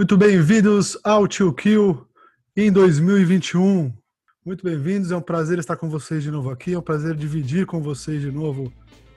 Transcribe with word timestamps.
Muito 0.00 0.16
bem-vindos 0.16 0.96
ao 1.04 1.28
Tio 1.28 1.52
Kill 1.52 2.08
em 2.56 2.72
2021. 2.72 3.92
Muito 4.46 4.64
bem-vindos, 4.64 5.10
é 5.10 5.16
um 5.18 5.20
prazer 5.20 5.58
estar 5.58 5.76
com 5.76 5.90
vocês 5.90 6.22
de 6.22 6.30
novo 6.30 6.48
aqui, 6.48 6.72
é 6.72 6.78
um 6.78 6.80
prazer 6.80 7.14
dividir 7.14 7.66
com 7.66 7.82
vocês 7.82 8.22
de 8.22 8.32
novo 8.32 8.72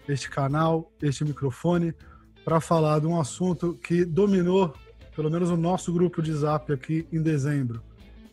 este 0.09 0.29
canal, 0.29 0.91
este 1.01 1.23
microfone, 1.23 1.95
para 2.43 2.59
falar 2.59 2.99
de 2.99 3.07
um 3.07 3.17
assunto 3.17 3.79
que 3.81 4.03
dominou, 4.03 4.73
pelo 5.15 5.31
menos 5.31 5.49
o 5.49 5.55
nosso 5.55 5.93
grupo 5.93 6.21
de 6.21 6.33
zap 6.33 6.73
aqui 6.73 7.07
em 7.13 7.21
dezembro, 7.21 7.81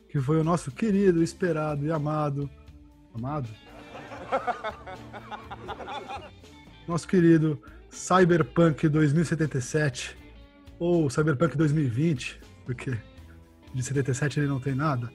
que 0.09 0.19
foi 0.19 0.41
o 0.41 0.43
nosso 0.43 0.73
querido, 0.73 1.23
esperado 1.23 1.87
e 1.87 1.93
amado. 1.93 2.51
Amado? 3.15 3.49
Nosso 6.89 7.07
querido 7.07 7.63
Cyberpunk 7.89 8.89
2077 8.89 10.19
ou 10.81 11.11
Cyberpunk 11.11 11.57
2020, 11.57 12.41
porque 12.65 12.97
de 13.75 13.83
77 13.83 14.41
ele 14.41 14.49
não 14.49 14.59
tem 14.59 14.75
nada. 14.75 15.13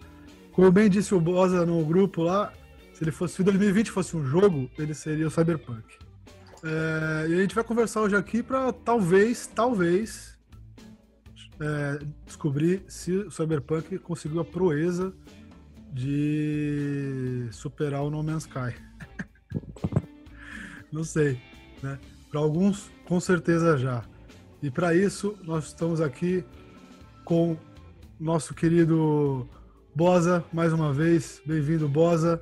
Como 0.52 0.72
bem 0.72 0.90
disse 0.90 1.14
o 1.14 1.20
Bosa 1.20 1.66
no 1.66 1.84
grupo 1.84 2.22
lá, 2.22 2.54
se 2.94 3.04
ele 3.04 3.12
fosse 3.12 3.36
se 3.36 3.44
2020 3.44 3.92
fosse 3.92 4.16
um 4.16 4.24
jogo, 4.24 4.70
ele 4.78 4.94
seria 4.94 5.28
o 5.28 5.32
Cyberpunk. 5.32 5.84
É, 6.64 7.28
e 7.28 7.34
a 7.34 7.42
gente 7.42 7.54
vai 7.54 7.64
conversar 7.64 8.02
hoje 8.02 8.16
aqui 8.16 8.42
para 8.42 8.72
talvez, 8.72 9.48
talvez 9.48 10.38
é, 11.60 12.00
descobrir 12.26 12.84
se 12.88 13.12
o 13.12 13.32
Cyberpunk 13.32 13.98
conseguiu 14.00 14.40
a 14.40 14.46
proeza 14.46 15.14
de 15.92 17.48
superar 17.52 18.04
o 18.04 18.10
No 18.10 18.22
Man's 18.22 18.44
Sky. 18.44 18.76
Não 20.92 21.04
sei, 21.04 21.42
né? 21.82 22.00
Para 22.30 22.40
alguns, 22.40 22.92
com 23.06 23.20
certeza 23.20 23.78
já. 23.78 24.04
E 24.66 24.72
para 24.72 24.96
isso, 24.96 25.36
nós 25.44 25.68
estamos 25.68 26.02
aqui 26.02 26.44
com 27.24 27.56
nosso 28.20 28.56
querido 28.56 29.48
Bosa, 29.94 30.44
mais 30.52 30.74
uma 30.74 30.92
vez. 30.92 31.40
Bem-vindo, 31.46 31.88
Bosa. 31.88 32.42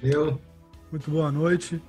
Eu. 0.00 0.40
Muito 0.92 1.10
boa 1.10 1.32
noite. 1.32 1.82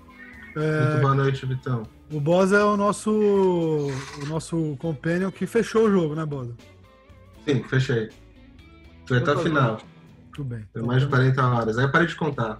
É, 0.55 0.89
Muito 0.89 1.01
boa 1.01 1.13
noite, 1.13 1.45
Vitão. 1.45 1.83
O 2.11 2.19
Bosa 2.19 2.57
é 2.57 2.63
o 2.63 2.75
nosso, 2.75 3.11
o 3.11 4.25
nosso 4.27 4.75
companion 4.79 5.29
que 5.29 5.45
fechou 5.45 5.85
o 5.85 5.91
jogo, 5.91 6.15
né, 6.15 6.25
Bosa? 6.25 6.55
Sim, 7.47 7.61
fechei. 7.65 8.09
Foi 9.07 9.19
até 9.19 9.31
o 9.31 9.37
final. 9.37 9.79
Tudo 10.33 10.55
bem. 10.55 10.65
Foi 10.73 10.81
mais 10.81 11.03
de 11.03 11.07
40 11.07 11.47
horas. 11.47 11.77
Aí 11.77 11.85
eu 11.85 11.91
parei 11.91 12.07
de 12.07 12.15
contar. 12.15 12.57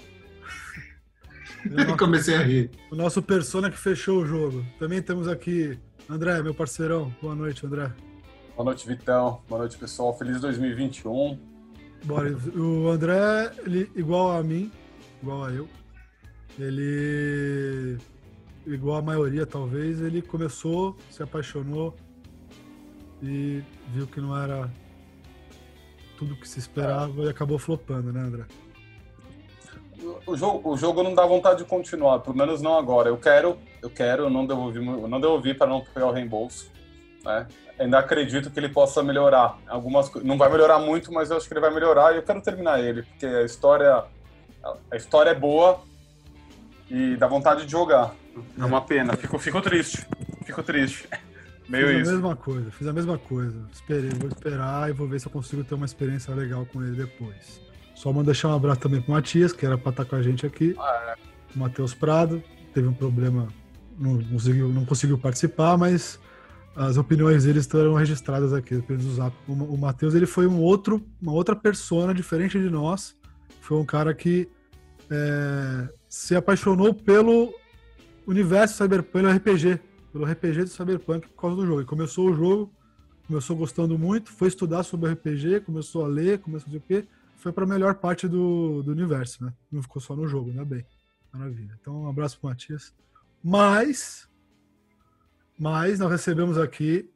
É 1.65 1.85
Comecei 1.97 2.35
a 2.35 2.43
rir. 2.43 2.69
O 2.91 2.95
nosso 2.95 3.23
persona 3.23 3.71
que 3.71 3.77
fechou 3.77 4.21
o 4.21 4.25
jogo. 4.27 4.63
Também 4.77 5.01
temos 5.01 5.27
aqui 5.27 5.79
André, 6.09 6.41
meu 6.41 6.53
parceirão. 6.53 7.13
Boa 7.21 7.35
noite, 7.35 7.65
André. 7.65 7.91
Boa 8.55 8.63
noite, 8.63 8.87
Vitão. 8.87 9.41
Boa 9.49 9.59
noite, 9.59 9.77
pessoal. 9.77 10.17
Feliz 10.17 10.39
2021. 10.39 11.37
Bora. 12.05 12.37
O 12.55 12.87
André, 12.87 13.51
ele, 13.65 13.91
igual 13.93 14.31
a 14.31 14.41
mim, 14.41 14.71
igual 15.21 15.43
a 15.43 15.51
eu, 15.51 15.67
ele, 16.57 17.97
igual 18.65 18.97
a 18.97 19.01
maioria 19.01 19.45
talvez, 19.45 20.01
ele 20.01 20.21
começou, 20.21 20.95
se 21.11 21.21
apaixonou 21.21 21.93
e 23.21 23.61
viu 23.89 24.07
que 24.07 24.21
não 24.21 24.37
era 24.37 24.71
tudo 26.17 26.37
que 26.37 26.47
se 26.47 26.57
esperava 26.57 27.23
e 27.23 27.29
acabou 27.29 27.59
flopando, 27.59 28.13
né, 28.13 28.21
André? 28.21 28.45
O 30.25 30.37
jogo, 30.37 30.69
o 30.71 30.77
jogo 30.77 31.03
não 31.03 31.13
dá 31.13 31.25
vontade 31.25 31.59
de 31.59 31.65
continuar, 31.65 32.19
pelo 32.19 32.37
menos 32.37 32.61
não 32.61 32.77
agora. 32.77 33.09
Eu 33.09 33.17
quero, 33.17 33.57
eu 33.81 33.89
quero, 33.89 34.23
eu 34.23 34.29
não 34.29 34.45
devolvi, 34.45 34.85
eu 34.85 35.07
não 35.07 35.19
devolvi 35.19 35.53
para 35.53 35.67
não 35.67 35.81
pegar 35.81 36.07
o 36.07 36.11
reembolso. 36.11 36.71
Né? 37.23 37.47
Ainda 37.79 37.99
acredito 37.99 38.49
que 38.49 38.59
ele 38.59 38.69
possa 38.69 39.03
melhorar. 39.03 39.57
Algumas 39.67 40.11
não 40.23 40.37
vai 40.37 40.49
melhorar 40.49 40.79
muito, 40.79 41.11
mas 41.11 41.29
eu 41.29 41.37
acho 41.37 41.47
que 41.47 41.53
ele 41.53 41.61
vai 41.61 41.73
melhorar 41.73 42.13
e 42.13 42.17
eu 42.17 42.23
quero 42.23 42.41
terminar 42.41 42.79
ele, 42.79 43.03
porque 43.03 43.25
a 43.25 43.43
história 43.43 44.05
a 44.91 44.95
história 44.95 45.29
é 45.31 45.35
boa 45.35 45.81
e 46.89 47.15
dá 47.15 47.27
vontade 47.27 47.65
de 47.65 47.71
jogar. 47.71 48.13
É 48.57 48.65
uma 48.65 48.81
pena. 48.81 49.15
Fico, 49.15 49.37
fico 49.39 49.61
triste. 49.61 50.05
Fico 50.45 50.63
triste. 50.63 51.07
Meio 51.67 51.87
fiz 51.87 52.01
isso. 52.01 52.09
a 52.09 52.13
mesma 52.13 52.35
coisa, 52.35 52.71
fiz 52.71 52.87
a 52.87 52.93
mesma 52.93 53.17
coisa. 53.17 53.67
Esperei, 53.73 54.09
vou 54.11 54.29
esperar 54.29 54.89
e 54.89 54.93
vou 54.93 55.07
ver 55.07 55.19
se 55.19 55.27
eu 55.27 55.31
consigo 55.31 55.63
ter 55.63 55.75
uma 55.75 55.85
experiência 55.85 56.33
legal 56.33 56.65
com 56.65 56.81
ele 56.81 56.95
depois. 56.95 57.61
Só 57.93 58.09
mandar 58.13 58.27
deixar 58.27 58.49
um 58.49 58.55
abraço 58.55 58.79
também 58.79 59.01
pro 59.01 59.11
Matias, 59.11 59.51
que 59.51 59.65
era 59.65 59.77
para 59.77 59.89
estar 59.89 60.05
com 60.05 60.15
a 60.15 60.21
gente 60.21 60.45
aqui. 60.45 60.75
Ah, 60.79 61.15
é. 61.17 61.55
O 61.55 61.59
Matheus 61.59 61.93
Prado 61.93 62.41
teve 62.73 62.87
um 62.87 62.93
problema, 62.93 63.47
não 63.97 64.23
conseguiu, 64.23 64.69
não 64.69 64.85
conseguiu 64.85 65.17
participar, 65.17 65.77
mas 65.77 66.19
as 66.75 66.97
opiniões 66.97 67.43
dele 67.43 67.59
estão 67.59 67.93
registradas 67.95 68.53
aqui. 68.53 68.75
O, 69.47 69.51
o 69.51 69.77
Matheus 69.77 70.13
ele 70.13 70.27
foi 70.27 70.45
um 70.45 70.61
outro, 70.61 71.03
uma 71.21 71.31
outra 71.31 71.55
persona 71.55 72.13
diferente 72.13 72.59
de 72.59 72.69
nós. 72.69 73.15
Foi 73.61 73.77
um 73.77 73.85
cara 73.85 74.13
que 74.13 74.47
é, 75.09 75.89
se 76.07 76.35
apaixonou 76.35 76.93
pelo 76.93 77.53
universo 78.27 78.77
Cyberpunk, 78.77 79.11
pelo 79.11 79.29
RPG, 79.29 79.79
pelo 80.13 80.25
RPG 80.25 80.63
do 80.63 80.69
Cyberpunk 80.69 81.27
por 81.29 81.41
causa 81.41 81.55
do 81.55 81.65
jogo. 81.65 81.79
Ele 81.79 81.87
começou 81.87 82.29
o 82.29 82.35
jogo, 82.35 82.71
começou 83.27 83.55
gostando 83.55 83.97
muito, 83.97 84.31
foi 84.31 84.47
estudar 84.47 84.83
sobre 84.83 85.11
RPG, 85.11 85.61
começou 85.61 86.05
a 86.05 86.07
ler, 86.07 86.39
começou 86.39 86.67
a 86.67 86.69
dizer 86.69 86.77
o 86.77 86.81
quê, 86.81 87.07
foi 87.37 87.51
para 87.51 87.63
a 87.63 87.67
melhor 87.67 87.95
parte 87.95 88.27
do, 88.27 88.83
do 88.83 88.91
universo, 88.91 89.43
né? 89.43 89.53
Não 89.71 89.81
ficou 89.81 90.01
só 90.01 90.15
no 90.15 90.27
jogo, 90.27 90.51
né? 90.51 90.63
Bem, 90.63 90.85
maravilha. 91.33 91.77
Então, 91.79 92.03
um 92.03 92.09
abraço 92.09 92.39
pro 92.39 92.49
Matias. 92.49 92.93
Mas, 93.49 94.27
mas 95.57 95.99
nós 95.99 96.11
recebemos 96.11 96.57
aqui, 96.57 97.09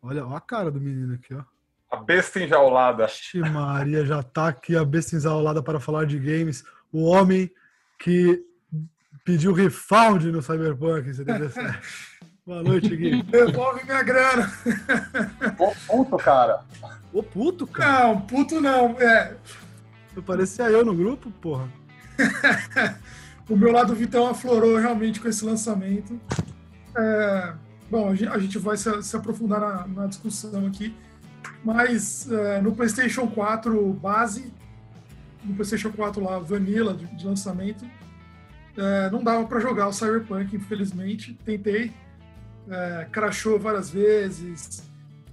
olha, 0.00 0.26
olha 0.26 0.38
a 0.38 0.40
cara 0.40 0.70
do 0.70 0.80
menino 0.80 1.16
aqui, 1.16 1.34
ó. 1.34 1.42
A 1.90 1.98
besta 1.98 2.40
enjaulada. 2.40 3.04
Ixi, 3.04 3.40
Maria, 3.40 4.06
já 4.06 4.22
tá 4.22 4.48
aqui 4.48 4.74
a 4.74 4.82
besta 4.82 5.14
ensaulada 5.14 5.62
para 5.62 5.78
falar 5.78 6.06
de 6.06 6.18
games. 6.18 6.64
O 6.90 7.04
homem 7.04 7.50
que 7.98 8.42
pediu 9.22 9.52
refund 9.52 10.24
no 10.32 10.40
Cyberpunk 10.40 11.12
77. 11.12 11.78
Boa 12.46 12.62
noite, 12.62 12.96
Gui. 12.96 13.22
Devolve 13.24 13.84
minha 13.84 14.02
grana. 14.02 14.50
Ô, 15.58 15.74
puto, 15.86 16.16
cara. 16.16 16.64
Ô, 17.12 17.22
puto, 17.22 17.66
cara. 17.66 18.06
Não, 18.06 18.20
puto 18.22 18.62
não. 18.62 18.98
É, 18.98 19.36
Eu 20.16 20.22
parecia 20.22 20.70
eu 20.70 20.82
no 20.86 20.94
grupo, 20.94 21.30
porra. 21.32 21.68
o 23.48 23.56
meu 23.56 23.70
lado 23.70 23.94
Vitão 23.94 24.26
aflorou 24.28 24.76
realmente 24.76 25.20
com 25.20 25.28
esse 25.28 25.44
lançamento. 25.44 26.20
É, 26.96 27.54
bom, 27.90 28.10
a 28.10 28.38
gente, 28.38 28.58
vai 28.58 28.76
se, 28.76 29.02
se 29.02 29.16
aprofundar 29.16 29.60
na, 29.60 29.86
na 29.86 30.06
discussão 30.06 30.66
aqui, 30.66 30.94
mas 31.64 32.30
é, 32.30 32.60
no 32.60 32.74
PlayStation 32.74 33.28
4 33.28 33.92
base, 33.94 34.52
no 35.44 35.54
PlayStation 35.54 35.92
4 35.92 36.22
lá, 36.22 36.38
Vanilla 36.38 36.94
de, 36.94 37.06
de 37.06 37.26
lançamento, 37.26 37.84
é, 38.76 39.10
não 39.10 39.22
dava 39.22 39.46
para 39.46 39.60
jogar 39.60 39.88
o 39.88 39.92
Cyberpunk, 39.92 40.54
infelizmente. 40.56 41.38
Tentei, 41.44 41.92
é, 42.68 43.06
crashou 43.10 43.58
várias 43.58 43.90
vezes, 43.90 44.82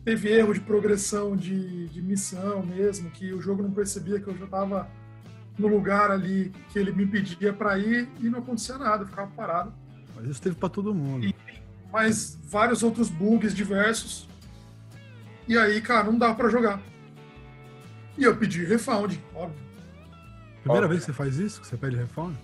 teve 0.05 0.29
erro 0.29 0.53
de 0.53 0.59
progressão 0.59 1.35
de, 1.35 1.87
de 1.87 2.01
missão 2.01 2.63
mesmo, 2.63 3.09
que 3.09 3.33
o 3.33 3.41
jogo 3.41 3.63
não 3.63 3.71
percebia 3.71 4.19
que 4.19 4.27
eu 4.27 4.37
já 4.37 4.45
estava 4.45 4.87
no 5.57 5.67
lugar 5.67 6.09
ali 6.11 6.51
que 6.69 6.79
ele 6.79 6.91
me 6.91 7.05
pedia 7.05 7.53
para 7.53 7.77
ir 7.77 8.09
e 8.19 8.29
não 8.29 8.39
acontecia 8.39 8.77
nada, 8.77 9.03
eu 9.03 9.07
ficava 9.07 9.29
parado. 9.35 9.73
Mas 10.15 10.27
isso 10.27 10.41
teve 10.41 10.55
para 10.55 10.69
todo 10.69 10.93
mundo. 10.93 11.25
E, 11.25 11.35
mas 11.91 12.37
vários 12.43 12.81
outros 12.83 13.09
bugs 13.09 13.53
diversos. 13.53 14.27
E 15.47 15.57
aí, 15.57 15.81
cara, 15.81 16.05
não 16.05 16.17
dá 16.17 16.33
para 16.33 16.49
jogar. 16.49 16.81
E 18.17 18.23
eu 18.23 18.35
pedi 18.35 18.63
refund, 18.65 19.17
óbvio. 19.35 19.63
Primeira 20.61 20.85
Óbvio. 20.85 20.89
vez 20.89 20.99
que 21.01 21.05
você 21.07 21.13
faz 21.13 21.37
isso, 21.37 21.59
que 21.61 21.67
você 21.67 21.75
pede 21.75 21.95
refund? 21.97 22.35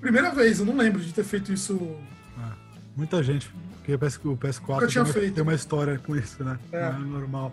Primeira 0.00 0.30
vez, 0.30 0.60
eu 0.60 0.66
não 0.66 0.76
lembro 0.76 1.00
de 1.00 1.12
ter 1.14 1.24
feito 1.24 1.50
isso. 1.52 1.96
Ah, 2.38 2.52
muita 2.96 3.22
gente. 3.22 3.50
Porque 3.78 3.94
o 3.94 3.98
PS- 3.98 4.20
o 4.24 4.36
PS4 4.36 4.68
Nunca 4.74 4.86
tinha 4.86 5.04
tem, 5.04 5.12
uma, 5.12 5.20
feito. 5.20 5.34
tem 5.34 5.42
uma 5.42 5.54
história 5.54 5.98
com 5.98 6.14
isso, 6.16 6.42
né? 6.44 6.58
É. 6.72 6.90
Não 6.92 6.96
é 6.96 6.98
normal. 7.06 7.52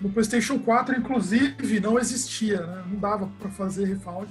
No 0.00 0.10
PlayStation 0.10 0.58
4, 0.58 0.96
inclusive, 0.96 1.80
não 1.80 1.98
existia, 1.98 2.64
né? 2.64 2.84
Não 2.88 2.98
dava 2.98 3.28
para 3.38 3.50
fazer 3.50 3.84
refund. 3.84 4.28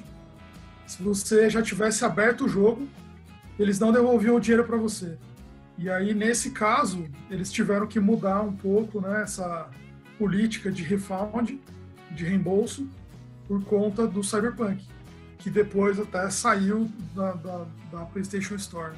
Se 0.86 1.04
você 1.04 1.50
já 1.50 1.62
tivesse 1.62 2.06
aberto 2.06 2.46
o 2.46 2.50
jogo, 2.50 2.88
eles 3.60 3.78
não 3.80 3.92
devolviam 3.92 4.36
o 4.36 4.40
dinheiro 4.40 4.64
para 4.64 4.78
você. 4.78 5.18
E 5.78 5.90
aí, 5.90 6.14
nesse 6.14 6.52
caso, 6.52 7.06
eles 7.30 7.52
tiveram 7.52 7.86
que 7.86 8.00
mudar 8.00 8.42
um 8.42 8.54
pouco 8.54 9.02
né, 9.02 9.22
essa 9.22 9.70
política 10.18 10.72
de 10.72 10.84
refund, 10.84 11.60
de 12.12 12.24
reembolso, 12.24 12.88
por 13.48 13.64
conta 13.64 14.08
do 14.08 14.24
Cyberpunk, 14.24 14.84
que 15.38 15.50
depois 15.50 16.00
até 16.00 16.30
saiu 16.30 16.90
da, 17.14 17.34
da, 17.34 17.66
da 17.92 18.06
PlayStation 18.06 18.56
Store. 18.56 18.94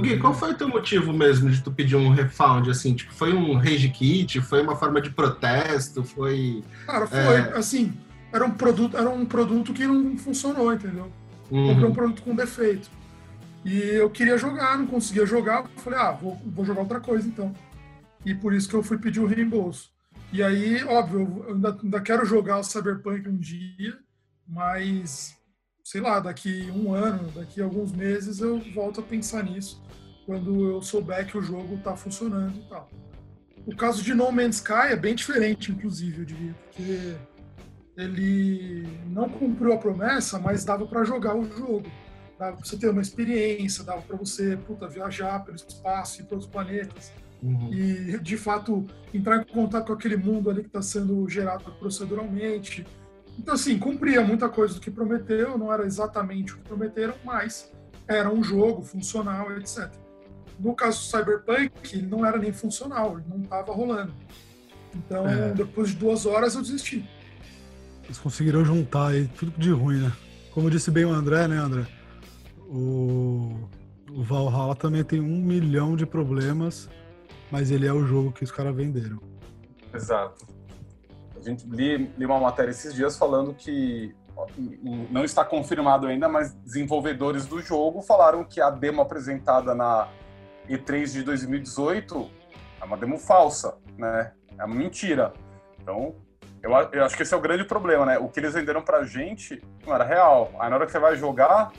Gui, 0.00 0.18
qual 0.18 0.32
foi 0.32 0.52
o 0.52 0.54
teu 0.54 0.68
motivo 0.68 1.12
mesmo 1.12 1.50
de 1.50 1.62
tu 1.62 1.70
pedir 1.70 1.96
um 1.96 2.10
refund, 2.10 2.68
assim? 2.70 2.94
Tipo, 2.94 3.12
foi 3.12 3.32
um 3.34 3.54
rage 3.56 3.88
kit? 3.90 4.40
Foi 4.40 4.62
uma 4.62 4.74
forma 4.74 5.00
de 5.00 5.10
protesto? 5.10 6.02
Foi... 6.02 6.64
Cara, 6.86 7.06
foi, 7.06 7.18
é... 7.18 7.56
assim, 7.56 7.92
era 8.32 8.44
um 8.44 8.50
produto, 8.50 8.96
era 8.96 9.10
um 9.10 9.26
produto 9.26 9.72
que 9.72 9.86
não 9.86 10.16
funcionou, 10.16 10.72
entendeu? 10.72 11.12
Uhum. 11.50 11.68
Comprei 11.68 11.88
um 11.88 11.92
produto 11.92 12.22
com 12.22 12.34
defeito. 12.34 12.90
E 13.64 13.78
eu 13.78 14.08
queria 14.10 14.38
jogar, 14.38 14.78
não 14.78 14.86
conseguia 14.86 15.26
jogar. 15.26 15.68
Falei, 15.76 15.98
ah, 15.98 16.12
vou, 16.12 16.40
vou 16.46 16.64
jogar 16.64 16.80
outra 16.80 17.00
coisa 17.00 17.28
então. 17.28 17.54
E 18.24 18.34
por 18.34 18.54
isso 18.54 18.68
que 18.68 18.74
eu 18.74 18.82
fui 18.82 18.98
pedir 18.98 19.20
o 19.20 19.26
reembolso. 19.26 19.90
E 20.32 20.42
aí, 20.42 20.82
óbvio, 20.84 21.44
eu 21.46 21.54
ainda, 21.54 21.78
ainda 21.82 22.00
quero 22.00 22.24
jogar 22.24 22.58
o 22.58 22.64
Cyberpunk 22.64 23.28
um 23.28 23.36
dia, 23.36 23.98
mas 24.48 25.36
sei 25.92 26.00
lá, 26.00 26.20
daqui 26.20 26.72
um 26.74 26.94
ano, 26.94 27.30
daqui 27.32 27.60
alguns 27.60 27.92
meses 27.92 28.40
eu 28.40 28.58
volto 28.74 29.00
a 29.00 29.02
pensar 29.02 29.44
nisso, 29.44 29.82
quando 30.24 30.66
eu 30.66 30.80
souber 30.80 31.26
que 31.26 31.36
o 31.36 31.42
jogo 31.42 31.74
está 31.74 31.94
funcionando 31.94 32.58
e 32.58 32.62
tal. 32.62 32.88
O 33.66 33.76
caso 33.76 34.02
de 34.02 34.14
No 34.14 34.32
Man's 34.32 34.56
Sky 34.56 34.92
é 34.92 34.96
bem 34.96 35.14
diferente, 35.14 35.70
inclusive, 35.70 36.20
eu 36.20 36.24
diria, 36.24 36.54
porque 36.64 37.14
ele 37.94 38.88
não 39.08 39.28
cumpriu 39.28 39.74
a 39.74 39.76
promessa, 39.76 40.38
mas 40.38 40.64
dava 40.64 40.86
para 40.86 41.04
jogar 41.04 41.36
o 41.36 41.44
jogo. 41.44 41.84
Dava 42.38 42.56
para 42.56 42.64
você 42.64 42.78
ter 42.78 42.88
uma 42.88 43.02
experiência, 43.02 43.84
dava 43.84 44.00
para 44.00 44.16
você 44.16 44.56
puta, 44.56 44.88
viajar 44.88 45.44
pelo 45.44 45.56
espaço 45.56 46.22
e 46.22 46.24
para 46.24 46.36
outros 46.36 46.50
planetas. 46.50 47.12
Uhum. 47.42 47.70
E, 47.70 48.18
de 48.18 48.38
fato, 48.38 48.86
entrar 49.12 49.42
em 49.42 49.44
contato 49.44 49.88
com 49.88 49.92
aquele 49.92 50.16
mundo 50.16 50.48
ali 50.48 50.62
que 50.62 50.68
está 50.68 50.80
sendo 50.80 51.28
gerado 51.28 51.70
proceduralmente. 51.72 52.86
Então, 53.38 53.54
assim, 53.54 53.78
cumpria 53.78 54.22
muita 54.22 54.48
coisa 54.48 54.74
do 54.74 54.80
que 54.80 54.90
prometeu, 54.90 55.56
não 55.56 55.72
era 55.72 55.84
exatamente 55.84 56.52
o 56.52 56.58
que 56.58 56.62
prometeram, 56.64 57.14
mas 57.24 57.72
era 58.06 58.30
um 58.30 58.42
jogo 58.42 58.82
funcional, 58.82 59.50
etc. 59.56 59.90
No 60.58 60.74
caso 60.74 60.98
do 60.98 61.04
Cyberpunk, 61.04 61.72
ele 61.92 62.06
não 62.06 62.24
era 62.24 62.38
nem 62.38 62.52
funcional, 62.52 63.18
ele 63.18 63.28
não 63.28 63.42
estava 63.42 63.72
rolando. 63.72 64.12
Então, 64.94 65.26
é. 65.26 65.52
depois 65.52 65.90
de 65.90 65.96
duas 65.96 66.26
horas, 66.26 66.54
eu 66.54 66.62
desisti. 66.62 67.08
Eles 68.04 68.18
conseguiram 68.18 68.64
juntar 68.64 69.08
aí 69.08 69.26
tudo 69.28 69.52
de 69.58 69.70
ruim, 69.70 70.00
né? 70.00 70.12
Como 70.52 70.70
disse 70.70 70.90
bem 70.90 71.04
o 71.04 71.10
André, 71.10 71.48
né, 71.48 71.56
André? 71.56 71.86
O, 72.68 73.68
o 74.10 74.22
Valhalla 74.22 74.76
também 74.76 75.02
tem 75.02 75.20
um 75.20 75.38
milhão 75.38 75.96
de 75.96 76.04
problemas, 76.04 76.90
mas 77.50 77.70
ele 77.70 77.86
é 77.86 77.92
o 77.92 78.04
jogo 78.06 78.32
que 78.32 78.44
os 78.44 78.52
caras 78.52 78.74
venderam. 78.74 79.18
Exato. 79.94 80.46
A 81.42 81.48
gente 81.50 81.66
li, 81.66 82.12
li 82.16 82.24
uma 82.24 82.38
matéria 82.38 82.70
esses 82.70 82.94
dias 82.94 83.18
falando 83.18 83.52
que 83.52 84.14
não 85.10 85.24
está 85.24 85.44
confirmado 85.44 86.06
ainda, 86.06 86.28
mas 86.28 86.54
desenvolvedores 86.54 87.46
do 87.46 87.60
jogo 87.60 88.00
falaram 88.00 88.44
que 88.44 88.60
a 88.60 88.70
demo 88.70 89.02
apresentada 89.02 89.74
na 89.74 90.08
E3 90.68 91.12
de 91.12 91.22
2018 91.24 92.30
é 92.80 92.84
uma 92.84 92.96
demo 92.96 93.18
falsa, 93.18 93.76
né? 93.98 94.32
É 94.56 94.64
uma 94.64 94.74
mentira. 94.74 95.32
Então, 95.80 96.14
eu, 96.62 96.70
eu, 96.92 97.04
acho 97.04 97.16
que 97.16 97.24
esse 97.24 97.34
é 97.34 97.36
o 97.36 97.40
grande 97.40 97.64
problema, 97.64 98.06
né? 98.06 98.18
O 98.18 98.28
que 98.28 98.38
eles 98.38 98.54
venderam 98.54 98.82
pra 98.82 99.02
gente 99.02 99.60
não 99.84 99.94
era 99.94 100.04
real. 100.04 100.52
Aí 100.60 100.70
na 100.70 100.76
hora 100.76 100.86
que 100.86 100.92
você 100.92 101.00
vai 101.00 101.16
jogar, 101.16 101.72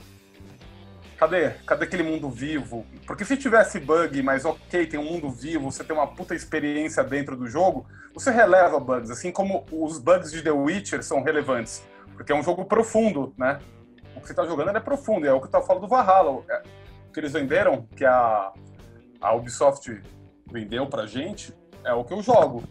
cadê? 1.18 1.50
Cadê 1.66 1.84
aquele 1.84 2.02
mundo 2.02 2.28
vivo? 2.28 2.86
Porque 3.06 3.24
se 3.24 3.36
tivesse 3.36 3.80
bug, 3.80 4.22
mas 4.22 4.44
ok, 4.44 4.86
tem 4.86 4.98
um 4.98 5.04
mundo 5.04 5.30
vivo, 5.30 5.70
você 5.70 5.84
tem 5.84 5.94
uma 5.94 6.06
puta 6.06 6.34
experiência 6.34 7.02
dentro 7.02 7.36
do 7.36 7.46
jogo, 7.46 7.86
você 8.12 8.30
releva 8.30 8.78
bugs, 8.78 9.10
assim 9.10 9.32
como 9.32 9.64
os 9.72 9.98
bugs 9.98 10.30
de 10.30 10.42
The 10.42 10.52
Witcher 10.52 11.02
são 11.02 11.22
relevantes. 11.22 11.84
Porque 12.14 12.32
é 12.32 12.34
um 12.34 12.42
jogo 12.42 12.64
profundo, 12.64 13.34
né? 13.36 13.58
O 14.16 14.20
que 14.20 14.28
você 14.28 14.34
tá 14.34 14.44
jogando 14.46 14.76
é 14.76 14.80
profundo, 14.80 15.26
é 15.26 15.32
o 15.32 15.40
que 15.40 15.46
eu 15.46 15.50
tava 15.50 15.66
falando 15.66 15.82
do 15.82 15.88
Valhalla. 15.88 16.42
É, 16.48 16.62
o 17.08 17.12
que 17.12 17.20
eles 17.20 17.32
venderam, 17.32 17.86
que 17.96 18.04
a, 18.04 18.52
a 19.20 19.34
Ubisoft 19.34 20.00
vendeu 20.50 20.86
pra 20.86 21.06
gente, 21.06 21.52
é 21.84 21.92
o 21.92 22.04
que 22.04 22.12
eu 22.12 22.22
jogo. 22.22 22.62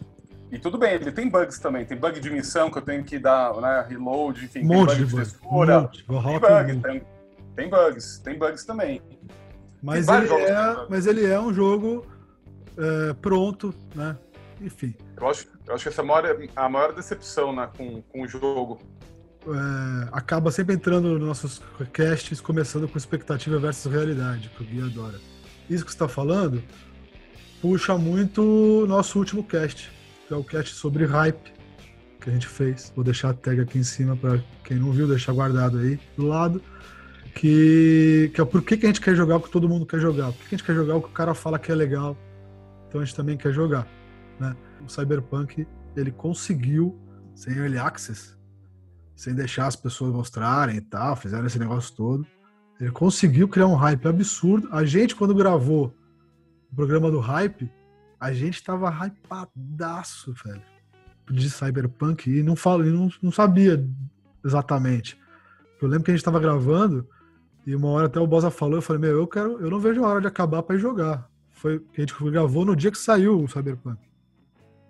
E 0.50 0.58
tudo 0.58 0.78
bem, 0.78 0.94
ele 0.94 1.10
tem 1.10 1.28
bugs 1.28 1.58
também. 1.58 1.84
Tem 1.84 1.96
bug 1.96 2.20
de 2.20 2.30
missão 2.30 2.70
que 2.70 2.78
eu 2.78 2.82
tenho 2.82 3.04
que 3.04 3.18
dar 3.18 3.54
né, 3.60 3.84
reload, 3.88 4.44
enfim, 4.44 4.62
monte 4.62 4.96
tem 4.96 5.04
bug 5.04 5.06
de 5.06 5.16
textura. 5.16 5.80
Monte. 5.80 6.04
Tem, 6.06 6.40
bug, 6.40 6.80
tem, 6.80 7.02
tem, 7.54 7.68
bugs, 7.68 8.18
tem 8.18 8.38
bugs 8.38 8.64
também. 8.64 9.00
Mas, 9.82 10.08
ele 10.08 10.32
é, 10.32 10.86
mas 10.88 11.06
ele 11.06 11.26
é 11.26 11.38
um 11.38 11.52
jogo 11.52 12.06
é, 12.76 13.12
pronto, 13.14 13.74
né? 13.94 14.16
Enfim. 14.60 14.94
Eu 15.16 15.28
acho, 15.28 15.46
eu 15.66 15.74
acho 15.74 15.82
que 15.84 15.88
essa 15.88 16.00
é 16.00 16.04
a 16.04 16.06
maior, 16.06 16.36
a 16.56 16.68
maior 16.68 16.92
decepção 16.94 17.54
né, 17.54 17.68
com, 17.76 18.00
com 18.02 18.22
o 18.22 18.28
jogo. 18.28 18.80
É, 19.46 20.08
acaba 20.12 20.50
sempre 20.50 20.74
entrando 20.74 21.18
nos 21.18 21.20
nossos 21.20 21.62
casts, 21.92 22.40
começando 22.40 22.88
com 22.88 22.96
expectativa 22.96 23.58
versus 23.58 23.92
realidade, 23.92 24.48
que 24.48 24.62
o 24.62 24.66
Gui 24.66 24.80
adora. 24.80 25.20
Isso 25.68 25.84
que 25.84 25.90
você 25.90 25.96
está 25.96 26.08
falando 26.08 26.62
puxa 27.60 27.96
muito 27.96 28.84
nosso 28.86 29.18
último 29.18 29.42
cast, 29.42 29.90
que 30.28 30.34
é 30.34 30.36
o 30.36 30.44
cast 30.44 30.74
sobre 30.74 31.06
hype 31.06 31.54
que 32.20 32.28
a 32.28 32.32
gente 32.32 32.46
fez. 32.46 32.92
Vou 32.94 33.04
deixar 33.04 33.30
a 33.30 33.34
tag 33.34 33.60
aqui 33.60 33.78
em 33.78 33.82
cima 33.82 34.16
para 34.16 34.38
quem 34.64 34.78
não 34.78 34.92
viu, 34.92 35.08
deixar 35.08 35.32
guardado 35.32 35.78
aí 35.78 35.98
do 36.16 36.26
lado. 36.26 36.62
Que, 37.34 38.30
que 38.32 38.40
é 38.40 38.44
por 38.44 38.62
que, 38.62 38.76
que 38.76 38.86
a 38.86 38.88
gente 38.88 39.00
quer 39.00 39.14
jogar 39.14 39.36
o 39.36 39.40
que 39.40 39.50
todo 39.50 39.68
mundo 39.68 39.84
quer 39.84 39.98
jogar. 39.98 40.32
Por 40.32 40.38
que, 40.38 40.48
que 40.48 40.54
a 40.54 40.58
gente 40.58 40.66
quer 40.66 40.74
jogar 40.74 40.96
o 40.96 41.02
que 41.02 41.08
o 41.08 41.12
cara 41.12 41.34
fala 41.34 41.58
que 41.58 41.70
é 41.72 41.74
legal. 41.74 42.16
Então 42.88 43.00
a 43.00 43.04
gente 43.04 43.16
também 43.16 43.36
quer 43.36 43.52
jogar. 43.52 43.88
Né? 44.38 44.56
O 44.84 44.88
Cyberpunk, 44.88 45.66
ele 45.96 46.12
conseguiu, 46.12 46.96
sem 47.34 47.54
early 47.56 47.78
access, 47.78 48.36
sem 49.16 49.34
deixar 49.34 49.66
as 49.66 49.76
pessoas 49.76 50.12
mostrarem 50.12 50.76
e 50.76 50.80
tal, 50.80 51.16
fizeram 51.16 51.46
esse 51.46 51.58
negócio 51.58 51.94
todo. 51.94 52.26
Ele 52.80 52.90
conseguiu 52.90 53.48
criar 53.48 53.66
um 53.66 53.74
hype 53.74 54.06
absurdo. 54.06 54.68
A 54.72 54.84
gente, 54.84 55.14
quando 55.14 55.34
gravou 55.34 55.94
o 56.70 56.74
programa 56.76 57.10
do 57.10 57.20
hype, 57.20 57.70
a 58.18 58.32
gente 58.32 58.62
tava 58.62 58.90
hypadaço, 58.90 60.34
velho, 60.44 60.62
de 61.30 61.50
Cyberpunk 61.50 62.30
e 62.30 62.42
não, 62.42 62.56
falo, 62.56 62.84
não, 62.84 63.08
não 63.22 63.30
sabia 63.30 63.84
exatamente. 64.44 65.18
Eu 65.80 65.88
lembro 65.88 66.04
que 66.04 66.10
a 66.10 66.14
gente 66.14 66.24
tava 66.24 66.40
gravando 66.40 67.08
e 67.66 67.74
uma 67.74 67.88
hora 67.88 68.06
até 68.06 68.20
o 68.20 68.26
Bosa 68.26 68.50
falou, 68.50 68.76
eu 68.76 68.82
falei, 68.82 69.00
meu, 69.00 69.18
eu 69.18 69.26
quero, 69.26 69.60
eu 69.60 69.70
não 69.70 69.78
vejo 69.78 70.04
a 70.04 70.08
hora 70.08 70.20
de 70.20 70.26
acabar 70.26 70.62
para 70.62 70.76
ir 70.76 70.80
jogar. 70.80 71.28
Foi 71.50 71.78
que 71.78 72.00
a 72.00 72.04
gente 72.04 72.14
gravou 72.30 72.64
no 72.64 72.76
dia 72.76 72.90
que 72.90 72.98
saiu 72.98 73.42
o 73.42 73.48
Cyberpunk. 73.48 73.98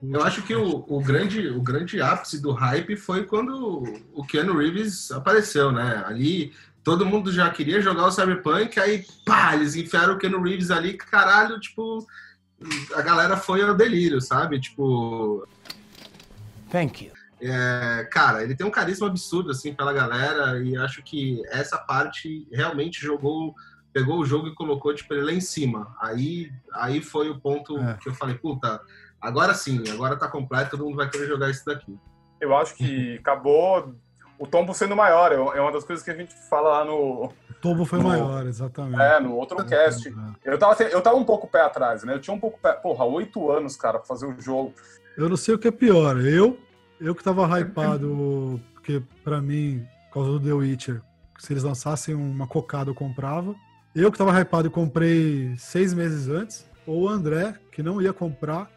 Eu 0.02 0.22
acho 0.22 0.42
que 0.42 0.54
o, 0.54 0.84
o, 0.86 1.00
grande, 1.00 1.48
o 1.48 1.62
grande 1.62 2.00
ápice 2.00 2.40
do 2.40 2.52
hype 2.52 2.96
foi 2.96 3.24
quando 3.24 3.84
o 4.12 4.24
Keanu 4.26 4.58
Reeves 4.58 5.10
apareceu, 5.10 5.72
né? 5.72 6.02
Ali 6.06 6.52
todo 6.82 7.06
mundo 7.06 7.32
já 7.32 7.48
queria 7.50 7.81
jogar 7.81 8.06
o 8.06 8.12
Cyberpunk, 8.12 8.78
aí 8.78 9.06
pá, 9.24 9.54
eles 9.54 9.74
enfiaram 9.74 10.14
o 10.14 10.19
Keanu 10.19 10.43
Reeves 10.43 10.70
ali, 10.70 10.94
caralho, 10.94 11.58
tipo, 11.58 12.06
a 12.94 13.00
galera 13.00 13.36
foi 13.36 13.62
ao 13.62 13.74
delírio, 13.74 14.20
sabe? 14.20 14.60
Tipo. 14.60 15.46
Thank 16.70 17.06
you. 17.06 17.12
É, 17.46 18.05
cara, 18.10 18.43
ele 18.43 18.55
tem 18.55 18.67
um 18.67 18.70
carisma 18.70 19.06
absurdo, 19.06 19.51
assim, 19.51 19.74
pela 19.74 19.93
galera, 19.93 20.58
e 20.63 20.77
acho 20.79 21.03
que 21.03 21.43
essa 21.48 21.77
parte 21.77 22.48
realmente 22.51 23.03
jogou, 23.03 23.55
pegou 23.93 24.19
o 24.19 24.24
jogo 24.24 24.48
e 24.48 24.55
colocou, 24.55 24.94
tipo, 24.94 25.13
ele 25.13 25.24
lá 25.24 25.32
em 25.32 25.41
cima. 25.41 25.94
Aí, 26.01 26.51
aí 26.72 27.03
foi 27.03 27.29
o 27.29 27.39
ponto 27.39 27.79
é. 27.79 27.98
que 28.01 28.08
eu 28.08 28.15
falei, 28.15 28.34
puta, 28.36 28.81
agora 29.20 29.53
sim, 29.53 29.82
agora 29.91 30.17
tá 30.17 30.27
completo, 30.27 30.70
todo 30.70 30.84
mundo 30.84 30.96
vai 30.96 31.10
querer 31.10 31.27
jogar 31.27 31.51
isso 31.51 31.67
daqui. 31.67 31.98
Eu 32.41 32.56
acho 32.56 32.74
que 32.74 33.17
acabou 33.19 33.94
o 34.39 34.46
tombo 34.46 34.72
sendo 34.72 34.96
maior, 34.96 35.31
é, 35.31 35.58
é 35.58 35.60
uma 35.60 35.72
das 35.72 35.84
coisas 35.84 36.03
que 36.03 36.10
a 36.10 36.17
gente 36.17 36.34
fala 36.48 36.79
lá 36.79 36.84
no, 36.86 37.31
tombo 37.65 37.86
foi 37.86 37.98
no, 37.98 38.08
maior, 38.08 38.46
exatamente. 38.46 39.01
É, 39.01 39.19
no 39.19 39.34
outro 39.36 39.58
é, 39.63 39.65
cast. 39.65 40.08
É. 40.08 40.53
Eu, 40.53 40.58
tava, 40.58 40.82
eu 40.82 41.01
tava 41.01 41.17
um 41.17 41.24
pouco 41.24 41.46
pé 41.46 41.63
atrás, 41.63 42.05
né? 42.05 42.13
Eu 42.13 42.20
tinha 42.20 42.34
um 42.34 42.39
pouco 42.39 42.58
pé. 42.60 42.72
Porra, 42.72 43.06
oito 43.06 43.51
anos, 43.51 43.74
cara, 43.74 43.98
pra 43.98 44.06
fazer 44.06 44.27
o 44.27 44.39
jogo. 44.39 44.74
Eu 45.17 45.31
não 45.31 45.36
sei 45.36 45.55
o 45.55 45.58
que 45.58 45.69
é 45.69 45.70
pior. 45.70 46.20
Eu, 46.20 46.58
eu 47.01 47.15
que 47.15 47.22
tava 47.22 47.46
hypado, 47.60 48.60
porque 48.72 49.03
pra 49.22 49.41
mim, 49.41 49.86
por 50.08 50.15
causa 50.15 50.39
do 50.39 50.41
The 50.41 50.53
Witcher, 50.53 51.03
se 51.39 51.53
eles 51.53 51.63
lançassem 51.63 52.15
uma 52.15 52.46
cocada 52.46 52.91
eu 52.91 52.94
comprava. 52.94 53.55
Eu 53.94 54.10
que 54.10 54.19
tava 54.19 54.39
hypado 54.41 54.69
e 54.69 54.70
comprei 54.70 55.55
seis 55.56 55.94
meses 55.94 56.29
antes. 56.29 56.69
Ou 56.86 57.03
o 57.03 57.08
André, 57.08 57.55
que 57.72 57.82
não 57.82 58.03
ia 58.03 58.13
comprar 58.13 58.70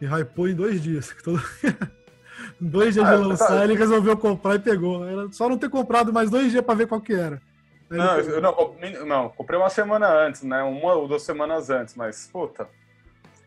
e 0.00 0.06
hypou 0.06 0.48
em 0.48 0.54
dois 0.54 0.82
dias. 0.82 1.14
dois 2.60 2.94
dias 2.94 3.06
ah, 3.06 3.16
de 3.16 3.22
lançar, 3.22 3.48
tá... 3.48 3.64
ele 3.64 3.74
resolveu 3.74 4.16
comprar 4.16 4.56
e 4.56 4.58
pegou. 4.58 5.06
Era 5.06 5.30
só 5.32 5.48
não 5.48 5.58
ter 5.58 5.68
comprado 5.68 6.12
mais 6.12 6.30
dois 6.30 6.50
dias 6.50 6.64
para 6.64 6.74
ver 6.74 6.86
qual 6.86 7.00
que 7.00 7.14
era. 7.14 7.40
Não, 7.88 8.18
eu 8.18 8.40
não, 8.40 8.54
não, 9.06 9.28
comprei 9.28 9.58
uma 9.58 9.70
semana 9.70 10.08
antes, 10.08 10.42
né? 10.42 10.62
Uma 10.62 10.94
ou 10.94 11.06
duas 11.06 11.22
semanas 11.22 11.70
antes, 11.70 11.94
mas, 11.94 12.28
puta. 12.32 12.68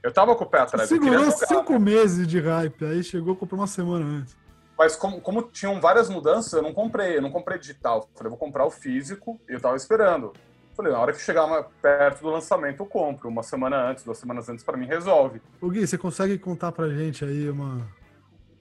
Eu 0.02 0.12
tava 0.12 0.36
com 0.36 0.44
o 0.44 0.48
pé 0.48 0.60
atrás. 0.60 0.88
Segurou 0.88 1.30
cinco 1.32 1.80
meses 1.80 2.28
de 2.28 2.40
hype, 2.40 2.86
aí 2.86 3.04
chegou 3.04 3.36
comprou 3.36 3.60
uma 3.60 3.68
semana 3.68 4.06
antes. 4.06 4.38
Mas 4.78 4.96
como, 4.96 5.20
como 5.20 5.44
tinham 5.44 5.82
várias 5.82 6.10
mudanças, 6.10 6.54
eu 6.54 6.62
não 6.62 6.74
comprei, 6.74 7.18
eu 7.18 7.22
não 7.22 7.30
comprei 7.30 7.60
digital. 7.60 8.10
Falei, 8.16 8.30
vou 8.30 8.40
comprar 8.40 8.66
o 8.66 8.72
físico 8.72 9.40
e 9.50 9.54
eu 9.54 9.60
tava 9.60 9.76
esperando. 9.76 10.32
Falei, 10.74 10.94
na 10.94 11.00
hora 11.00 11.12
que 11.12 11.22
chegar 11.22 11.64
perto 11.82 12.22
do 12.22 12.30
lançamento, 12.30 12.82
eu 12.82 12.86
compro. 12.86 13.28
Uma 13.28 13.44
semana 13.44 13.90
antes, 13.90 14.06
duas 14.06 14.18
semanas 14.18 14.48
antes, 14.48 14.64
para 14.64 14.78
mim, 14.78 14.86
resolve. 14.86 15.42
O 15.60 15.70
Gui, 15.70 15.86
você 15.86 15.98
consegue 15.98 16.38
contar 16.38 16.72
pra 16.72 16.88
gente 16.88 17.26
aí 17.26 17.50
uma 17.50 17.86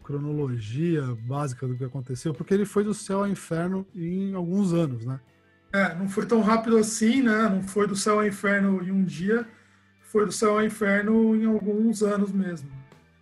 cronologia 0.02 1.02
básica 1.21 1.68
do 1.68 1.76
que 1.76 1.85
aconteceu? 1.85 2.35
Porque 2.35 2.52
ele 2.52 2.64
foi 2.64 2.83
do 2.83 2.92
céu 2.92 3.21
ao 3.21 3.28
inferno 3.28 3.87
em 3.95 4.35
alguns 4.35 4.73
anos, 4.73 5.04
né? 5.04 5.21
É, 5.73 5.95
não 5.95 6.09
foi 6.09 6.26
tão 6.26 6.40
rápido 6.40 6.78
assim, 6.78 7.23
né? 7.23 7.49
Não 7.49 7.62
foi 7.62 7.87
do 7.87 7.95
céu 7.95 8.14
ao 8.14 8.26
inferno 8.26 8.83
em 8.83 8.90
um 8.90 9.04
dia, 9.04 9.47
foi 10.09 10.27
do 10.27 10.33
céu 10.33 10.53
ao 10.53 10.65
inferno 10.65 11.37
em 11.37 11.47
alguns 11.47 12.03
anos 12.03 12.33
mesmo. 12.33 12.69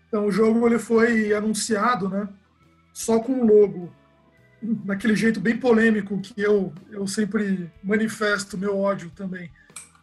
Então 0.08 0.26
o 0.26 0.32
jogo 0.32 0.66
ele 0.66 0.78
foi 0.78 1.32
anunciado, 1.34 2.08
né? 2.08 2.28
Só 2.92 3.18
com 3.18 3.40
o 3.40 3.46
logo, 3.46 3.92
daquele 4.62 5.14
jeito 5.14 5.40
bem 5.40 5.58
polêmico 5.58 6.20
que 6.20 6.40
eu, 6.40 6.72
eu 6.90 7.06
sempre 7.06 7.70
manifesto 7.82 8.56
meu 8.56 8.78
ódio 8.78 9.10
também. 9.14 9.50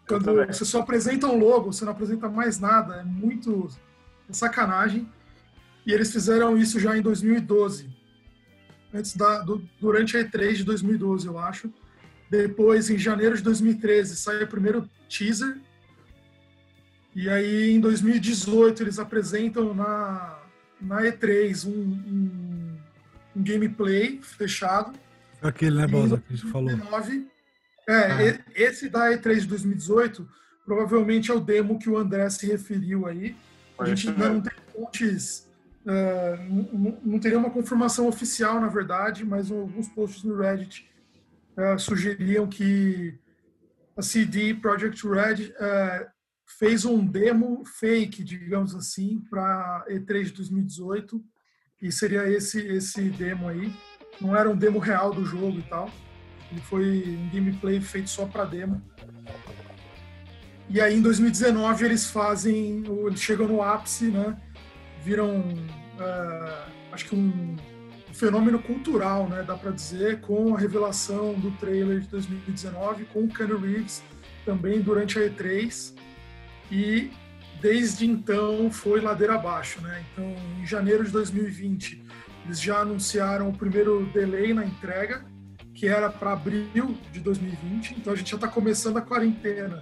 Quando 0.08 0.26
também. 0.26 0.48
você 0.48 0.66
só 0.66 0.82
apresenta 0.82 1.28
um 1.28 1.38
logo, 1.38 1.72
você 1.72 1.86
não 1.86 1.94
apresenta 1.94 2.30
mais 2.30 2.60
nada, 2.60 2.96
é 2.96 3.04
muito 3.04 3.70
sacanagem. 4.30 5.10
E 5.86 5.92
eles 5.92 6.12
fizeram 6.12 6.58
isso 6.58 6.80
já 6.80 6.98
em 6.98 7.02
2012, 7.02 7.90
antes 8.94 9.16
da, 9.16 9.40
do, 9.40 9.62
durante 9.80 10.16
a 10.16 10.24
E3 10.24 10.56
de 10.56 10.64
2012, 10.64 11.28
eu 11.28 11.38
acho. 11.38 11.72
Depois, 12.30 12.90
em 12.90 12.98
janeiro 12.98 13.36
de 13.36 13.44
2013, 13.44 14.16
sai 14.16 14.44
o 14.44 14.48
primeiro 14.48 14.90
teaser. 15.10 15.58
E 17.16 17.30
aí, 17.30 17.72
em 17.72 17.80
2018, 17.80 18.82
eles 18.84 18.98
apresentam 19.00 19.74
na, 19.74 20.40
na 20.82 21.02
E3 21.04 21.68
um, 21.68 21.72
um, 21.72 22.78
um 23.36 23.44
gameplay 23.44 24.20
fechado. 24.22 24.94
Aquele, 25.42 25.78
né, 25.78 25.88
Bosa, 25.88 26.18
que 26.18 26.34
a 26.34 26.36
gente 26.36 26.52
falou. 26.52 26.70
2019, 26.70 27.28
é, 27.88 27.96
Ah. 27.96 28.40
esse 28.56 28.90
da 28.90 29.12
E3 29.12 29.42
de 29.42 29.48
2018 29.48 30.28
provavelmente 30.66 31.30
é 31.30 31.34
o 31.34 31.40
demo 31.42 31.78
que 31.78 31.90
o 31.90 31.98
André 31.98 32.30
se 32.30 32.48
referiu 32.48 33.06
aí. 33.06 33.36
A 33.78 33.86
gente 33.86 34.08
ainda 34.08 34.30
não 34.30 34.40
tem 34.42 34.54
fontes, 34.74 35.48
é, 35.86 36.38
não, 36.50 36.98
não- 37.04 37.20
teria 37.20 37.38
uma 37.38 37.50
confirmação 37.50 38.08
oficial, 38.08 38.62
na 38.62 38.68
verdade, 38.70 39.26
mas 39.26 39.52
alguns 39.52 39.90
posts 39.90 40.24
no 40.24 40.38
Reddit 40.38 40.90
é, 41.58 41.78
sugeriam 41.78 42.48
que 42.48 43.14
a 43.98 44.02
CD 44.02 44.54
Projekt 44.54 45.06
Red 45.06 45.54
é, 45.60 46.08
fez 46.46 46.86
um 46.86 47.06
demo 47.06 47.64
fake, 47.66 48.24
digamos 48.24 48.76
assim, 48.76 49.22
para 49.30 49.86
E3 49.90 50.26
de 50.26 50.34
2018 50.34 51.24
e 51.82 51.92
seria 51.92 52.30
esse 52.30 52.60
esse 52.60 53.10
demo 53.10 53.48
aí. 53.48 53.74
Não 54.22 54.36
era 54.36 54.50
um 54.50 54.56
demo 54.56 54.80
real 54.80 55.14
do 55.14 55.26
jogo 55.26 55.60
e 55.60 55.64
tal. 55.64 55.90
Ele 56.52 56.62
foi 56.62 57.18
um 57.18 57.30
gameplay 57.30 57.82
feito 57.82 58.10
só 58.10 58.26
para 58.26 58.46
demo. 58.46 58.82
E 60.70 60.80
aí 60.80 60.96
em 60.96 61.02
2019 61.02 61.86
eles 61.86 62.06
fazem, 62.06 62.84
eles 63.06 63.20
chegam 63.20 63.48
no 63.48 63.62
ápice, 63.62 64.06
né? 64.06 64.40
Viram, 65.04 65.44
é, 66.00 66.66
acho 66.92 67.06
que 67.06 67.16
um 67.16 67.56
fenômeno 68.14 68.62
cultural, 68.62 69.28
né? 69.28 69.44
Dá 69.44 69.56
para 69.58 69.72
dizer, 69.72 70.22
com 70.22 70.56
a 70.56 70.60
revelação 70.60 71.34
do 71.34 71.52
trailer 71.58 72.00
de 72.00 72.08
2019, 72.08 73.06
com 73.06 73.24
o 73.24 73.28
Keanu 73.28 73.58
Reeves 73.58 74.04
também 74.46 74.82
durante 74.82 75.18
a 75.20 75.22
E3 75.24 75.94
e 76.74 77.12
desde 77.62 78.06
então 78.06 78.70
foi 78.72 79.00
ladeira 79.00 79.36
abaixo, 79.36 79.80
né? 79.82 80.04
Então 80.12 80.36
em 80.60 80.66
janeiro 80.66 81.04
de 81.06 81.12
2020 81.12 82.04
eles 82.46 82.60
já 82.60 82.80
anunciaram 82.80 83.48
o 83.50 83.54
primeiro 83.58 84.06
delay 84.14 84.54
na 84.54 84.66
entrega, 84.66 85.24
que 85.74 85.88
era 85.88 86.10
para 86.10 86.34
abril 86.34 86.98
de 87.12 87.20
2020. 87.22 87.92
Então 87.98 88.12
a 88.12 88.16
gente 88.16 88.30
já 88.32 88.36
está 88.36 88.48
começando 88.50 88.98
a 88.98 89.02
quarentena. 89.02 89.82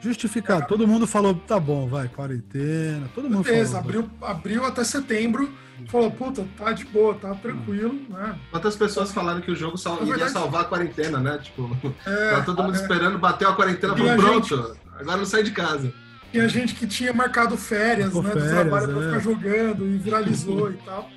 Justificado. 0.00 0.66
Todo 0.66 0.86
mundo 0.86 1.06
falou, 1.06 1.34
tá 1.34 1.58
bom, 1.60 1.88
vai, 1.88 2.08
quarentena. 2.08 3.08
Todo 3.14 3.30
mundo 3.30 3.44
Beleza, 3.44 3.80
falou. 3.80 3.84
abril, 3.88 4.10
abril 4.20 4.64
até 4.64 4.84
setembro. 4.84 5.50
Falou, 5.88 6.10
puta, 6.10 6.46
tá 6.56 6.72
de 6.72 6.84
boa, 6.86 7.14
tá 7.14 7.34
tranquilo, 7.34 8.00
né? 8.08 8.38
Quantas 8.50 8.74
pessoas 8.76 9.12
falaram 9.12 9.40
que 9.42 9.50
o 9.50 9.54
jogo 9.56 9.76
sal- 9.76 9.96
Na 9.96 10.00
iria 10.02 10.12
verdade- 10.14 10.32
salvar 10.32 10.62
a 10.62 10.64
quarentena, 10.64 11.18
né? 11.18 11.38
Tipo, 11.42 11.70
É, 12.06 12.30
tá 12.30 12.42
todo 12.42 12.62
mundo 12.62 12.76
é, 12.76 12.80
esperando, 12.80 13.18
bateu 13.18 13.48
a 13.50 13.54
quarentena, 13.54 13.94
E 13.94 13.98
falou, 13.98 14.16
pronto, 14.16 14.76
agora 14.98 15.16
não 15.18 15.26
sai 15.26 15.42
de 15.42 15.50
casa. 15.50 15.92
Tinha 16.36 16.48
gente 16.48 16.74
que 16.74 16.86
tinha 16.86 17.12
marcado 17.14 17.56
férias, 17.56 18.12
né, 18.12 18.20
do 18.20 18.28
férias, 18.28 18.50
trabalho 18.50 18.88
pra 18.88 19.00
é. 19.00 19.06
ficar 19.06 19.18
jogando 19.20 19.86
e 19.86 19.96
viralizou 19.96 20.70
e 20.70 20.76
tal. 20.76 21.10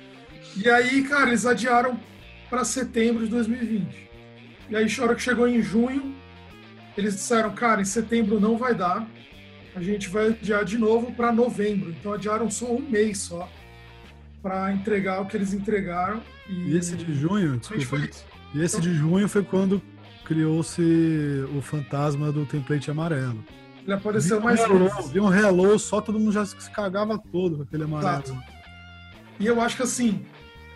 E 0.56 0.68
aí, 0.68 1.02
cara, 1.02 1.28
eles 1.28 1.44
adiaram 1.44 2.00
para 2.48 2.64
setembro 2.64 3.24
de 3.24 3.30
2020. 3.30 4.08
E 4.70 4.76
aí, 4.76 4.86
a 4.98 5.02
hora 5.02 5.14
que 5.14 5.22
chegou 5.22 5.46
em 5.46 5.60
junho, 5.60 6.14
eles 6.96 7.14
disseram, 7.14 7.50
cara, 7.50 7.82
em 7.82 7.84
setembro 7.84 8.40
não 8.40 8.56
vai 8.56 8.74
dar. 8.74 9.06
A 9.76 9.82
gente 9.82 10.08
vai 10.08 10.28
adiar 10.28 10.64
de 10.64 10.78
novo 10.78 11.12
para 11.12 11.30
novembro. 11.30 11.90
Então 11.90 12.14
adiaram 12.14 12.50
só 12.50 12.72
um 12.72 12.80
mês 12.80 13.18
só 13.18 13.46
para 14.42 14.72
entregar 14.72 15.20
o 15.20 15.26
que 15.26 15.36
eles 15.36 15.52
entregaram. 15.52 16.22
E, 16.48 16.70
E 16.70 16.76
esse 16.78 16.96
de 16.96 17.14
junho, 17.14 17.58
desculpa. 17.58 18.08
E 18.54 18.62
esse 18.62 18.80
de 18.80 18.94
junho 18.94 19.28
foi 19.28 19.44
quando 19.44 19.82
criou-se 20.24 20.82
o 21.54 21.60
fantasma 21.60 22.32
do 22.32 22.46
template 22.46 22.90
amarelo. 22.90 23.44
Ele 23.82 23.92
apareceu 23.92 24.36
Vi 24.36 24.42
um 24.42 24.44
mais 24.44 24.60
hello, 24.60 24.90
vi 25.12 25.20
um 25.20 25.32
hello, 25.32 25.78
só 25.78 26.00
todo 26.00 26.18
mundo 26.18 26.32
já 26.32 26.44
se 26.44 26.70
cagava 26.70 27.18
todo 27.18 27.56
com 27.56 27.62
aquele 27.62 27.84
amarelo. 27.84 28.22
Exato. 28.22 28.42
E 29.38 29.46
eu 29.46 29.60
acho 29.60 29.76
que 29.76 29.82
assim, 29.82 30.24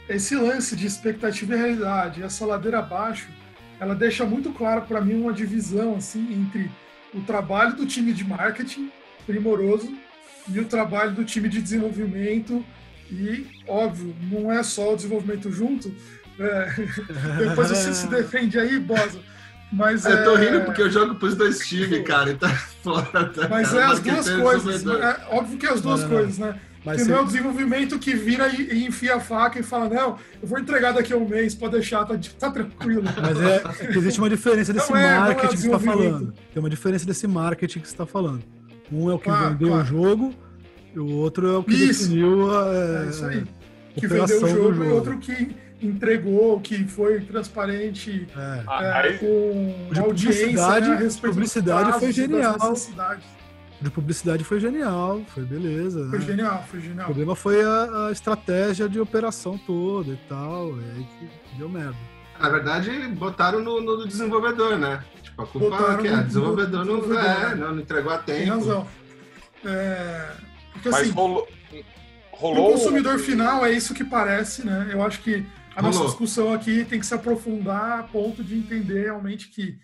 esse 0.08 0.34
lance 0.34 0.74
de 0.74 0.86
expectativa 0.86 1.54
e 1.54 1.58
realidade, 1.58 2.22
essa 2.22 2.46
ladeira 2.46 2.78
abaixo, 2.78 3.28
ela 3.78 3.94
deixa 3.94 4.24
muito 4.24 4.50
claro 4.52 4.82
para 4.82 5.00
mim 5.00 5.20
uma 5.20 5.32
divisão 5.32 5.96
assim 5.96 6.32
entre 6.32 6.70
o 7.12 7.20
trabalho 7.20 7.76
do 7.76 7.86
time 7.86 8.12
de 8.12 8.24
marketing 8.24 8.90
primoroso 9.26 9.94
e 10.48 10.60
o 10.60 10.64
trabalho 10.64 11.12
do 11.12 11.24
time 11.24 11.48
de 11.48 11.60
desenvolvimento 11.60 12.64
e 13.10 13.46
óbvio 13.66 14.14
não 14.30 14.50
é 14.50 14.62
só 14.62 14.92
o 14.92 14.96
desenvolvimento 14.96 15.50
junto. 15.50 15.94
é, 16.38 16.74
depois 17.48 17.68
você 17.68 17.94
se 17.94 18.06
defende 18.08 18.58
aí, 18.58 18.78
Bosa. 18.78 19.20
Mas 19.74 20.04
Eu 20.06 20.24
tô 20.24 20.36
é, 20.36 20.44
rindo 20.44 20.64
porque 20.64 20.82
eu 20.82 20.90
jogo 20.90 21.14
pros 21.16 21.34
dois 21.34 21.58
times, 21.66 22.02
cara, 22.06 22.30
e 22.30 22.34
tá 22.36 22.48
foda. 22.82 23.30
mas 23.50 23.70
cara, 23.70 23.80
é 23.80 23.84
as 23.86 24.00
duas 24.00 24.30
coisas. 24.30 24.64
desenvolvedor. 24.64 25.02
É, 25.02 25.26
óbvio 25.30 25.58
que 25.58 25.66
é 25.66 25.70
as 25.72 25.80
duas 25.80 26.00
Não, 26.02 26.08
não, 26.08 26.14
não. 26.14 26.22
coisas, 26.22 26.38
né? 26.38 26.60
Mas 26.84 26.96
Porque 26.98 27.04
você- 27.04 27.10
não 27.12 27.18
é 27.18 27.22
o 27.22 27.26
desenvolvimento 27.26 27.98
que 27.98 28.14
vira 28.14 28.46
e, 28.48 28.74
e 28.74 28.86
enfia 28.86 29.16
a 29.16 29.20
faca 29.20 29.58
e 29.58 29.62
fala, 29.62 29.88
não, 29.88 30.18
eu 30.42 30.46
vou 30.46 30.58
entregar 30.58 30.92
daqui 30.92 31.14
a 31.14 31.16
um 31.16 31.26
mês, 31.26 31.54
pode 31.54 31.72
deixar, 31.72 32.04
tá, 32.04 32.14
tá 32.38 32.50
tranquilo. 32.50 33.02
Mas 33.22 33.40
é, 33.40 33.84
é 33.84 33.86
que 33.90 33.98
existe 33.98 34.18
uma 34.20 34.28
diferença 34.28 34.70
desse 34.72 34.90
Não 34.90 34.98
é, 34.98 35.06
é 35.06 35.18
marketing 35.18 35.40
que 35.48 35.56
você 35.56 35.66
está 35.66 35.76
desenvolvimento. 35.78 36.12
falando. 36.18 36.34
Tem 36.52 36.60
uma 36.62 36.68
diferença 36.70 37.06
desse 37.06 37.26
marketing 37.26 37.80
que 37.80 37.88
você 37.88 37.94
está 37.94 38.04
falando. 38.04 38.42
Um 38.92 39.10
é 39.10 39.14
o 39.14 39.18
que 39.18 39.24
Claro, 39.24 39.50
vendeu 39.52 39.68
claro. 39.68 39.82
o 39.82 39.86
jogo 39.86 40.34
e 40.94 40.98
o 41.00 41.06
outro 41.08 41.46
é 41.50 41.56
o 41.56 41.64
que 41.64 41.72
Isso. 41.74 42.02
definiu 42.02 42.54
a 42.54 42.66
É 43.06 43.06
isso 43.08 43.24
aí. 43.24 43.44
a 43.96 44.00
Que 44.00 44.06
vendeu 44.06 44.36
o 44.42 44.48
jogo, 44.48 44.74
jogo. 44.74 44.84
e 44.84 44.88
outro 44.92 45.18
que 45.18 45.56
entregou, 45.86 46.60
que 46.60 46.84
foi 46.84 47.20
transparente 47.20 48.26
É. 48.36 49.08
É, 49.08 49.12
com 49.18 49.88
De 49.92 50.00
audiência 50.00 50.46
né, 50.52 50.62
a 50.62 50.94
dos 50.96 51.16
publicidade 51.18 51.92
foi 51.98 52.08
e 52.08 52.12
genial. 52.12 52.74
De 53.80 53.90
publicidade 53.90 54.44
foi 54.44 54.60
genial, 54.60 55.20
foi 55.28 55.42
beleza. 55.44 56.08
Foi 56.08 56.18
né? 56.18 56.24
genial, 56.24 56.64
foi 56.68 56.78
O 56.78 56.82
genial. 56.82 57.04
problema 57.06 57.36
foi 57.36 57.62
a, 57.62 58.06
a 58.08 58.12
estratégia 58.12 58.88
de 58.88 58.98
operação 58.98 59.58
toda 59.58 60.10
e 60.10 60.18
tal. 60.28 60.70
É 60.80 60.96
aí 60.96 61.06
que 61.18 61.58
deu 61.58 61.68
merda. 61.68 61.96
Na 62.40 62.48
verdade, 62.48 62.90
botaram 63.08 63.60
no, 63.60 63.80
no 63.80 64.06
desenvolvedor, 64.08 64.78
né? 64.78 65.04
Tipo, 65.22 65.42
a 65.42 65.46
culpa 65.46 65.70
Botaram 65.70 66.02
que 66.02 66.08
é, 66.08 66.12
no- 66.16 66.20
o 66.22 66.24
desenvolvedor 66.24 66.84
não, 66.84 67.00
desenvolvedor, 67.00 67.30
é, 67.30 67.48
né? 67.50 67.54
não, 67.56 67.74
não 67.74 67.80
entregou 67.82 68.12
a 68.12 68.18
tempo. 68.18 68.38
Tem 68.40 68.48
razão. 68.48 68.86
É, 69.64 70.30
porque 70.72 70.88
Mas 70.88 71.02
assim, 71.02 71.10
rolou. 71.10 71.48
Rolou 72.32 72.70
o 72.70 72.72
consumidor 72.72 73.18
final 73.18 73.64
é 73.64 73.70
isso 73.72 73.94
que 73.94 74.02
parece, 74.02 74.66
né? 74.66 74.88
Eu 74.90 75.02
acho 75.02 75.20
que 75.20 75.46
a 75.76 75.82
nossa 75.82 76.04
discussão 76.04 76.52
aqui 76.52 76.84
tem 76.84 77.00
que 77.00 77.06
se 77.06 77.14
aprofundar 77.14 78.00
a 78.00 78.02
ponto 78.04 78.42
de 78.42 78.56
entender 78.56 79.04
realmente 79.04 79.48
que 79.48 79.78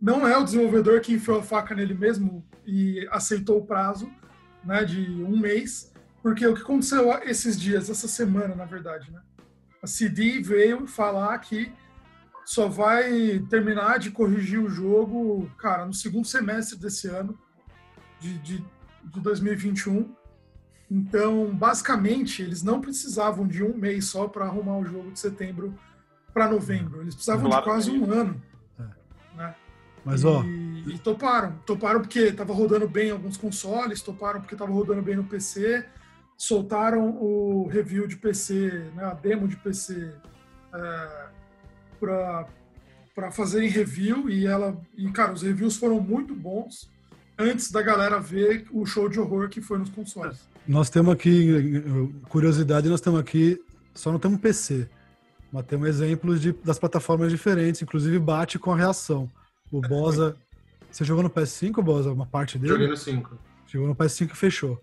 não 0.00 0.26
é 0.26 0.36
o 0.36 0.44
desenvolvedor 0.44 1.00
que 1.00 1.14
enfiou 1.14 1.38
a 1.38 1.42
faca 1.42 1.74
nele 1.74 1.94
mesmo 1.94 2.46
e 2.66 3.06
aceitou 3.10 3.58
o 3.58 3.66
prazo, 3.66 4.10
né, 4.64 4.84
de 4.84 5.10
um 5.22 5.38
mês, 5.38 5.92
porque 6.22 6.46
o 6.46 6.54
que 6.54 6.62
aconteceu 6.62 7.10
esses 7.22 7.58
dias, 7.58 7.88
essa 7.88 8.08
semana, 8.08 8.54
na 8.54 8.64
verdade, 8.64 9.10
né? 9.10 9.20
A 9.82 9.86
CD 9.86 10.42
veio 10.42 10.86
falar 10.86 11.38
que 11.38 11.72
só 12.44 12.68
vai 12.68 13.38
terminar 13.48 13.98
de 13.98 14.10
corrigir 14.10 14.58
o 14.58 14.68
jogo, 14.68 15.50
cara, 15.58 15.86
no 15.86 15.94
segundo 15.94 16.26
semestre 16.26 16.78
desse 16.78 17.08
ano, 17.08 17.38
de, 18.20 18.38
de, 18.38 18.64
de 19.04 19.20
2021. 19.20 20.14
Então, 20.90 21.54
basicamente, 21.54 22.42
eles 22.42 22.62
não 22.62 22.80
precisavam 22.80 23.46
de 23.46 23.62
um 23.62 23.76
mês 23.76 24.06
só 24.06 24.28
para 24.28 24.44
arrumar 24.44 24.78
o 24.78 24.84
jogo 24.84 25.10
de 25.10 25.18
setembro 25.18 25.74
para 26.32 26.48
novembro. 26.48 27.00
Eles 27.00 27.14
precisavam 27.14 27.50
Claro 27.50 27.64
de 27.64 27.70
quase 27.70 27.90
um 27.90 28.10
ano. 28.10 28.40
É. 28.78 28.84
Né? 29.36 29.54
Mas, 30.04 30.22
e, 30.22 30.26
ó, 30.26 30.44
e 30.44 30.98
toparam. 30.98 31.58
Toparam 31.66 32.00
porque 32.00 32.20
estava 32.20 32.52
rodando 32.52 32.88
bem 32.88 33.08
em 33.08 33.12
alguns 33.12 33.36
consoles, 33.36 34.00
toparam 34.00 34.40
porque 34.40 34.54
estava 34.54 34.70
rodando 34.70 35.02
bem 35.02 35.16
no 35.16 35.24
PC, 35.24 35.84
soltaram 36.36 37.10
o 37.20 37.66
review 37.66 38.06
de 38.06 38.16
PC, 38.16 38.90
né, 38.94 39.04
a 39.04 39.14
demo 39.14 39.48
de 39.48 39.56
PC 39.56 40.12
é, 40.72 41.26
para 41.98 43.30
fazerem 43.32 43.68
review 43.68 44.28
e 44.28 44.46
ela 44.46 44.78
e 44.96 45.10
cara, 45.10 45.32
os 45.32 45.42
reviews 45.42 45.76
foram 45.76 46.00
muito 46.00 46.34
bons 46.34 46.90
antes 47.38 47.70
da 47.70 47.82
galera 47.82 48.20
ver 48.20 48.66
o 48.70 48.84
show 48.86 49.08
de 49.08 49.18
horror 49.18 49.48
que 49.48 49.60
foi 49.60 49.78
nos 49.78 49.90
consoles. 49.90 50.48
Nós 50.66 50.90
temos 50.90 51.12
aqui, 51.12 51.82
curiosidade, 52.28 52.88
nós 52.88 53.00
temos 53.00 53.20
aqui, 53.20 53.60
só 53.94 54.10
não 54.12 54.18
temos 54.18 54.40
PC, 54.40 54.88
mas 55.52 55.64
temos 55.66 55.88
exemplos 55.88 56.40
de, 56.40 56.52
das 56.52 56.78
plataformas 56.78 57.30
diferentes, 57.30 57.80
inclusive 57.82 58.18
bate 58.18 58.58
com 58.58 58.72
a 58.72 58.76
reação. 58.76 59.30
o 59.70 59.80
Bosa. 59.80 60.36
Você 60.90 61.04
jogou 61.04 61.22
no 61.22 61.30
PS5, 61.30 61.82
Bosa, 61.82 62.10
uma 62.12 62.26
parte 62.26 62.58
dele? 62.58 62.72
Joguei 62.72 62.88
no 62.88 62.96
5. 62.96 63.38
Jogou 63.66 63.88
no 63.88 63.94
PS5 63.94 64.32
e 64.32 64.36
fechou. 64.36 64.80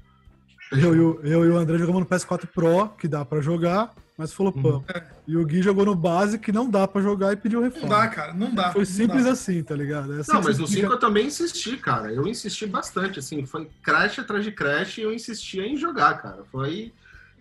Eu, 0.71 0.95
e 0.95 0.99
o- 0.99 1.19
eu 1.23 1.45
e 1.45 1.49
o 1.49 1.57
André 1.57 1.77
jogamos 1.77 2.01
no 2.01 2.05
PS4 2.07 2.47
Pro, 2.47 2.89
que 2.89 3.07
dá 3.07 3.23
pra 3.25 3.41
jogar, 3.41 3.93
mas 4.17 4.31
flopamos. 4.33 4.83
E 5.27 5.35
o 5.37 5.45
Gui 5.45 5.61
jogou 5.61 5.85
no 5.85 5.95
base, 5.95 6.37
que 6.37 6.51
não 6.51 6.69
dá 6.69 6.87
pra 6.87 7.01
jogar 7.01 7.33
e 7.33 7.35
pediu 7.35 7.61
Não 7.61 7.67
reforma. 7.69 7.89
dá, 7.95 8.07
cara, 8.07 8.33
não 8.33 8.53
dá. 8.53 8.71
Foi 8.71 8.81
não 8.81 8.85
simples 8.85 9.25
dá. 9.25 9.31
assim, 9.31 9.63
tá 9.63 9.75
ligado? 9.75 10.15
É 10.15 10.19
assim 10.19 10.31
Não, 10.33 10.41
mas 10.41 10.57
no 10.59 10.67
fica- 10.67 10.81
5 10.81 10.93
eu 10.93 10.99
também 10.99 11.27
insisti, 11.27 11.77
cara. 11.77 12.11
Eu 12.11 12.27
insisti 12.27 12.65
bastante, 12.67 13.19
assim, 13.19 13.45
foi 13.45 13.69
crash 13.81 14.19
atrás 14.19 14.43
de 14.43 14.51
crash 14.51 14.97
e 14.97 15.01
eu 15.01 15.13
insistia 15.13 15.65
em 15.65 15.75
jogar, 15.77 16.21
cara. 16.21 16.43
Foi 16.51 16.93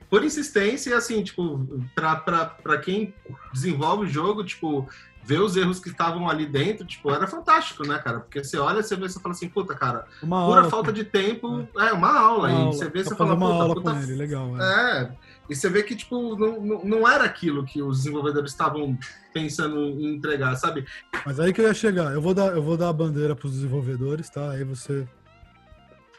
por 0.09 0.25
insistência 0.25 0.91
e, 0.91 0.93
assim, 0.95 1.23
tipo, 1.23 1.67
pra, 1.95 2.17
pra, 2.17 2.45
pra 2.47 2.79
quem 2.79 3.15
desenvolve 3.53 4.05
o 4.05 4.09
jogo, 4.09 4.45
tipo, 4.45 4.87
ver 5.25 5.41
os 5.41 5.57
erros 5.57 5.79
que 5.81 5.89
estavam 5.89 6.29
ali 6.29 6.45
dentro, 6.47 6.85
tipo, 6.87 7.11
era 7.11 7.27
fantástico, 7.27 7.87
né, 7.87 7.99
cara? 7.99 8.21
Porque 8.21 8.43
você 8.45 8.59
olha, 8.59 8.83
você 8.83 8.95
vê, 8.97 9.09
você 9.09 9.19
fala 9.21 9.35
assim, 9.35 9.49
puta, 9.49 9.75
cara, 9.75 10.05
Uma 10.23 10.45
pura 10.47 10.59
aula, 10.61 10.71
falta 10.71 10.93
de 10.93 11.05
tempo, 11.05 11.67
é, 11.79 11.93
uma 11.93 12.13
aula. 12.19 12.49
uma 12.49 12.51
e 12.51 12.55
aula. 12.63 12.73
você 12.73 12.89
vê, 12.91 13.03
você 13.05 13.15
fala, 13.15 13.35
uma 13.35 13.47
puta, 13.47 13.63
aula 13.63 13.75
puta 13.75 13.91
com 13.93 14.01
ele, 14.03 14.15
legal. 14.17 14.61
É. 14.61 15.01
É, 15.03 15.11
e 15.53 15.57
você 15.57 15.69
vê 15.69 15.83
que, 15.83 15.95
tipo, 15.95 16.37
não, 16.37 16.61
não, 16.61 16.85
não 16.85 17.09
era 17.09 17.25
aquilo 17.25 17.65
que 17.65 17.83
os 17.83 17.99
desenvolvedores 17.99 18.51
estavam 18.51 18.99
pensando 19.33 19.79
em 19.79 20.15
entregar, 20.15 20.57
sabe? 20.57 20.87
Mas 21.25 21.39
aí 21.39 21.53
que 21.53 21.61
eu 21.61 21.67
ia 21.67 21.75
chegar. 21.75 22.13
Eu 22.13 22.21
vou 22.21 22.35
dar, 22.35 22.53
eu 22.53 22.63
vou 22.63 22.77
dar 22.77 22.89
a 22.89 22.93
bandeira 22.93 23.37
pros 23.37 23.53
desenvolvedores, 23.53 24.29
tá? 24.31 24.51
Aí 24.51 24.65
você. 24.65 25.07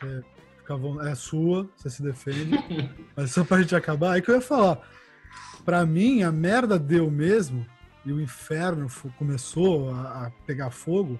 É, 0.03 0.21
fica 0.59 0.75
é 1.09 1.15
sua, 1.15 1.67
você 1.75 1.89
se 1.89 2.03
defende. 2.03 2.57
Mas 3.15 3.31
só 3.31 3.43
pra 3.43 3.61
gente 3.61 3.75
acabar, 3.75 4.13
aí 4.13 4.21
que 4.21 4.29
eu 4.29 4.35
ia 4.35 4.41
falar. 4.41 4.79
Pra 5.65 5.85
mim, 5.85 6.23
a 6.23 6.31
merda 6.31 6.77
deu 6.77 7.09
mesmo, 7.09 7.65
e 8.05 8.11
o 8.11 8.21
inferno 8.21 8.87
começou 9.17 9.89
a, 9.91 10.25
a 10.25 10.31
pegar 10.45 10.69
fogo 10.71 11.19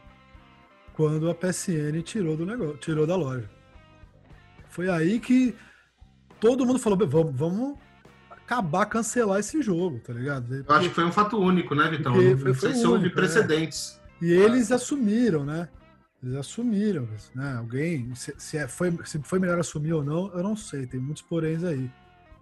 quando 0.93 1.29
a 1.29 1.36
PSN 1.36 2.01
tirou 2.03 2.38
do 2.38 2.46
negócio, 2.46 2.77
tirou 2.77 3.08
da 3.08 3.15
loja. 3.15 3.50
Foi 4.70 4.89
aí 4.89 5.20
que 5.20 5.55
todo 6.39 6.65
mundo 6.65 6.79
falou: 6.79 6.98
vamos, 7.08 7.36
vamos 7.36 7.83
acabar, 8.46 8.86
cancelar 8.86 9.40
esse 9.40 9.62
jogo, 9.62 10.00
tá 10.00 10.14
ligado? 10.14 10.54
Eu 10.56 10.76
acho 10.76 10.90
que 10.90 10.96
foi 10.96 11.06
um 11.06 11.12
fato 11.12 11.38
único, 11.40 11.74
né, 11.76 11.90
Vitão? 11.90 12.14
Porque 12.14 12.30
Não, 12.30 12.38
foi- 12.38 12.48
não 12.50 12.56
foi 12.56 12.70
sei 12.72 12.80
se 12.80 12.86
houve 12.88 13.00
único, 13.06 13.18
é. 13.18 13.22
precedentes. 13.22 14.00
E 14.22 14.32
eles 14.32 14.72
assumiram, 14.72 15.44
né? 15.46 15.68
Eles 16.22 16.36
assumiram, 16.36 17.08
né? 17.36 17.56
Alguém, 17.58 18.14
se, 18.16 18.34
se 18.38 18.58
é- 18.58 18.68
foi, 18.68 18.98
se 19.06 19.20
foi 19.24 19.40
melhor 19.40 19.60
assumir 19.60 19.94
ou 19.94 20.04
não, 20.04 20.32
eu 20.34 20.42
não 20.44 20.56
sei, 20.56 20.86
tem 20.88 21.00
muitos 21.00 21.22
poréns 21.24 21.64
aí. 21.64 21.90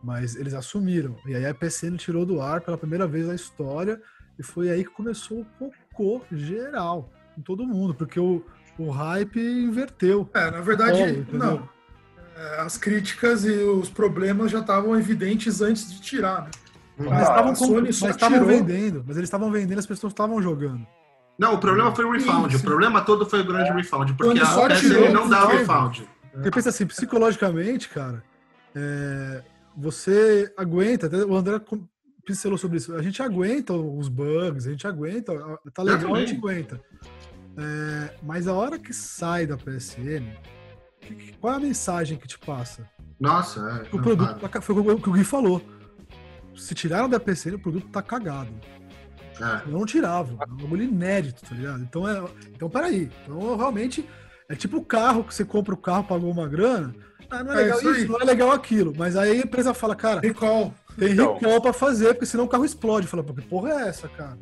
Mas 0.03 0.35
eles 0.35 0.53
assumiram. 0.53 1.15
E 1.27 1.35
aí 1.35 1.45
a 1.45 1.53
PSN 1.53 1.95
tirou 1.97 2.25
do 2.25 2.41
ar 2.41 2.61
pela 2.61 2.77
primeira 2.77 3.07
vez 3.07 3.27
na 3.27 3.35
história, 3.35 4.01
e 4.37 4.43
foi 4.43 4.69
aí 4.69 4.83
que 4.83 4.89
começou 4.91 5.41
o 5.41 5.71
cocô 5.93 6.23
geral, 6.31 7.11
em 7.37 7.41
todo 7.41 7.65
mundo, 7.65 7.93
porque 7.93 8.19
o, 8.19 8.43
o 8.77 8.89
hype 8.89 9.39
inverteu. 9.39 10.27
É, 10.33 10.49
na 10.51 10.61
verdade, 10.61 11.25
não. 11.31 11.67
É, 12.41 12.61
as 12.61 12.77
críticas 12.77 13.45
e 13.45 13.51
os 13.51 13.89
problemas 13.89 14.49
já 14.51 14.59
estavam 14.59 14.97
evidentes 14.97 15.61
antes 15.61 15.91
de 15.93 16.01
tirar, 16.01 16.43
né? 16.45 16.51
Mas 16.97 17.19
Ah, 17.19 17.21
estavam 17.21 17.51
a 17.51 17.55
tirou. 18.39 18.47
vendendo, 18.47 19.03
mas 19.07 19.17
eles 19.17 19.27
estavam 19.27 19.51
vendendo, 19.51 19.79
as 19.79 19.85
pessoas 19.85 20.11
estavam 20.11 20.41
jogando. 20.41 20.85
Não, 21.37 21.55
o 21.55 21.57
problema 21.59 21.93
foi 21.95 22.05
o 22.05 22.11
refund. 22.11 22.49
Sim, 22.51 22.55
O 22.55 22.59
sim. 22.59 22.65
problema 22.65 23.01
todo 23.01 23.25
foi 23.25 23.41
o 23.41 23.45
grande 23.45 23.71
refund, 23.71 24.13
porque 24.15 24.23
Quando 24.23 24.41
a 24.41 24.45
só 24.45 24.67
PSN 24.67 24.79
tirou, 24.79 25.11
não 25.13 25.29
dá 25.29 25.45
o 25.45 25.47
refund. 25.49 26.03
Porque 26.33 26.51
pensa 26.51 26.69
assim, 26.69 26.85
psicologicamente, 26.85 27.89
cara, 27.89 28.23
é, 28.75 29.43
você 29.75 30.51
aguenta, 30.57 31.09
o 31.25 31.35
André 31.35 31.59
pincelou 32.25 32.57
sobre 32.57 32.77
isso, 32.77 32.95
a 32.95 33.01
gente 33.01 33.21
aguenta 33.21 33.73
os 33.73 34.07
bugs, 34.07 34.67
a 34.67 34.71
gente 34.71 34.85
aguenta, 34.87 35.33
tá 35.73 35.83
legal, 35.83 36.15
a 36.15 36.19
gente 36.19 36.35
aguenta. 36.35 36.79
É, 37.57 38.13
mas 38.23 38.47
a 38.47 38.53
hora 38.53 38.77
que 38.79 38.93
sai 38.93 39.45
da 39.45 39.57
PSN, 39.57 40.23
qual 41.39 41.53
é 41.53 41.57
a 41.57 41.59
mensagem 41.59 42.17
que 42.17 42.27
te 42.27 42.37
passa? 42.39 42.87
Nossa, 43.19 43.85
é. 43.91 43.95
O 43.95 44.01
produto, 44.01 44.49
tá 44.49 44.61
foi 44.61 44.75
o 44.75 44.99
que 44.99 45.09
o 45.09 45.13
Gui 45.13 45.23
falou. 45.23 45.61
Se 46.55 46.73
tiraram 46.73 47.07
da 47.07 47.19
PSN, 47.19 47.55
o 47.55 47.59
produto 47.59 47.87
tá 47.89 48.01
cagado. 48.01 48.51
É. 49.39 49.67
Eu 49.67 49.71
não 49.71 49.85
tirava. 49.85 50.31
É 50.31 50.51
um 50.51 50.57
bagulho 50.57 50.83
inédito, 50.83 51.41
tá 51.47 51.55
ligado? 51.55 51.81
Então, 51.81 52.07
é, 52.07 52.23
então 52.53 52.69
peraí. 52.69 53.09
Então, 53.23 53.55
realmente, 53.57 54.07
é 54.49 54.55
tipo 54.55 54.77
o 54.77 54.85
carro 54.85 55.23
que 55.23 55.33
você 55.33 55.45
compra 55.45 55.73
o 55.73 55.77
carro, 55.77 56.03
pagou 56.03 56.31
uma 56.31 56.47
grana. 56.47 56.93
Ah, 57.29 57.43
não 57.43 57.53
é 57.53 57.61
É 57.61 57.63
legal 57.63 57.79
isso 57.93 58.11
não 58.11 58.19
é 58.19 58.23
legal 58.25 58.51
aquilo. 58.51 58.93
Mas 58.95 59.15
aí 59.15 59.31
a 59.31 59.43
empresa 59.45 59.73
fala, 59.73 59.95
cara, 59.95 60.19
Recall. 60.19 60.73
tem 60.97 61.13
Então. 61.13 61.35
recall 61.35 61.61
pra 61.61 61.73
fazer, 61.73 62.13
porque 62.13 62.25
senão 62.25 62.43
o 62.45 62.49
carro 62.49 62.65
explode. 62.65 63.07
Fala, 63.07 63.23
pô, 63.23 63.33
que 63.33 63.41
porra 63.41 63.69
é 63.71 63.87
essa, 63.87 64.07
cara? 64.09 64.37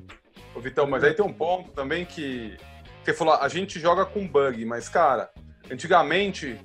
Ô, 0.55 0.59
Vitão, 0.59 0.87
mas 0.87 1.03
aí 1.03 1.13
tem 1.13 1.23
um 1.23 1.33
ponto 1.33 1.71
também 1.71 2.05
que. 2.05 2.57
Você 3.03 3.13
falou, 3.13 3.35
a 3.35 3.47
gente 3.47 3.79
joga 3.79 4.05
com 4.05 4.27
bug, 4.27 4.65
mas, 4.65 4.89
cara, 4.89 5.29
antigamente, 5.71 6.59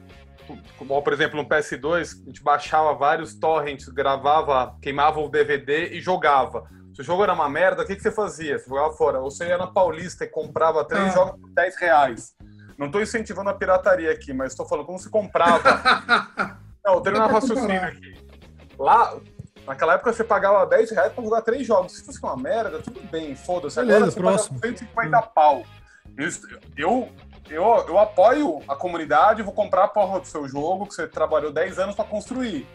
como, 0.79 1.01
por 1.03 1.13
exemplo, 1.13 1.37
no 1.43 1.49
PS2, 1.49 2.23
a 2.23 2.27
gente 2.27 2.43
baixava 2.43 2.93
vários 2.95 3.35
torrents, 3.35 3.89
gravava, 3.89 4.77
queimava 4.83 5.21
o 5.21 5.29
DVD 5.29 5.89
e 5.93 6.01
jogava. 6.01 6.69
Se 6.95 7.01
o 7.01 7.05
jogo 7.05 7.23
era 7.25 7.33
uma 7.33 7.49
merda, 7.49 7.83
o 7.83 7.87
que, 7.87 7.97
que 7.97 8.03
você 8.03 8.11
fazia? 8.13 8.59
Você 8.59 8.69
jogava 8.69 8.93
fora. 8.93 9.19
Ou 9.21 9.31
você 9.31 9.47
ia 9.49 9.59
na 9.59 9.67
Paulista 9.67 10.25
e 10.25 10.29
comprava 10.29 10.85
três 10.85 11.07
Ah. 11.09 11.11
jogos 11.11 11.41
por 11.41 11.51
10 11.51 11.77
reais. 11.77 12.35
Não 12.79 12.91
tô 12.91 13.01
incentivando 13.01 13.51
a 13.51 13.55
pirataria 13.55 14.13
aqui, 14.13 14.33
mas 14.33 14.53
estou 14.53 14.67
falando 14.67 14.87
como 14.87 14.99
se 14.99 15.11
comprava. 15.11 15.63
Não, 16.85 16.95
eu 16.95 17.01
terminar 17.01 17.25
o 17.25 17.29
Dá 17.33 17.33
pra 17.33 17.41
raciocínio 17.41 17.83
aqui. 17.83 18.15
Lá, 18.79 19.17
naquela 19.67 19.95
época, 19.95 20.13
você 20.13 20.23
pagava 20.23 20.67
10 20.67 20.91
reais 20.91 21.13
pra 21.13 21.25
jogar 21.25 21.43
três 21.43 21.67
jogos. 21.67 21.97
Se 21.97 22.05
fosse 22.05 22.21
uma 22.23 22.37
merda, 22.37 22.79
tudo 22.81 23.01
bem, 23.11 23.35
foda-se. 23.35 23.77
Beleza, 23.77 23.97
Agora 23.99 24.11
você 24.13 24.21
próximo. 24.21 24.61
paga 24.61 24.77
150 24.77 25.23
pau. 25.23 25.65
Isso- 26.19 26.47
Eu, 26.77 27.09
eu, 27.49 27.63
eu 27.89 27.99
apoio 27.99 28.61
a 28.69 28.75
comunidade, 28.75 29.43
vou 29.43 29.53
comprar 29.53 29.85
a 29.85 29.89
porra 29.89 30.21
do 30.21 30.27
seu 30.27 30.49
jogo, 30.49 30.87
que 30.87 30.95
você 30.95 31.07
trabalhou 31.07 31.53
10 31.53 31.79
anos 31.79 31.95
pra 31.95 32.05
construir. 32.05 32.67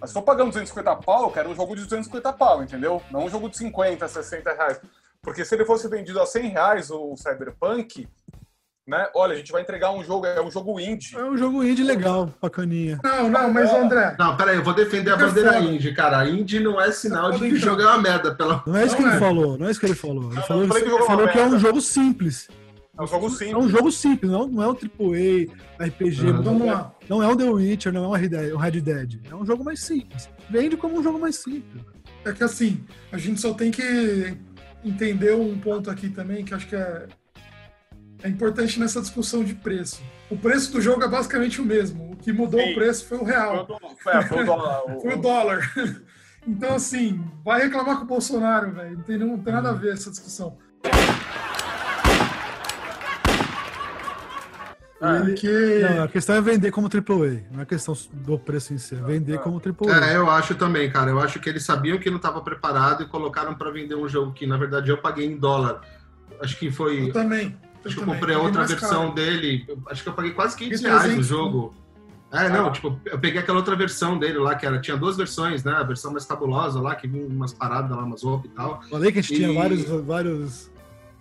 Mas 0.00 0.10
se 0.10 0.18
eu 0.18 0.22
pagando 0.22 0.48
250 0.48 0.96
pau, 0.96 1.24
eu 1.24 1.30
quero 1.30 1.50
um 1.50 1.54
jogo 1.54 1.74
de 1.76 1.82
250 1.82 2.32
pau, 2.32 2.62
entendeu? 2.62 3.02
Não 3.10 3.24
um 3.26 3.28
jogo 3.30 3.48
de 3.50 3.56
50, 3.58 4.08
60 4.08 4.52
reais. 4.52 4.80
Porque 5.22 5.44
se 5.44 5.54
ele 5.54 5.64
fosse 5.64 5.88
vendido 5.88 6.20
a 6.20 6.26
100 6.26 6.48
reais, 6.48 6.90
o 6.90 7.14
Cyberpunk, 7.16 8.08
né? 8.86 9.08
Olha, 9.14 9.32
a 9.32 9.36
gente 9.36 9.50
vai 9.52 9.62
entregar 9.62 9.90
um 9.92 10.02
jogo, 10.04 10.26
é 10.26 10.42
um 10.42 10.50
jogo 10.50 10.78
indie. 10.78 11.16
É 11.16 11.24
um 11.24 11.36
jogo 11.36 11.62
indie 11.64 11.82
legal, 11.82 12.30
bacaninha. 12.40 12.98
Não, 13.02 13.28
não, 13.30 13.50
mas 13.52 13.72
André, 13.72 14.14
Não, 14.18 14.36
peraí, 14.36 14.56
eu 14.56 14.64
vou 14.64 14.74
defender 14.74 15.12
a 15.12 15.16
bandeira 15.16 15.58
indie, 15.60 15.94
cara. 15.94 16.18
A 16.18 16.28
indie 16.28 16.60
não 16.60 16.78
é 16.80 16.90
sinal 16.92 17.30
de 17.30 17.38
Pode 17.38 17.50
que 17.50 17.54
o 17.54 17.56
entrar. 17.58 17.70
jogo 17.70 17.82
é 17.82 17.86
uma 17.86 17.98
merda, 17.98 18.34
pela 18.34 18.62
Não 18.66 18.76
é 18.76 18.84
isso 18.84 18.96
que 18.96 19.02
Não 19.02 19.08
ele 19.08 19.16
é. 19.16 19.20
falou, 19.20 19.58
não 19.58 19.66
é 19.66 19.70
isso 19.70 19.80
que 19.80 19.86
ele 19.86 19.94
falou. 19.94 20.24
Ele 20.26 20.34
Não, 20.34 20.42
falou, 20.42 20.64
ele 20.64 20.88
é 20.90 20.94
uma 20.94 21.06
falou 21.06 21.28
que 21.28 21.38
é 21.38 21.46
um 21.46 21.58
jogo 21.58 21.80
simples. 21.80 22.48
É 22.96 23.02
um 23.02 23.06
jogo 23.06 23.26
É 23.26 23.28
um 23.28 23.30
simples. 23.32 23.70
jogo 23.70 23.90
simples, 23.90 24.30
não, 24.30 24.46
não 24.46 24.62
é 24.62 24.68
um 24.68 24.74
AAA, 24.74 25.48
RPG, 25.86 26.26
Uhum. 26.26 26.42
vamos 26.42 26.66
lá. 26.66 26.94
não 27.08 27.22
é 27.22 27.26
um 27.28 27.36
The 27.36 27.44
Witcher, 27.50 27.92
não 27.92 28.04
é 28.04 28.08
um 28.08 28.12
Red 28.20 28.28
Dead, 28.28 28.52
um 28.54 28.56
Red 28.58 28.80
Dead. 28.80 29.20
É 29.30 29.34
um 29.34 29.44
jogo 29.44 29.64
mais 29.64 29.80
simples. 29.80 30.28
Vende 30.48 30.76
como 30.76 30.98
um 30.98 31.02
jogo 31.02 31.18
mais 31.18 31.36
simples. 31.36 31.82
É 32.24 32.32
que 32.32 32.44
assim, 32.44 32.84
a 33.10 33.18
gente 33.18 33.40
só 33.40 33.52
tem 33.52 33.70
que 33.72 34.36
entender 34.84 35.34
um 35.34 35.58
ponto 35.58 35.90
aqui 35.90 36.08
também 36.08 36.44
que 36.44 36.54
acho 36.54 36.68
que 36.68 36.76
é, 36.76 37.06
é 38.22 38.28
importante 38.28 38.78
nessa 38.78 39.00
discussão 39.00 39.42
de 39.42 39.54
preço. 39.54 40.00
O 40.30 40.36
preço 40.36 40.70
do 40.72 40.80
jogo 40.80 41.02
é 41.02 41.08
basicamente 41.08 41.60
o 41.60 41.64
mesmo. 41.64 42.12
O 42.12 42.16
que 42.16 42.32
mudou 42.32 42.60
Sim. 42.60 42.70
o 42.70 42.74
preço 42.74 43.06
foi 43.06 43.18
o 43.18 43.20
Foi 43.24 43.30
real, 43.32 43.66
do- 43.66 43.74
é, 44.10 44.22
foi 44.22 44.42
o 44.42 44.46
dólar. 44.46 44.82
o- 44.96 45.00
foi 45.00 45.14
o 45.14 45.20
dólar. 45.20 45.72
Então, 46.46 46.74
assim, 46.74 47.22
vai 47.44 47.62
reclamar 47.62 47.96
com 47.98 48.04
o 48.04 48.06
Bolsonaro, 48.06 48.70
velho. 48.72 48.96
Não 48.98 49.02
tem, 49.02 49.18
não 49.18 49.38
tem 49.38 49.52
nada 49.52 49.70
a 49.70 49.72
ver 49.72 49.94
essa 49.94 50.10
discussão. 50.10 50.56
Ah, 55.00 55.20
Porque. 55.24 55.80
Não, 55.82 56.04
a 56.04 56.08
questão 56.08 56.34
é 56.36 56.40
vender 56.40 56.70
como 56.70 56.88
AAA. 56.88 57.42
Não 57.50 57.60
é 57.60 57.64
questão 57.66 57.94
do 58.12 58.38
preço 58.38 58.72
em 58.72 58.78
si, 58.78 58.94
é 58.94 58.98
vender 58.98 59.38
como 59.40 59.60
AAA. 59.60 60.12
É, 60.12 60.16
eu 60.16 60.30
acho 60.30 60.54
também, 60.54 60.88
cara. 60.90 61.10
Eu 61.10 61.20
acho 61.20 61.40
que 61.40 61.48
eles 61.48 61.64
sabiam 61.64 61.98
que 61.98 62.08
não 62.10 62.16
estava 62.16 62.40
preparado 62.40 63.02
e 63.02 63.06
colocaram 63.06 63.54
para 63.54 63.70
vender 63.70 63.94
um 63.96 64.08
jogo 64.08 64.32
que, 64.32 64.46
na 64.46 64.56
verdade, 64.56 64.90
eu 64.90 64.98
paguei 64.98 65.26
em 65.26 65.36
dólar. 65.36 65.80
Acho 66.40 66.56
que 66.58 66.70
foi. 66.70 67.08
Eu 67.08 67.12
também. 67.12 67.56
Acho 67.84 67.96
que 67.96 68.00
eu 68.00 68.04
também. 68.06 68.14
comprei 68.20 68.34
Paguei 68.36 68.36
outra 68.48 68.64
versão 68.66 69.02
caro. 69.02 69.14
dele. 69.14 69.64
eu- 69.68 69.78
Acho 69.90 70.02
que 70.02 70.08
eu 70.08 70.12
paguei 70.14 70.30
quase 70.30 70.56
500 70.56 70.80
Paguei 70.80 70.90
reais 70.90 71.02
no 71.10 71.16
300, 71.18 71.26
jogo. 71.26 71.74
É, 72.32 72.48
não, 72.48 72.66
Ah. 72.66 72.70
tipo, 72.72 72.98
eu 73.04 73.18
peguei 73.18 73.40
aquela 73.40 73.58
outra 73.58 73.76
versão 73.76 74.18
dele 74.18 74.38
lá, 74.38 74.54
que 74.56 74.64
era, 74.66 74.80
tinha 74.80 74.96
duas 74.96 75.16
versões, 75.16 75.62
né? 75.62 75.72
A 75.72 75.82
versão 75.84 76.10
mais 76.12 76.24
cabulosa 76.24 76.80
lá, 76.80 76.94
que 76.96 77.06
vinha 77.06 77.26
umas 77.26 77.52
paradas 77.52 77.90
lá, 77.96 78.02
umas 78.02 78.22
roupas 78.24 78.50
e 78.50 78.54
tal. 78.54 78.82
Falei 78.90 79.12
que 79.12 79.18
a 79.20 79.22
gente 79.22 79.34
tinha 79.36 79.50
E- 79.50 79.54
vários, 79.54 79.84
vários 80.04 80.70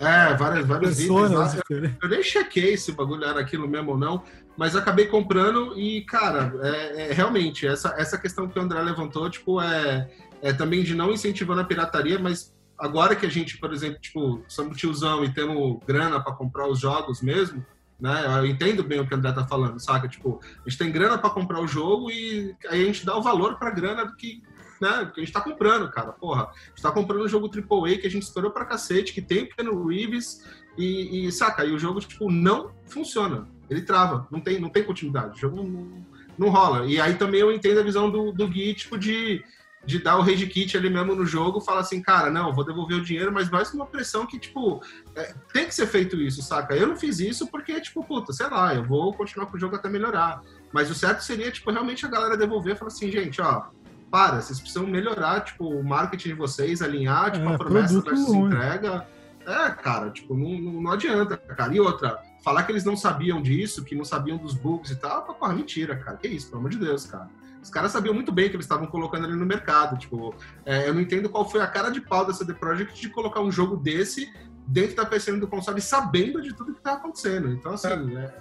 É, 0.06 0.36
várias, 0.36 0.66
vários 0.66 1.00
itens 1.00 1.10
lá. 1.10 1.20
personas 1.22 1.54
diferentes. 1.54 1.98
Eu 2.02 2.10
nem 2.10 2.24
chequei 2.24 2.78
se 2.78 2.92
o 2.92 2.96
bagulho 2.96 3.24
era 3.24 3.40
aquilo 3.40 3.68
mesmo 3.68 3.92
ou 3.92 3.98
não, 3.98 4.24
mas 4.58 4.76
acabei 4.76 5.08
comprando 5.08 5.78
e, 5.78 6.02
cara, 6.02 6.54
é, 6.62 7.10
é, 7.10 7.14
realmente, 7.14 7.66
essa, 7.66 7.96
essa 7.98 8.18
questão 8.18 8.48
que 8.48 8.58
o 8.58 8.62
André 8.62 8.82
levantou, 8.82 9.30
tipo, 9.30 9.62
é, 9.62 10.10
é 10.42 10.54
também 10.54 10.84
de 10.84 10.94
não 10.94 11.12
incentivando 11.12 11.62
a 11.62 11.66
pirataria, 11.66 12.20
mas 12.20 12.54
agora 12.78 13.16
que 13.16 13.26
a 13.26 13.30
gente, 13.30 13.58
por 13.58 13.74
exemplo, 13.74 14.00
tipo, 14.00 14.44
somos 14.48 14.78
tiozão 14.78 15.24
e 15.24 15.34
temos 15.34 15.80
grana 15.86 16.20
para 16.20 16.34
comprar 16.34 16.68
os 16.68 16.80
jogos 16.80 17.22
mesmo, 17.22 17.66
né? 18.00 18.26
Eu 18.38 18.46
entendo 18.46 18.84
bem 18.84 19.00
o 19.00 19.08
que 19.08 19.14
o 19.14 19.18
André 19.18 19.32
tá 19.32 19.48
falando, 19.48 19.80
saca? 19.80 20.08
Tipo, 20.08 20.42
a 20.66 20.70
gente 20.70 20.78
tem 20.78 20.92
grana 20.92 21.18
para 21.18 21.30
comprar 21.30 21.62
o 21.62 21.68
jogo 21.68 22.12
e 22.12 22.54
aí 22.70 22.84
a 22.84 22.86
gente 22.86 23.06
dá 23.06 23.16
o 23.16 23.22
valor 23.22 23.58
pra 23.58 23.72
grana 23.72 24.06
do 24.06 24.16
que 24.16 24.44
né? 24.84 25.06
Porque 25.06 25.22
a 25.22 25.24
gente 25.24 25.34
tá 25.34 25.42
comprando, 25.42 25.90
cara. 25.90 26.12
Porra, 26.12 26.44
a 26.44 26.70
gente 26.70 26.82
tá 26.82 26.92
comprando 26.92 27.24
um 27.24 27.28
jogo 27.28 27.50
AAA 27.50 27.98
que 27.98 28.08
a 28.08 28.12
gente 28.12 28.24
esperou 28.24 28.52
pra 28.52 28.66
cacete, 28.66 29.14
que 29.14 29.22
tem 29.22 29.48
Keanu 29.48 29.88
Reeves 29.88 30.46
e, 30.78 31.26
e 31.26 31.32
saca, 31.32 31.64
e 31.64 31.72
o 31.72 31.80
jogo, 31.80 32.00
tipo, 32.02 32.30
não 32.30 32.72
funciona. 32.86 33.48
Ele 33.70 33.82
trava, 33.82 34.28
não 34.30 34.42
tem, 34.42 34.60
não 34.60 34.70
tem 34.70 34.84
continuidade. 34.84 35.38
O 35.38 35.40
jogo 35.40 35.64
não, 35.64 36.06
não 36.38 36.50
rola. 36.50 36.86
E 36.86 37.00
aí 37.00 37.16
também 37.16 37.40
eu 37.40 37.52
entendo 37.52 37.80
a 37.80 37.84
visão 37.84 38.12
do, 38.12 38.32
do 38.32 38.48
Gui, 38.48 38.74
tipo, 38.74 38.98
de, 38.98 39.44
de 39.86 40.00
dar 40.00 40.18
o 40.18 40.22
rage 40.22 40.48
kit 40.48 40.76
ali 40.78 40.90
mesmo 40.90 41.16
no 41.16 41.26
jogo, 41.26 41.62
fala 41.62 41.82
assim, 41.82 42.02
cara, 42.02 42.30
não, 42.30 42.54
vou 42.54 42.66
devolver 42.66 42.98
o 42.98 43.04
dinheiro, 43.04 43.32
mas 43.32 43.50
mais 43.50 43.74
uma 43.74 43.86
pressão 43.86 44.26
que, 44.26 44.38
tipo, 44.38 44.82
é, 45.16 45.34
tem 45.54 45.66
que 45.66 45.76
ser 45.76 45.88
feito 45.88 46.20
isso, 46.20 46.42
saca? 46.42 46.76
Eu 46.76 46.88
não 46.88 46.98
fiz 46.98 47.20
isso 47.20 47.48
porque, 47.48 47.80
tipo, 47.80 48.04
puta, 48.04 48.34
sei 48.34 48.48
lá, 48.48 48.76
eu 48.76 48.84
vou 48.84 49.14
continuar 49.14 49.48
com 49.48 49.58
o 49.58 49.60
jogo 49.60 49.76
até 49.76 49.90
melhorar. 49.90 50.42
Mas 50.72 50.90
o 50.90 50.96
certo 50.96 51.22
seria, 51.22 51.52
tipo, 51.52 51.72
realmente 51.72 52.06
a 52.06 52.10
galera 52.10 52.36
devolver 52.36 52.76
e 52.76 52.78
falar 52.78 52.92
assim, 52.92 53.12
gente, 53.12 53.42
ó, 53.42 53.68
para, 54.14 54.40
vocês 54.40 54.60
precisam 54.60 54.86
melhorar, 54.86 55.42
tipo, 55.42 55.68
o 55.68 55.84
marketing 55.84 56.30
de 56.30 56.34
vocês, 56.36 56.84
alinhar, 56.84 57.32
tipo, 57.32 57.50
É, 57.50 57.56
a 57.56 57.58
promessa 57.58 58.00
versus 58.00 58.28
ruim. 58.28 58.46
entrega. 58.46 59.08
É, 59.44 59.72
cara, 59.72 60.12
tipo, 60.12 60.38
não, 60.38 60.82
não, 60.84 60.92
adianta, 60.92 61.36
cara. 61.36 61.74
E 61.74 61.80
outra, 61.80 62.22
falar 62.44 62.62
que 62.62 62.72
eles 62.72 62.84
não 62.84 62.96
sabiam 62.96 63.42
disso, 63.42 63.84
que 63.84 63.96
não 63.96 64.06
sabiam 64.06 64.38
dos 64.38 64.54
bugs 64.54 64.92
e 64.92 64.98
tal, 64.98 65.24
porra, 65.24 65.52
mentira, 65.52 65.96
cara. 65.96 66.16
Que 66.18 66.28
isso, 66.28 66.46
pelo 66.46 66.60
amor 66.60 66.70
de 66.70 66.78
Deus, 66.78 67.08
cara. 67.08 67.28
Os 67.60 67.72
caras 67.72 67.92
sabiam 67.92 68.14
muito 68.14 68.32
bem 68.32 68.50
que 68.50 68.56
eles 68.56 68.66
estavam 68.66 68.86
colocando 68.86 69.26
ali 69.26 69.36
no 69.36 69.48
mercado. 69.48 69.98
Tipo, 69.98 70.36
é, 70.64 70.88
eu 70.88 70.94
não 70.94 71.02
entendo 71.02 71.28
qual 71.28 71.50
foi 71.50 71.62
a 71.62 71.68
cara 71.68 71.90
de 71.90 72.00
pau 72.00 72.24
da 72.24 72.34
CD 72.34 72.54
Projekt 72.54 73.02
de 73.02 73.10
colocar 73.10 73.42
um 73.42 73.50
jogo 73.50 73.78
desse 73.78 74.32
dentro 74.66 74.96
da 74.96 75.06
PSN 75.06 75.40
do 75.40 75.48
console, 75.48 75.82
sabendo 75.82 76.42
de 76.42 76.54
tudo 76.54 76.74
que 76.74 76.82
tá 76.82 76.94
acontecendo. 76.94 77.50
Então, 77.52 77.74
assim, 77.74 77.88
é, 78.18 78.34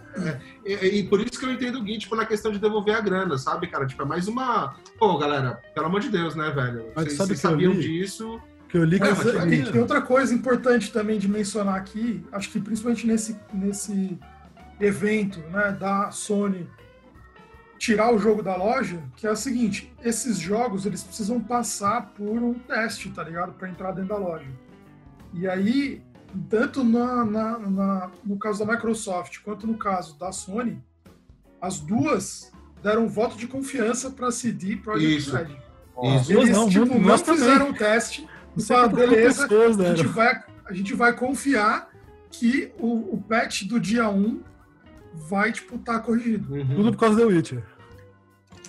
é, 0.64 0.86
e, 0.86 1.00
e 1.00 1.08
por 1.08 1.20
isso 1.20 1.38
que 1.38 1.44
eu 1.44 1.52
entendo 1.52 1.78
o 1.78 1.82
Gui, 1.82 1.98
tipo, 1.98 2.14
na 2.14 2.24
questão 2.24 2.52
de 2.52 2.58
devolver 2.58 2.94
a 2.94 3.00
grana, 3.00 3.36
sabe, 3.38 3.66
cara? 3.66 3.86
Tipo, 3.86 4.02
é 4.02 4.06
mais 4.06 4.28
uma. 4.28 4.76
Pô, 4.98 5.18
galera, 5.18 5.60
pelo 5.74 5.86
amor 5.86 6.00
de 6.00 6.08
Deus, 6.10 6.34
né, 6.34 6.50
velho? 6.50 6.86
Mas 6.94 7.16
Vocês 7.16 7.28
que 7.28 7.36
sabiam 7.36 7.72
disso. 7.74 8.40
Que 8.68 8.78
eu 8.78 8.84
li 8.84 8.98
que 8.98 9.06
É, 9.06 9.14
foi- 9.14 9.36
é- 9.36 9.70
tem 9.70 9.80
outra 9.80 10.00
coisa 10.00 10.32
importante 10.34 10.90
também 10.90 11.18
de 11.18 11.28
mencionar 11.28 11.74
aqui, 11.76 12.24
acho 12.32 12.48
que 12.50 12.58
principalmente 12.58 13.06
nesse, 13.06 13.38
nesse 13.52 14.18
evento 14.80 15.40
né, 15.50 15.76
da 15.78 16.10
Sony 16.10 16.66
tirar 17.78 18.14
o 18.14 18.18
jogo 18.18 18.42
da 18.42 18.56
loja, 18.56 19.02
que 19.16 19.26
é 19.26 19.30
o 19.30 19.36
seguinte, 19.36 19.92
esses 20.04 20.38
jogos 20.38 20.86
eles 20.86 21.02
precisam 21.02 21.40
passar 21.40 22.12
por 22.16 22.24
um 22.42 22.54
teste, 22.54 23.10
tá 23.10 23.24
ligado? 23.24 23.52
Para 23.54 23.68
entrar 23.68 23.90
dentro 23.90 24.10
da 24.10 24.16
loja. 24.16 24.46
E 25.34 25.48
aí, 25.48 26.00
tanto 26.48 26.82
na, 26.84 27.24
na- 27.24 27.58
na- 27.58 28.10
no 28.24 28.36
caso 28.38 28.64
da 28.64 28.72
Microsoft 28.72 29.38
quanto 29.44 29.66
no 29.66 29.76
caso 29.76 30.18
da 30.18 30.32
Sony, 30.32 30.82
as 31.60 31.78
duas 31.80 32.52
deram 32.82 33.04
um 33.04 33.08
voto 33.08 33.36
de 33.36 33.46
confiança 33.46 34.10
para 34.10 34.30
CD 34.30 34.76
Projekt 34.76 35.16
Isso. 35.18 35.36
Red. 35.36 35.46
Isso. 36.16 36.32
Eles, 36.32 36.50
Não, 36.50 36.68
tipo, 36.68 36.98
não, 36.98 37.18
fizeram 37.18 37.70
o 37.70 37.74
teste, 37.74 38.26
Não 38.56 38.64
falaram, 38.64 38.92
beleza, 38.92 39.46
pessoas 39.46 39.78
a 39.78 39.94
gente, 39.94 40.06
vai, 40.08 40.42
a 40.64 40.72
gente 40.72 40.94
vai 40.94 41.12
confiar 41.14 41.90
que 42.30 42.72
o, 42.78 43.14
o 43.14 43.24
patch 43.28 43.64
do 43.64 43.78
dia 43.78 44.08
1 44.08 44.40
vai, 45.28 45.52
tipo, 45.52 45.78
tá 45.78 46.00
corrigido. 46.00 46.52
Uhum. 46.54 46.74
Tudo 46.76 46.92
por 46.92 46.98
causa 46.98 47.16
do 47.16 47.26
Witcher. 47.28 47.62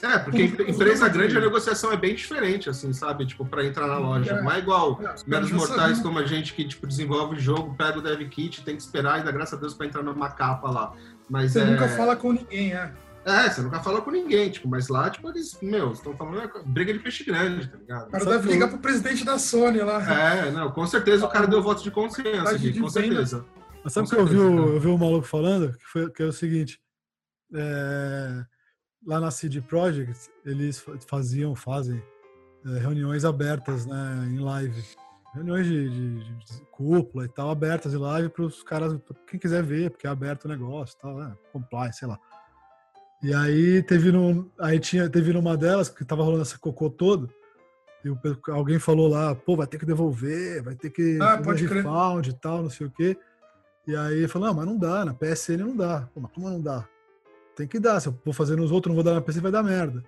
É, 0.04 0.20
porque 0.20 0.42
em- 0.44 0.70
empresa 0.70 1.08
grande 1.08 1.38
a 1.38 1.40
negociação 1.40 1.90
é 1.94 1.96
bem 1.96 2.14
diferente, 2.14 2.70
assim, 2.70 2.92
sabe? 2.92 3.26
Tipo, 3.26 3.46
pra 3.46 3.64
entrar 3.64 3.88
na 3.88 3.98
loja. 3.98 4.34
É. 4.34 4.42
Não 4.42 4.52
é 4.52 4.60
igual 4.60 5.00
É, 5.02 5.14
os 5.14 5.24
meros 5.24 5.50
mortais 5.50 6.02
como 6.02 6.20
a 6.20 6.26
gente 6.26 6.54
que, 6.54 6.68
tipo, 6.68 6.86
desenvolve 6.86 7.38
o 7.38 7.40
jogo, 7.40 7.74
pega 7.74 8.00
o 8.00 8.02
dev 8.02 8.20
kit, 8.28 8.66
tem 8.66 8.76
que 8.76 8.82
esperar 8.82 9.22
e 9.22 9.24
dá 9.24 9.32
graças 9.32 9.54
a 9.58 9.62
Deus 9.62 9.74
pra 9.74 9.86
entrar 9.88 10.04
numa 10.04 10.30
capa 10.30 10.70
lá. 10.70 10.92
Mas 11.30 11.54
Você 11.54 11.62
é... 11.62 11.66
nunca 11.66 11.88
fala 11.88 12.18
com 12.18 12.34
ninguém, 12.34 12.74
é. 12.74 12.92
É, 13.26 13.50
você 13.50 13.62
nunca 13.62 13.80
fala 13.80 14.02
com 14.02 14.12
ninguém, 14.12 14.50
tipo, 14.50 14.68
mas 14.68 14.90
lá, 14.90 15.10
tipo, 15.10 15.30
eles, 15.30 15.58
meu, 15.62 15.94
estão 15.94 16.14
falando 16.18 16.42
é, 16.42 16.50
briga 16.66 16.92
de 16.92 17.00
peixe 17.00 17.24
grande, 17.24 17.70
tá 17.70 17.78
ligado? 17.78 18.08
O 18.10 18.12
cara 18.12 18.26
deve 18.26 18.52
ligar 18.52 18.68
pro 18.68 18.80
presidente 18.80 19.24
da 19.24 19.40
Sony 19.40 19.80
lá. 19.80 20.04
É, 20.14 20.52
não, 20.52 20.70
com 20.70 20.86
certeza 20.86 21.26
o 21.26 21.30
cara 21.30 21.48
deu 21.48 21.62
voto 21.64 21.82
de 21.82 21.90
consciência 21.90 22.42
aqui, 22.42 22.78
com 22.78 22.90
certeza. 22.90 23.46
Mas 23.82 23.94
sabe 23.94 24.08
o 24.08 24.10
que 24.10 24.16
eu 24.18 24.26
vi, 24.26 24.32
certeza, 24.36 24.52
o, 24.52 24.58
cara. 24.58 24.70
eu 24.76 24.80
vi 24.82 24.88
o 24.88 24.98
maluco 24.98 25.26
falando? 25.26 25.72
Que, 25.72 25.86
foi, 25.86 26.10
que 26.12 26.22
é 26.22 26.26
o 26.26 26.34
seguinte: 26.34 26.82
é, 27.54 28.46
lá 29.06 29.20
na 29.20 29.32
CD 29.32 29.62
Projekt, 29.62 30.30
eles 30.46 30.80
fa- 30.80 30.98
faziam, 31.08 31.56
fazem 31.56 32.02
é, 32.66 32.80
reuniões 32.80 33.26
abertas 33.26 33.86
né, 33.86 34.28
em 34.32 34.40
live. 34.40 34.84
Reuniões 35.34 35.66
de, 35.66 35.90
de- 35.90 36.24
de 36.46 36.66
cúpula 36.72 37.26
e 37.26 37.30
tal, 37.30 37.50
abertas 37.50 37.94
em 37.94 37.98
live 37.98 38.30
para 38.30 38.44
os 38.44 38.62
caras, 38.64 38.96
quem 39.28 39.40
quiser 39.40 39.64
ver, 39.64 39.90
porque 39.90 40.06
é 40.06 40.10
aberto 40.10 40.46
o 40.46 40.48
negócio 40.48 40.96
tal, 41.02 41.18
né, 41.18 41.36
comply, 41.52 41.92
sei 41.92 42.08
lá. 42.08 42.20
E 43.22 43.34
aí 43.34 43.82
teve, 43.84 44.12
num, 44.12 44.50
aí 44.60 44.80
tinha, 44.80 45.10
teve 45.10 45.32
numa 45.34 45.56
delas 45.58 45.90
que 45.90 46.06
tava 46.06 46.24
rolando 46.24 46.42
essa 46.44 46.58
cocô 46.60 46.90
todo, 46.90 47.30
e 48.06 48.10
o 48.10 48.20
alguém 48.50 48.78
falou 48.80 49.08
lá, 49.08 49.34
pô, 49.34 49.56
vai 49.56 49.66
ter 49.66 49.80
que 49.80 49.86
devolver, 49.86 50.62
vai 50.62 50.76
ter 50.76 50.90
que 50.90 51.18
Ah, 51.22 51.38
pode 51.38 51.66
refund 51.66 52.28
e 52.28 52.34
tal, 52.34 52.62
não 52.64 52.70
sei 52.70 52.88
o 52.88 52.92
quê. 52.92 53.18
E 53.88 53.96
aí 53.96 54.28
falou, 54.28 54.50
não, 54.50 54.56
mas 54.56 54.66
não 54.66 54.78
dá, 54.78 55.06
na 55.06 55.14
PSN 55.14 55.58
não 55.64 55.76
dá. 55.76 56.10
Pô, 56.14 56.20
mas 56.20 56.32
como 56.34 56.50
não 56.50 56.62
dá? 56.62 56.88
Tem 57.56 57.68
que 57.68 57.80
dar, 57.80 58.00
se 58.00 58.08
eu 58.08 58.20
vou 58.26 58.34
fazer 58.34 58.56
nos 58.56 58.72
outros, 58.72 58.90
não 58.90 58.96
vou 58.96 59.04
dar 59.04 59.14
na 59.14 59.22
PSN, 59.22 59.42
vai 59.42 59.52
dar 59.52 59.64
merda. 59.64 60.04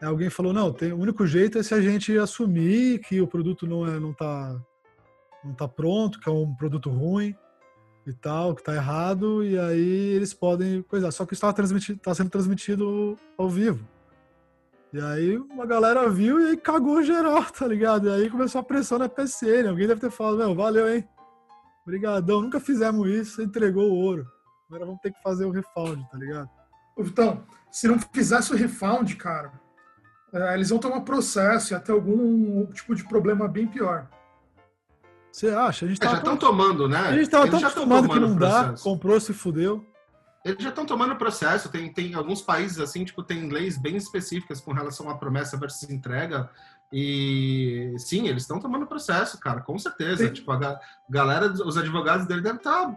Aí 0.00 0.08
alguém 0.08 0.30
falou, 0.30 0.52
não, 0.52 0.72
tem, 0.72 0.92
o 0.92 0.98
único 0.98 1.26
jeito 1.26 1.58
é 1.58 1.62
se 1.62 1.74
a 1.74 1.80
gente 1.80 2.16
assumir 2.16 3.00
que 3.00 3.20
o 3.20 3.26
produto 3.26 3.66
não, 3.66 3.86
é, 3.86 3.98
não, 3.98 4.12
tá, 4.12 4.60
não 5.44 5.54
tá 5.54 5.66
pronto, 5.68 6.20
que 6.20 6.28
é 6.28 6.32
um 6.32 6.54
produto 6.54 6.90
ruim 6.90 7.34
e 8.06 8.12
tal, 8.12 8.54
que 8.54 8.62
tá 8.62 8.74
errado, 8.74 9.44
e 9.44 9.58
aí 9.58 10.14
eles 10.14 10.32
podem 10.32 10.82
coisar. 10.82 11.10
Só 11.10 11.26
que 11.26 11.34
isso 11.34 11.44
tá 12.02 12.14
sendo 12.14 12.30
transmitido 12.30 13.16
ao 13.36 13.48
vivo. 13.48 13.86
E 14.92 15.00
aí 15.00 15.36
uma 15.36 15.66
galera 15.66 16.08
viu 16.08 16.40
e 16.40 16.50
aí 16.50 16.56
cagou 16.56 17.02
geral, 17.02 17.44
tá 17.52 17.66
ligado? 17.66 18.08
E 18.08 18.10
aí 18.10 18.30
começou 18.30 18.60
a 18.60 18.64
pressão 18.64 18.98
na 18.98 19.08
PSN. 19.08 19.68
Alguém 19.68 19.86
deve 19.86 20.00
ter 20.00 20.10
falado, 20.10 20.38
meu, 20.38 20.54
valeu, 20.54 20.88
hein? 20.88 21.06
Obrigadão, 21.82 22.42
nunca 22.42 22.60
fizemos 22.60 23.08
isso, 23.08 23.42
entregou 23.42 23.90
o 23.90 23.94
ouro. 23.94 24.26
Agora 24.68 24.86
vamos 24.86 25.00
ter 25.00 25.12
que 25.12 25.22
fazer 25.22 25.44
o 25.44 25.50
refund, 25.50 26.02
tá 26.10 26.18
ligado? 26.18 26.57
Ô, 26.98 27.02
Vitão, 27.04 27.44
se 27.70 27.86
não 27.86 27.96
fizesse 28.12 28.52
o 28.52 28.56
refund, 28.56 29.14
cara, 29.14 29.52
é, 30.32 30.54
eles 30.54 30.68
vão 30.70 30.78
tomar 30.80 31.02
processo 31.02 31.72
e 31.72 31.76
até 31.76 31.92
algum 31.92 32.66
tipo 32.72 32.94
de 32.94 33.04
problema 33.04 33.46
bem 33.46 33.68
pior. 33.68 34.08
Você 35.30 35.48
acha? 35.48 35.86
A 35.86 35.88
gente 35.88 35.98
É, 36.02 36.04
já 36.04 36.10
tava, 36.10 36.18
estão 36.18 36.36
tomando, 36.36 36.88
né? 36.88 36.98
a 36.98 37.12
gente 37.16 37.30
tava 37.30 37.44
Eles 37.44 37.52
tão 37.52 37.60
já 37.60 37.68
acostumado 37.68 38.02
que 38.02 38.14
tomando 38.14 38.28
não 38.30 38.36
dá, 38.36 38.60
processo. 38.64 38.82
comprou, 38.84 39.20
se 39.20 39.32
fudeu. 39.32 39.86
Eles 40.44 40.62
já 40.62 40.70
estão 40.70 40.86
tomando 40.86 41.14
processo, 41.16 41.68
tem, 41.68 41.92
tem 41.92 42.14
alguns 42.14 42.40
países 42.42 42.78
assim, 42.80 43.04
tipo, 43.04 43.22
tem 43.22 43.48
leis 43.48 43.76
bem 43.76 43.96
específicas 43.96 44.60
com 44.60 44.72
relação 44.72 45.08
à 45.10 45.16
promessa 45.16 45.56
versus 45.56 45.88
entrega. 45.90 46.48
E 46.92 47.94
sim, 47.98 48.26
eles 48.28 48.42
estão 48.42 48.58
tomando 48.58 48.86
processo, 48.86 49.38
cara, 49.38 49.60
com 49.60 49.78
certeza. 49.78 50.26
Sim. 50.26 50.32
Tipo, 50.32 50.50
a 50.52 50.56
ga- 50.56 50.80
galera, 51.08 51.46
os 51.52 51.76
advogados 51.76 52.26
dele 52.26 52.40
devem 52.40 52.56
estar 52.58 52.96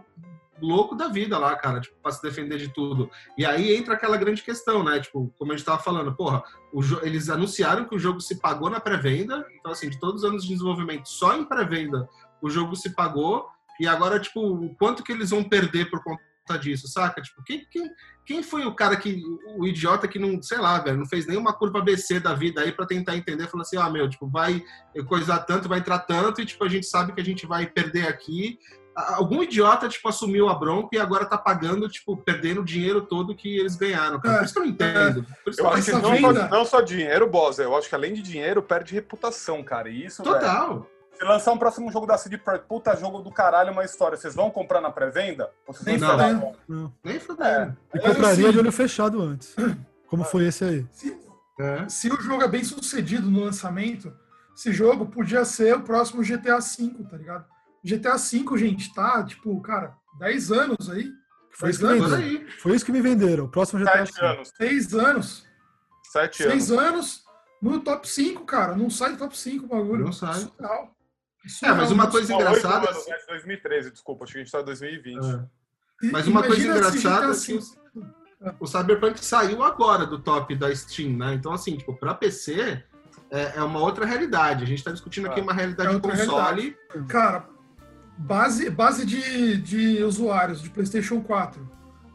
louco 0.66 0.94
da 0.94 1.08
vida 1.08 1.38
lá, 1.38 1.54
cara, 1.56 1.80
tipo, 1.80 1.96
pra 2.02 2.12
se 2.12 2.22
defender 2.22 2.58
de 2.58 2.68
tudo. 2.68 3.10
E 3.36 3.44
aí 3.44 3.74
entra 3.74 3.94
aquela 3.94 4.16
grande 4.16 4.42
questão, 4.42 4.82
né? 4.82 5.00
Tipo, 5.00 5.32
como 5.38 5.52
a 5.52 5.56
gente 5.56 5.64
tava 5.64 5.82
falando, 5.82 6.14
porra, 6.14 6.42
eles 7.02 7.28
anunciaram 7.28 7.84
que 7.84 7.94
o 7.94 7.98
jogo 7.98 8.20
se 8.20 8.40
pagou 8.40 8.70
na 8.70 8.80
pré-venda. 8.80 9.46
Então, 9.58 9.72
assim, 9.72 9.88
de 9.88 9.98
todos 9.98 10.22
os 10.22 10.28
anos 10.28 10.42
de 10.42 10.50
desenvolvimento, 10.50 11.08
só 11.08 11.36
em 11.36 11.44
pré-venda 11.44 12.08
o 12.40 12.50
jogo 12.50 12.74
se 12.74 12.90
pagou. 12.94 13.46
E 13.80 13.86
agora, 13.86 14.20
tipo, 14.20 14.40
o 14.40 14.74
quanto 14.76 15.02
que 15.02 15.12
eles 15.12 15.30
vão 15.30 15.42
perder 15.42 15.90
por 15.90 16.02
conta 16.02 16.58
disso, 16.60 16.88
saca? 16.88 17.22
Tipo, 17.22 17.42
quem, 17.44 17.66
quem, 17.70 17.90
quem 18.24 18.42
foi 18.42 18.64
o 18.64 18.74
cara 18.74 18.96
que, 18.96 19.22
o 19.56 19.66
idiota 19.66 20.06
que 20.06 20.18
não, 20.18 20.42
sei 20.42 20.58
lá, 20.58 20.78
velho, 20.78 20.98
não 20.98 21.06
fez 21.06 21.26
nenhuma 21.26 21.52
curva 21.52 21.78
ABC 21.78 22.20
da 22.20 22.34
vida 22.34 22.60
aí 22.60 22.72
pra 22.72 22.86
tentar 22.86 23.16
entender, 23.16 23.48
falou 23.48 23.62
assim, 23.62 23.76
ah, 23.76 23.88
meu, 23.88 24.08
tipo, 24.08 24.28
vai 24.28 24.62
coisar 25.06 25.40
tanto, 25.40 25.68
vai 25.68 25.78
entrar 25.78 26.00
tanto, 26.00 26.40
e 26.40 26.46
tipo, 26.46 26.64
a 26.64 26.68
gente 26.68 26.86
sabe 26.86 27.12
que 27.12 27.20
a 27.20 27.24
gente 27.24 27.46
vai 27.46 27.66
perder 27.66 28.06
aqui. 28.06 28.58
Algum 28.94 29.42
idiota, 29.42 29.88
tipo, 29.88 30.08
assumiu 30.08 30.48
a 30.48 30.54
bronca 30.54 30.90
e 30.92 30.98
agora 30.98 31.24
tá 31.24 31.38
pagando, 31.38 31.88
tipo, 31.88 32.16
perdendo 32.16 32.60
o 32.60 32.64
dinheiro 32.64 33.00
todo 33.02 33.34
que 33.34 33.58
eles 33.58 33.74
ganharam, 33.74 34.20
cara. 34.20 34.34
É, 34.34 34.38
Por 34.38 34.44
isso 34.44 34.52
que 34.54 34.58
eu 34.60 34.64
não 34.64 34.70
entendo. 34.70 35.26
Por 35.44 35.50
isso 35.50 35.56
que 35.62 35.66
Eu 35.66 35.70
acho 35.70 35.84
que 35.84 35.92
não 35.92 36.20
só, 36.20 36.32
não 36.48 36.64
só 36.64 36.80
dinheiro, 36.82 37.26
boss, 37.28 37.58
eu 37.58 37.74
acho 37.76 37.88
que 37.88 37.94
além 37.94 38.12
de 38.12 38.20
dinheiro, 38.22 38.62
perde 38.62 38.92
reputação, 38.94 39.62
cara. 39.62 39.88
E 39.88 40.04
isso, 40.04 40.22
velho, 40.22 40.34
Total. 40.34 40.86
se 41.18 41.24
lançar 41.24 41.52
um 41.52 41.58
próximo 41.58 41.90
jogo 41.90 42.06
da 42.06 42.18
CD 42.18 42.36
Projekt, 42.36 42.66
puta 42.68 42.94
jogo 42.94 43.20
do 43.20 43.30
caralho, 43.30 43.72
uma 43.72 43.84
história, 43.84 44.16
vocês 44.18 44.34
vão 44.34 44.50
comprar 44.50 44.80
na 44.82 44.90
pré-venda? 44.90 45.50
Nem 45.86 45.98
fudendo. 45.98 46.52
Não. 46.68 46.92
Nem 47.02 47.18
fudendo. 47.18 47.44
É. 47.46 47.74
E 47.94 47.98
compraria 48.00 48.30
assim- 48.30 48.50
de 48.50 48.58
olho 48.58 48.72
fechado 48.72 49.22
antes. 49.22 49.54
Como 50.06 50.22
foi 50.24 50.46
esse 50.48 50.64
aí? 50.64 50.86
Se, 50.90 51.16
É. 51.58 51.88
se 51.88 52.10
o 52.12 52.20
jogo 52.20 52.42
é 52.42 52.48
bem 52.48 52.62
sucedido 52.62 53.30
no 53.30 53.40
lançamento, 53.44 54.12
esse 54.54 54.70
jogo 54.70 55.06
podia 55.06 55.44
ser 55.46 55.76
o 55.76 55.80
próximo 55.82 56.22
GTA 56.22 56.58
V, 56.60 57.04
tá 57.10 57.16
ligado? 57.16 57.46
GTA 57.84 58.16
V, 58.16 58.58
gente, 58.58 58.92
tá, 58.94 59.22
tipo, 59.24 59.60
cara, 59.60 59.94
10 60.18 60.52
anos 60.52 60.88
aí, 60.90 61.10
Foi 61.50 61.70
isso 61.70 61.86
venderam. 61.86 62.16
aí. 62.16 62.46
Foi 62.60 62.74
isso 62.76 62.84
que 62.84 62.92
me 62.92 63.00
venderam. 63.00 63.44
O 63.44 63.48
próximo 63.48 63.80
GTA 63.84 64.06
Sete 64.06 64.20
V. 64.20 64.26
anos. 64.26 64.52
6 64.56 64.94
anos, 64.94 65.46
Sete 66.12 66.42
anos. 66.44 66.64
6 66.64 66.70
anos 66.78 67.22
no 67.60 67.80
top 67.80 68.08
5, 68.08 68.44
cara, 68.44 68.76
não 68.76 68.88
sai 68.90 69.12
do 69.12 69.18
top 69.18 69.36
5 69.36 69.64
o 69.64 69.68
bagulho. 69.68 70.04
Não 70.04 70.12
sai. 70.12 70.34
Surreal. 70.40 70.94
É, 71.64 71.72
mas 71.72 71.90
uma 71.90 72.04
Surreal. 72.04 72.10
coisa 72.10 72.34
engraçada. 72.34 72.90
anos, 72.90 73.06
né? 73.08 73.16
2013, 73.28 73.90
desculpa, 73.90 74.24
acho 74.24 74.32
que 74.32 74.38
a 74.38 74.42
gente 74.42 74.52
tá 74.52 74.60
em 74.60 74.64
2020. 74.64 75.24
É. 75.24 75.44
E- 76.06 76.10
Mas 76.10 76.26
uma 76.26 76.42
coisa 76.42 76.66
engraçada 76.66 77.32
é 77.32 77.38
que 77.38 77.58
V 77.58 77.60
o 78.58 78.66
Cyberpunk 78.66 79.24
saiu 79.24 79.62
agora 79.62 80.04
do 80.04 80.18
top 80.20 80.54
da 80.56 80.74
Steam, 80.74 81.16
né? 81.16 81.34
Então, 81.34 81.52
assim, 81.52 81.76
tipo, 81.76 81.94
pra 81.96 82.12
PC, 82.14 82.82
é, 83.30 83.52
é 83.56 83.62
uma 83.62 83.78
outra 83.80 84.04
realidade. 84.04 84.64
A 84.64 84.66
gente 84.66 84.78
está 84.78 84.90
discutindo 84.90 85.28
aqui 85.28 85.38
Ah, 85.40 85.42
uma 85.44 85.52
realidade 85.52 85.94
é 85.94 86.00
console. 86.00 86.76
Cara, 87.08 87.48
base, 88.22 88.70
base 88.70 89.04
de, 89.04 89.56
de 89.58 90.02
usuários 90.02 90.62
de 90.62 90.70
PlayStation 90.70 91.20
4. 91.20 91.68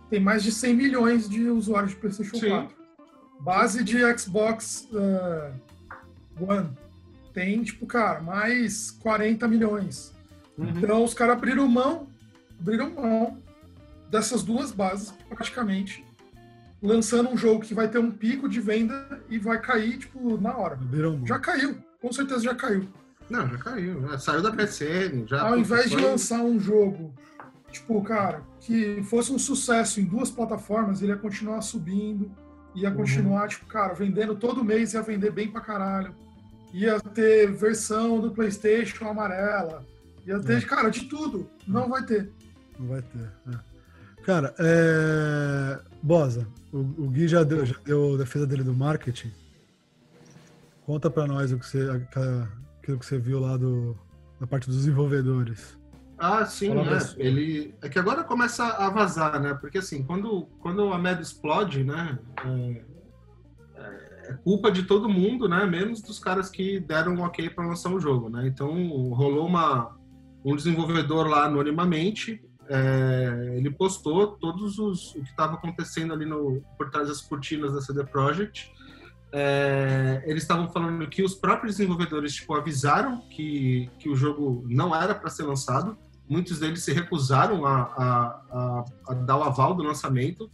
Tem 0.09 0.19
mais 0.19 0.41
de 0.43 0.51
100 0.51 0.75
milhões 0.75 1.29
de 1.29 1.49
usuários 1.49 1.91
de 1.91 1.97
PlayStation 1.97 2.37
Sim. 2.37 2.49
4. 2.49 2.77
Base 3.39 3.83
de 3.83 3.97
Xbox 4.17 4.87
eh, 4.93 5.51
One. 6.39 6.69
Tem, 7.33 7.61
tipo, 7.61 7.85
cara, 7.85 8.21
mais 8.21 8.91
40 8.91 9.47
milhões. 9.47 10.13
Uhum. 10.57 10.69
Então, 10.69 11.03
os 11.03 11.13
caras 11.13 11.35
abriram 11.35 11.67
mão, 11.67 12.07
abriram 12.59 12.89
mão 12.89 13.37
dessas 14.09 14.41
duas 14.41 14.71
bases, 14.71 15.13
praticamente, 15.29 16.03
lançando 16.81 17.29
um 17.29 17.37
jogo 17.37 17.61
que 17.61 17.73
vai 17.73 17.87
ter 17.87 17.99
um 17.99 18.09
pico 18.09 18.47
de 18.47 18.59
venda 18.59 19.21
e 19.29 19.37
vai 19.37 19.59
cair, 19.61 19.97
tipo, 19.97 20.39
na 20.41 20.55
hora. 20.57 20.79
Já 21.25 21.37
caiu, 21.37 21.77
com 22.01 22.11
certeza 22.11 22.41
já 22.41 22.55
caiu. 22.55 22.87
Não, 23.29 23.47
já 23.47 23.57
caiu. 23.57 24.19
Saiu 24.19 24.41
da 24.41 24.51
PSN. 24.51 25.25
Já 25.27 25.41
Ao 25.47 25.57
invés 25.57 25.89
de 25.89 25.95
foi- 25.95 26.01
lançar 26.03 26.41
um 26.41 26.59
jogo, 26.59 27.13
tipo, 27.71 28.01
cara, 28.03 28.41
que 28.61 29.01
fosse 29.03 29.31
um 29.31 29.39
sucesso 29.39 29.99
em 29.99 30.05
duas 30.05 30.29
plataformas, 30.31 31.01
ele 31.01 31.11
ia 31.11 31.17
continuar 31.17 31.61
subindo, 31.61 32.31
ia 32.73 32.89
continuar, 32.91 33.47
tipo, 33.49 33.65
cara, 33.65 33.93
vendendo 33.93 34.35
todo 34.35 34.63
mês, 34.63 34.93
ia 34.93 35.01
vender 35.01 35.31
bem 35.31 35.49
pra 35.51 35.61
caralho. 35.61 36.13
Ia 36.73 36.99
ter 36.99 37.51
versão 37.51 38.19
do 38.19 38.31
PlayStation 38.31 39.07
amarela. 39.09 39.85
Ia 40.25 40.39
ter, 40.39 40.65
cara, 40.65 40.89
de 40.89 41.05
tudo. 41.05 41.49
Não 41.67 41.89
vai 41.89 42.03
ter. 42.03 42.29
Não 42.79 42.87
vai 42.87 43.01
ter. 43.01 43.29
é. 43.53 43.67
Cara, 44.23 44.53
é... 44.59 45.79
Bosa, 46.03 46.45
o, 46.71 46.79
o 46.79 47.09
Gui 47.09 47.27
já 47.29 47.43
deu, 47.43 47.65
já 47.65 47.75
deu 47.85 48.15
a 48.15 48.17
defesa 48.17 48.45
dele 48.45 48.61
do 48.63 48.73
marketing. 48.73 49.31
Conta 50.85 51.09
pra 51.09 51.25
nós 51.25 51.51
o 51.51 51.57
que 51.57 51.65
você, 51.65 51.89
aquela- 51.89 52.49
aquilo 52.87 52.99
que 52.99 53.05
você 53.05 53.17
viu 53.17 53.39
lá 53.39 53.57
do, 53.57 53.97
da 54.39 54.47
parte 54.47 54.67
dos 54.67 54.77
desenvolvedores. 54.77 55.77
Ah, 56.17 56.45
sim, 56.45 56.73
né? 56.73 56.83
você. 56.83 57.21
Ele 57.21 57.75
é 57.81 57.89
que 57.89 57.99
agora 57.99 58.23
começa 58.23 58.65
a 58.65 58.89
vazar, 58.89 59.39
né? 59.39 59.53
Porque 59.53 59.77
assim, 59.77 60.03
quando 60.03 60.47
quando 60.59 60.91
a 60.93 60.97
merda 60.97 61.21
explode, 61.21 61.83
né? 61.83 62.17
É, 62.45 62.85
é 64.29 64.33
culpa 64.43 64.71
de 64.71 64.83
todo 64.83 65.09
mundo, 65.09 65.47
né? 65.47 65.65
Menos 65.65 66.01
dos 66.01 66.17
caras 66.17 66.49
que 66.49 66.79
deram 66.79 67.15
um 67.15 67.21
ok 67.21 67.49
para 67.49 67.67
lançar 67.67 67.91
o 67.91 67.99
jogo, 67.99 68.29
né? 68.29 68.47
Então 68.47 68.71
rolou 69.09 69.45
uma 69.45 69.95
um 70.43 70.55
desenvolvedor 70.55 71.27
lá 71.27 71.43
anonimamente, 71.45 72.41
é, 72.69 73.55
ele 73.57 73.69
postou 73.69 74.27
todos 74.27 74.79
os 74.79 75.13
o 75.15 75.21
que 75.21 75.29
estava 75.29 75.55
acontecendo 75.55 76.13
ali 76.13 76.25
no 76.25 76.61
por 76.77 76.89
trás 76.89 77.09
das 77.09 77.21
cortinas 77.21 77.73
da 77.73 77.81
CD 77.81 78.03
Projekt. 78.05 78.71
É, 79.31 80.23
eles 80.25 80.43
estavam 80.43 80.69
falando 80.69 81.05
que 81.07 81.21
os 81.21 81.35
próprios 81.35 81.75
desenvolvedores 81.75 82.33
tipo 82.33 82.53
avisaram 82.53 83.19
que 83.29 83.89
que 83.99 84.07
o 84.07 84.15
jogo 84.15 84.63
não 84.69 84.95
era 84.95 85.13
para 85.13 85.29
ser 85.29 85.43
lançado 85.43 85.97
muitos 86.29 86.59
deles 86.59 86.83
se 86.83 86.91
recusaram 86.91 87.65
a, 87.65 87.81
a, 87.81 88.41
a, 88.51 88.85
a 89.07 89.13
dar 89.13 89.37
o 89.37 89.43
aval 89.43 89.73
do 89.73 89.83
lançamento. 89.83 90.49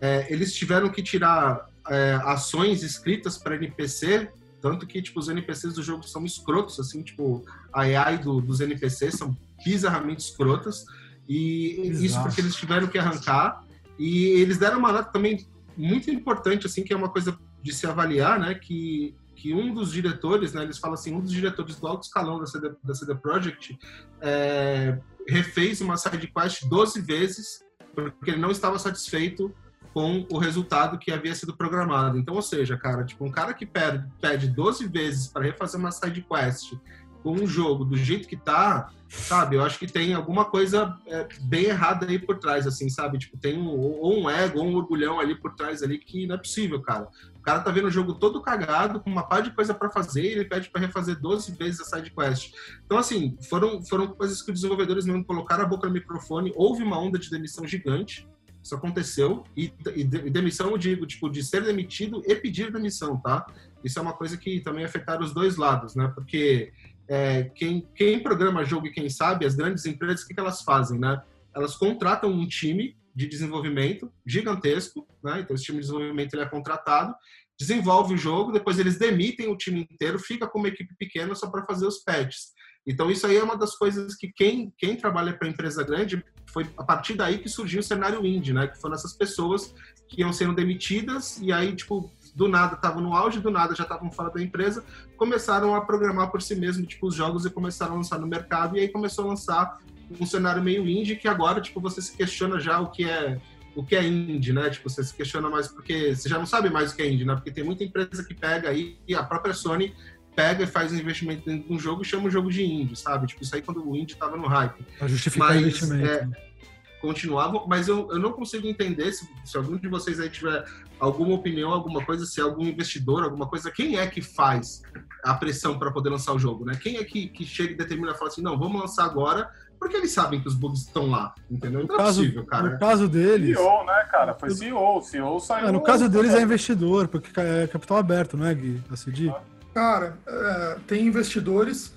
É, 0.00 0.32
eles 0.32 0.54
tiveram 0.54 0.88
que 0.88 1.02
tirar 1.02 1.68
é, 1.88 2.18
ações 2.24 2.82
escritas 2.82 3.36
para 3.36 3.56
NPC, 3.56 4.30
tanto 4.60 4.86
que 4.86 5.02
tipo, 5.02 5.20
os 5.20 5.28
NPCs 5.28 5.74
do 5.74 5.82
jogo 5.82 6.04
são 6.04 6.24
escrotos, 6.24 6.80
assim, 6.80 7.02
tipo, 7.02 7.44
a 7.72 7.82
AI 7.82 8.18
do, 8.18 8.40
dos 8.40 8.60
NPCs 8.60 9.16
são 9.16 9.36
bizarramente 9.64 10.22
escrotas, 10.22 10.84
e 11.28 11.88
isso 11.88 12.00
Bizarro. 12.00 12.26
porque 12.26 12.40
eles 12.40 12.54
tiveram 12.54 12.86
que 12.86 12.98
arrancar, 12.98 13.62
e 13.98 14.28
eles 14.40 14.58
deram 14.58 14.78
uma 14.78 14.92
nota 14.92 15.10
também 15.12 15.46
muito 15.76 16.10
importante, 16.10 16.66
assim, 16.66 16.82
que 16.82 16.92
é 16.92 16.96
uma 16.96 17.08
coisa 17.08 17.36
de 17.62 17.72
se 17.72 17.86
avaliar, 17.86 18.38
né, 18.40 18.54
que, 18.54 19.14
que 19.34 19.54
um 19.54 19.72
dos 19.72 19.92
diretores, 19.92 20.52
né, 20.52 20.62
eles 20.62 20.78
falam 20.78 20.94
assim, 20.94 21.14
um 21.14 21.20
dos 21.20 21.30
diretores 21.30 21.78
do 21.78 21.86
alto 21.86 22.04
escalão 22.04 22.38
da 22.38 22.46
CD, 22.46 22.72
da 22.82 22.94
CD 22.94 23.14
Projekt 23.14 23.78
é, 24.20 24.98
refez 25.28 25.80
uma 25.80 25.96
side 25.96 26.26
quest 26.26 26.64
12 26.68 27.00
vezes 27.00 27.64
porque 27.94 28.30
ele 28.30 28.40
não 28.40 28.50
estava 28.50 28.78
satisfeito 28.78 29.54
com 29.92 30.26
o 30.30 30.38
resultado 30.38 30.98
que 30.98 31.12
havia 31.12 31.34
sido 31.34 31.54
programado. 31.54 32.18
Então, 32.18 32.34
ou 32.34 32.42
seja, 32.42 32.76
cara, 32.76 33.04
tipo, 33.04 33.24
um 33.24 33.30
cara 33.30 33.52
que 33.52 33.66
pede, 33.66 34.04
pede 34.20 34.48
12 34.48 34.88
vezes 34.88 35.26
para 35.26 35.44
refazer 35.44 35.78
uma 35.78 35.90
side 35.90 36.22
quest 36.22 36.74
com 37.22 37.32
um 37.32 37.46
jogo 37.46 37.84
do 37.84 37.96
jeito 37.96 38.26
que 38.26 38.36
tá, 38.36 38.90
sabe? 39.08 39.56
Eu 39.56 39.62
acho 39.62 39.78
que 39.78 39.86
tem 39.86 40.14
alguma 40.14 40.46
coisa 40.46 40.96
é, 41.06 41.28
bem 41.42 41.66
errada 41.66 42.06
aí 42.06 42.18
por 42.18 42.38
trás, 42.38 42.66
assim, 42.66 42.88
sabe? 42.88 43.18
Tipo, 43.18 43.36
tem 43.36 43.58
um, 43.58 43.68
ou 43.68 44.22
um 44.22 44.30
ego, 44.30 44.58
ou 44.58 44.66
um 44.66 44.74
orgulhão 44.74 45.20
ali 45.20 45.34
por 45.34 45.54
trás 45.54 45.82
ali 45.82 45.98
que 45.98 46.26
não 46.26 46.34
é 46.34 46.38
possível, 46.38 46.80
cara. 46.80 47.06
O 47.42 47.44
cara 47.44 47.58
tá 47.58 47.72
vendo 47.72 47.88
o 47.88 47.90
jogo 47.90 48.14
todo 48.14 48.40
cagado, 48.40 49.00
com 49.00 49.10
uma 49.10 49.24
par 49.24 49.42
de 49.42 49.50
coisa 49.50 49.74
para 49.74 49.90
fazer, 49.90 50.22
e 50.22 50.28
ele 50.28 50.44
pede 50.44 50.70
para 50.70 50.80
refazer 50.80 51.18
12 51.18 51.50
vezes 51.56 51.80
a 51.80 51.84
side 51.84 52.12
quest. 52.12 52.54
Então, 52.86 52.96
assim, 52.96 53.36
foram, 53.50 53.82
foram 53.82 54.06
coisas 54.06 54.40
que 54.40 54.52
os 54.52 54.60
desenvolvedores 54.60 55.04
mesmo 55.04 55.24
colocaram 55.24 55.64
a 55.64 55.66
boca 55.66 55.88
no 55.88 55.92
microfone. 55.92 56.52
Houve 56.54 56.84
uma 56.84 56.96
onda 56.96 57.18
de 57.18 57.28
demissão 57.28 57.66
gigante. 57.66 58.28
Isso 58.62 58.76
aconteceu. 58.76 59.42
E, 59.56 59.74
e, 59.92 60.02
e 60.02 60.30
demissão, 60.30 60.70
eu 60.70 60.78
digo, 60.78 61.04
tipo, 61.04 61.28
de 61.28 61.42
ser 61.42 61.64
demitido 61.64 62.22
e 62.24 62.36
pedir 62.36 62.70
demissão, 62.70 63.16
tá? 63.16 63.44
Isso 63.82 63.98
é 63.98 64.02
uma 64.02 64.12
coisa 64.12 64.36
que 64.36 64.60
também 64.60 64.84
afetaram 64.84 65.24
os 65.24 65.34
dois 65.34 65.56
lados, 65.56 65.96
né? 65.96 66.12
Porque 66.14 66.72
é, 67.08 67.50
quem, 67.56 67.88
quem 67.92 68.22
programa 68.22 68.64
jogo 68.64 68.86
e 68.86 68.92
quem 68.92 69.10
sabe, 69.10 69.46
as 69.46 69.56
grandes 69.56 69.84
empresas, 69.84 70.22
o 70.22 70.28
que, 70.28 70.34
que 70.34 70.38
elas 70.38 70.62
fazem, 70.62 70.96
né? 70.96 71.20
Elas 71.52 71.74
contratam 71.74 72.30
um 72.30 72.46
time 72.46 72.96
de 73.14 73.26
desenvolvimento 73.26 74.12
gigantesco, 74.26 75.06
né? 75.22 75.40
Então, 75.40 75.54
esse 75.54 75.64
time 75.64 75.78
de 75.78 75.86
desenvolvimento 75.86 76.34
ele 76.34 76.42
é 76.42 76.48
contratado, 76.48 77.14
desenvolve 77.58 78.14
o 78.14 78.18
jogo, 78.18 78.52
depois 78.52 78.78
eles 78.78 78.98
demitem 78.98 79.48
o 79.48 79.56
time 79.56 79.86
inteiro, 79.90 80.18
fica 80.18 80.46
com 80.46 80.58
uma 80.58 80.68
equipe 80.68 80.94
pequena 80.96 81.34
só 81.34 81.50
para 81.50 81.64
fazer 81.64 81.86
os 81.86 81.98
patches. 81.98 82.52
Então, 82.86 83.10
isso 83.10 83.26
aí 83.26 83.36
é 83.36 83.42
uma 83.42 83.56
das 83.56 83.76
coisas 83.76 84.16
que 84.16 84.32
quem, 84.32 84.72
quem 84.76 84.96
trabalha 84.96 85.32
para 85.32 85.48
empresa 85.48 85.84
grande 85.84 86.24
foi 86.46 86.66
a 86.76 86.82
partir 86.82 87.14
daí 87.14 87.38
que 87.38 87.48
surgiu 87.48 87.80
o 87.80 87.82
cenário 87.82 88.26
indie, 88.26 88.52
né? 88.52 88.66
Que 88.66 88.80
foram 88.80 88.94
essas 88.94 89.12
pessoas 89.12 89.72
que 90.08 90.20
iam 90.20 90.32
sendo 90.32 90.54
demitidas 90.54 91.38
e 91.40 91.52
aí, 91.52 91.74
tipo, 91.74 92.10
do 92.34 92.48
nada 92.48 92.74
estavam 92.74 93.00
no 93.00 93.14
auge, 93.14 93.40
do 93.40 93.50
nada 93.50 93.74
já 93.74 93.84
estavam 93.84 94.10
fora 94.10 94.30
da 94.30 94.42
empresa, 94.42 94.84
começaram 95.16 95.74
a 95.74 95.80
programar 95.82 96.30
por 96.30 96.42
si 96.42 96.54
mesmo, 96.54 96.84
tipo, 96.84 97.06
os 97.06 97.14
jogos 97.14 97.46
e 97.46 97.50
começaram 97.50 97.94
a 97.94 97.96
lançar 97.96 98.18
no 98.18 98.26
mercado 98.26 98.76
e 98.76 98.80
aí 98.80 98.88
começou 98.88 99.24
a 99.24 99.28
lançar 99.28 99.78
um 100.20 100.26
cenário 100.26 100.62
meio 100.62 100.86
indie 100.88 101.16
que 101.16 101.28
agora, 101.28 101.60
tipo, 101.60 101.80
você 101.80 102.00
se 102.00 102.16
questiona 102.16 102.58
já 102.60 102.80
o 102.80 102.90
que 102.90 103.04
é 103.04 103.40
o 103.74 103.82
que 103.82 103.96
é 103.96 104.06
indie, 104.06 104.52
né? 104.52 104.68
Tipo, 104.68 104.90
você 104.90 105.02
se 105.02 105.14
questiona 105.14 105.48
mais 105.48 105.68
porque 105.68 106.14
você 106.14 106.28
já 106.28 106.38
não 106.38 106.46
sabe 106.46 106.68
mais 106.68 106.92
o 106.92 106.96
que 106.96 107.02
é 107.02 107.10
indie, 107.10 107.24
né? 107.24 107.34
Porque 107.34 107.50
tem 107.50 107.64
muita 107.64 107.84
empresa 107.84 108.22
que 108.22 108.34
pega 108.34 108.68
aí 108.68 108.98
e 109.08 109.14
a 109.14 109.22
própria 109.22 109.54
Sony 109.54 109.94
pega 110.34 110.64
e 110.64 110.66
faz 110.66 110.92
um 110.92 110.96
investimento 110.96 111.44
dentro 111.44 111.68
de 111.68 111.74
um 111.74 111.78
jogo 111.78 112.02
e 112.02 112.04
chama 112.04 112.26
o 112.26 112.30
jogo 112.30 112.50
de 112.50 112.64
indie, 112.64 112.96
sabe? 112.96 113.26
Tipo, 113.26 113.42
isso 113.42 113.54
aí 113.54 113.62
quando 113.62 113.86
o 113.86 113.96
indie 113.96 114.16
tava 114.16 114.36
no 114.36 114.46
hype. 114.46 114.84
Pra 114.98 115.08
justificar 115.08 115.48
Mas, 115.48 115.56
o 115.56 115.60
investimento. 115.60 116.06
é? 116.06 116.52
Continuavam, 117.00 117.66
mas 117.66 117.88
eu, 117.88 118.08
eu 118.12 118.18
não 118.18 118.32
consigo 118.32 118.64
entender 118.66 119.10
se, 119.10 119.28
se 119.44 119.56
algum 119.56 119.76
de 119.76 119.88
vocês 119.88 120.20
aí 120.20 120.30
tiver 120.30 120.64
alguma 121.00 121.34
opinião, 121.34 121.72
alguma 121.72 122.04
coisa, 122.04 122.24
se 122.24 122.40
é 122.40 122.44
algum 122.44 122.64
investidor, 122.64 123.24
alguma 123.24 123.44
coisa, 123.44 123.72
quem 123.72 123.98
é 123.98 124.06
que 124.06 124.22
faz 124.22 124.82
a 125.24 125.34
pressão 125.34 125.76
para 125.76 125.90
poder 125.90 126.10
lançar 126.10 126.32
o 126.32 126.38
jogo, 126.38 126.64
né? 126.64 126.78
Quem 126.80 126.98
é 126.98 127.04
que, 127.04 127.26
que 127.26 127.44
chega 127.44 127.72
e 127.72 127.76
determina 127.76 128.12
e 128.12 128.14
fala 128.14 128.28
assim, 128.28 128.40
não, 128.40 128.56
vamos 128.56 128.80
lançar 128.80 129.04
agora, 129.04 129.50
porque 129.82 129.96
eles 129.96 130.12
sabem 130.12 130.40
que 130.40 130.46
os 130.46 130.54
bugs 130.54 130.82
estão 130.82 131.06
lá, 131.06 131.34
entendeu? 131.50 131.80
No 131.80 131.92
é 131.92 131.96
caso, 131.96 132.20
possível, 132.20 132.46
cara. 132.46 132.70
no 132.70 132.78
caso 132.78 133.08
deles, 133.08 133.58
CEO, 133.58 133.84
né, 133.84 134.08
cara? 134.08 134.34
Foi 134.34 134.50
CEO. 134.50 134.98
O 134.98 135.02
CEO 135.02 135.40
saiu. 135.40 135.68
é, 135.68 135.72
no 135.72 135.80
caso 135.80 136.08
deles 136.08 136.32
é 136.34 136.40
investidor, 136.40 137.08
porque 137.08 137.28
é 137.40 137.66
capital 137.66 137.96
aberto, 137.96 138.36
não 138.36 138.46
é, 138.46 138.54
Gui? 138.54 138.80
A 138.88 138.96
CD? 138.96 139.32
Cara, 139.74 140.16
é, 140.24 140.76
tem 140.86 141.04
investidores, 141.04 141.92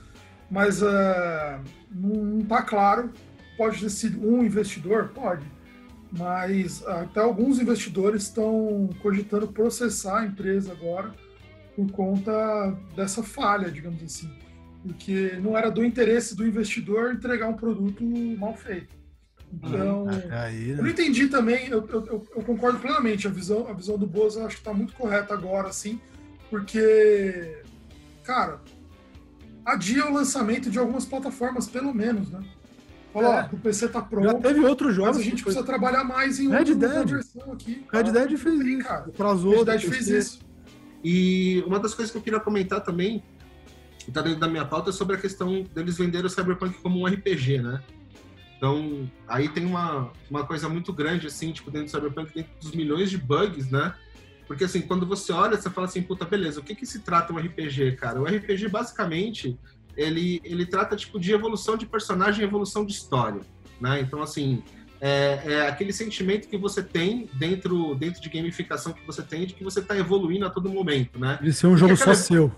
mas 0.50 0.82
é, 0.82 1.60
não, 1.92 2.24
não 2.24 2.46
tá 2.46 2.64
claro. 2.64 3.12
Pode 3.56 3.80
ter 3.80 3.90
sido 3.92 4.28
um 4.28 4.44
investidor? 4.44 5.10
Pode. 5.10 5.46
Mas 6.12 6.86
até 6.88 7.20
alguns 7.20 7.60
investidores 7.60 8.24
estão 8.24 8.90
cogitando 9.04 9.48
processar 9.48 10.22
a 10.22 10.26
empresa 10.26 10.72
agora 10.72 11.14
por 11.76 11.92
conta 11.92 12.76
dessa 12.96 13.22
falha, 13.22 13.70
digamos 13.70 14.02
assim. 14.02 14.32
Porque 14.86 15.40
não 15.42 15.58
era 15.58 15.70
do 15.72 15.84
interesse 15.84 16.36
do 16.36 16.46
investidor 16.46 17.14
entregar 17.14 17.48
um 17.48 17.54
produto 17.56 18.04
mal 18.38 18.54
feito. 18.56 18.94
Então, 19.52 20.06
Aí, 20.32 20.72
eu 20.72 20.78
não 20.78 20.84
né? 20.84 20.90
entendi 20.92 21.28
também, 21.28 21.68
eu, 21.70 21.88
eu- 21.88 22.06
eu- 22.36 22.44
concordo 22.44 22.80
plenamente. 22.80 23.28
A 23.28 23.32
visão, 23.32 23.68
a 23.68 23.74
visão 23.74 23.98
do 23.98 24.06
Bozo 24.06 24.40
eu 24.40 24.46
acho 24.46 24.56
que 24.56 24.62
está 24.62 24.74
muito 24.74 24.94
correta 24.94 25.34
agora, 25.34 25.70
assim, 25.70 26.00
porque, 26.50 27.62
cara, 28.24 28.60
adia 29.66 30.06
o 30.08 30.14
lançamento 30.14 30.70
de 30.70 30.78
algumas 30.78 31.06
plataformas, 31.06 31.68
pelo 31.68 31.94
menos, 31.94 32.30
né? 32.30 32.42
Fala, 33.14 33.40
É. 33.40 33.50
ó, 33.52 33.56
o 33.56 33.60
PC 33.60 33.88
tá 33.88 34.00
Já 34.02 34.06
pronto, 34.06 34.42
teve 34.42 34.60
outros 34.60 34.90
mas 34.90 34.96
jogos. 34.98 35.18
a 35.18 35.22
gente 35.22 35.36
que 35.38 35.44
foi- 35.44 35.54
precisa 35.54 35.66
trabalhar 35.66 36.04
mais 36.04 36.40
em 36.40 36.50
Red 36.50 36.58
outra 36.72 36.76
Dead. 36.76 37.10
versão 37.10 37.54
aqui. 37.54 37.86
Red 37.92 38.04
Tá? 38.04 38.12
Dead 38.12 38.38
fez 38.38 38.60
Sim, 38.60 38.78
isso. 38.78 38.88
cara. 38.88 39.06
Atrasou. 39.08 39.52
Red 39.60 39.66
Dead 39.66 39.82
fez 39.82 40.08
isso. 40.10 40.40
E 41.04 41.64
uma 41.66 41.80
das 41.80 41.94
coisas 41.94 42.12
que 42.12 42.18
eu 42.18 42.22
queria 42.22 42.40
comentar 42.40 42.82
também, 42.84 43.24
que 44.06 44.12
tá 44.12 44.22
dentro 44.22 44.40
da 44.40 44.48
minha 44.48 44.64
pauta, 44.64 44.92
é 44.92 44.94
sobre 44.94 45.16
a 45.16 45.20
questão 45.20 45.64
deles 45.74 45.98
venderem 45.98 46.28
o 46.28 46.30
Cyberpunk 46.30 46.78
como 46.82 47.00
um 47.00 47.08
RPG, 47.08 47.58
né? 47.58 47.82
Então, 48.56 49.10
aí 49.28 49.50
tem 49.50 49.66
uma, 49.66 50.12
uma 50.30 50.46
coisa 50.46 50.70
muito 50.70 50.94
grande, 50.94 51.26
assim, 51.26 51.52
tipo, 51.52 51.72
dentro 51.72 51.88
do 51.88 51.92
Cyberpunk, 51.92 52.34
dentro 52.34 52.52
dos 52.62 52.72
milhões 52.72 53.10
de 53.10 53.18
bugs, 53.18 53.70
né? 53.72 53.94
Porque 54.48 54.64
assim, 54.64 54.82
quando 54.82 55.08
você 55.08 55.34
olha, 55.34 55.58
você 55.58 55.72
fala 55.72 55.88
assim, 55.88 56.04
puta, 56.04 56.24
beleza, 56.24 56.60
o 56.60 56.64
que 56.64 56.76
que 56.76 56.86
se 56.86 57.00
trata 57.00 57.34
um 57.34 57.38
RPG, 57.38 57.94
cara? 57.94 58.22
O 58.22 58.26
RPG, 58.26 58.68
basicamente, 58.70 59.58
ele, 59.98 60.40
ele 60.44 60.68
trata, 60.68 60.96
tipo, 60.96 61.20
de 61.20 61.34
evolução 61.34 61.76
de 61.76 61.88
personagem 61.88 62.42
e 62.42 62.48
evolução 62.48 62.86
de 62.86 62.94
história, 62.94 63.42
né? 63.82 64.00
Então, 64.02 64.22
assim, 64.22 64.64
é, 65.02 65.42
é, 65.46 65.68
aquele 65.68 65.92
sentimento 65.92 66.48
que 66.48 66.58
você 66.58 66.84
tem 66.84 67.28
dentro, 67.34 67.96
dentro 67.96 68.22
de 68.22 68.30
gamificação 68.30 68.94
que 68.94 69.06
você 69.06 69.24
tem 69.24 69.48
de 69.48 69.56
que 69.56 69.64
você 69.64 69.80
está 69.80 69.98
evoluindo 69.98 70.46
a 70.46 70.50
todo 70.50 70.70
momento, 70.70 71.20
né? 71.20 71.40
Isso 71.42 71.66
é 71.66 71.70
um 71.70 71.78
jogo 71.78 71.98
só 71.98 72.14
seu. 72.14 72.52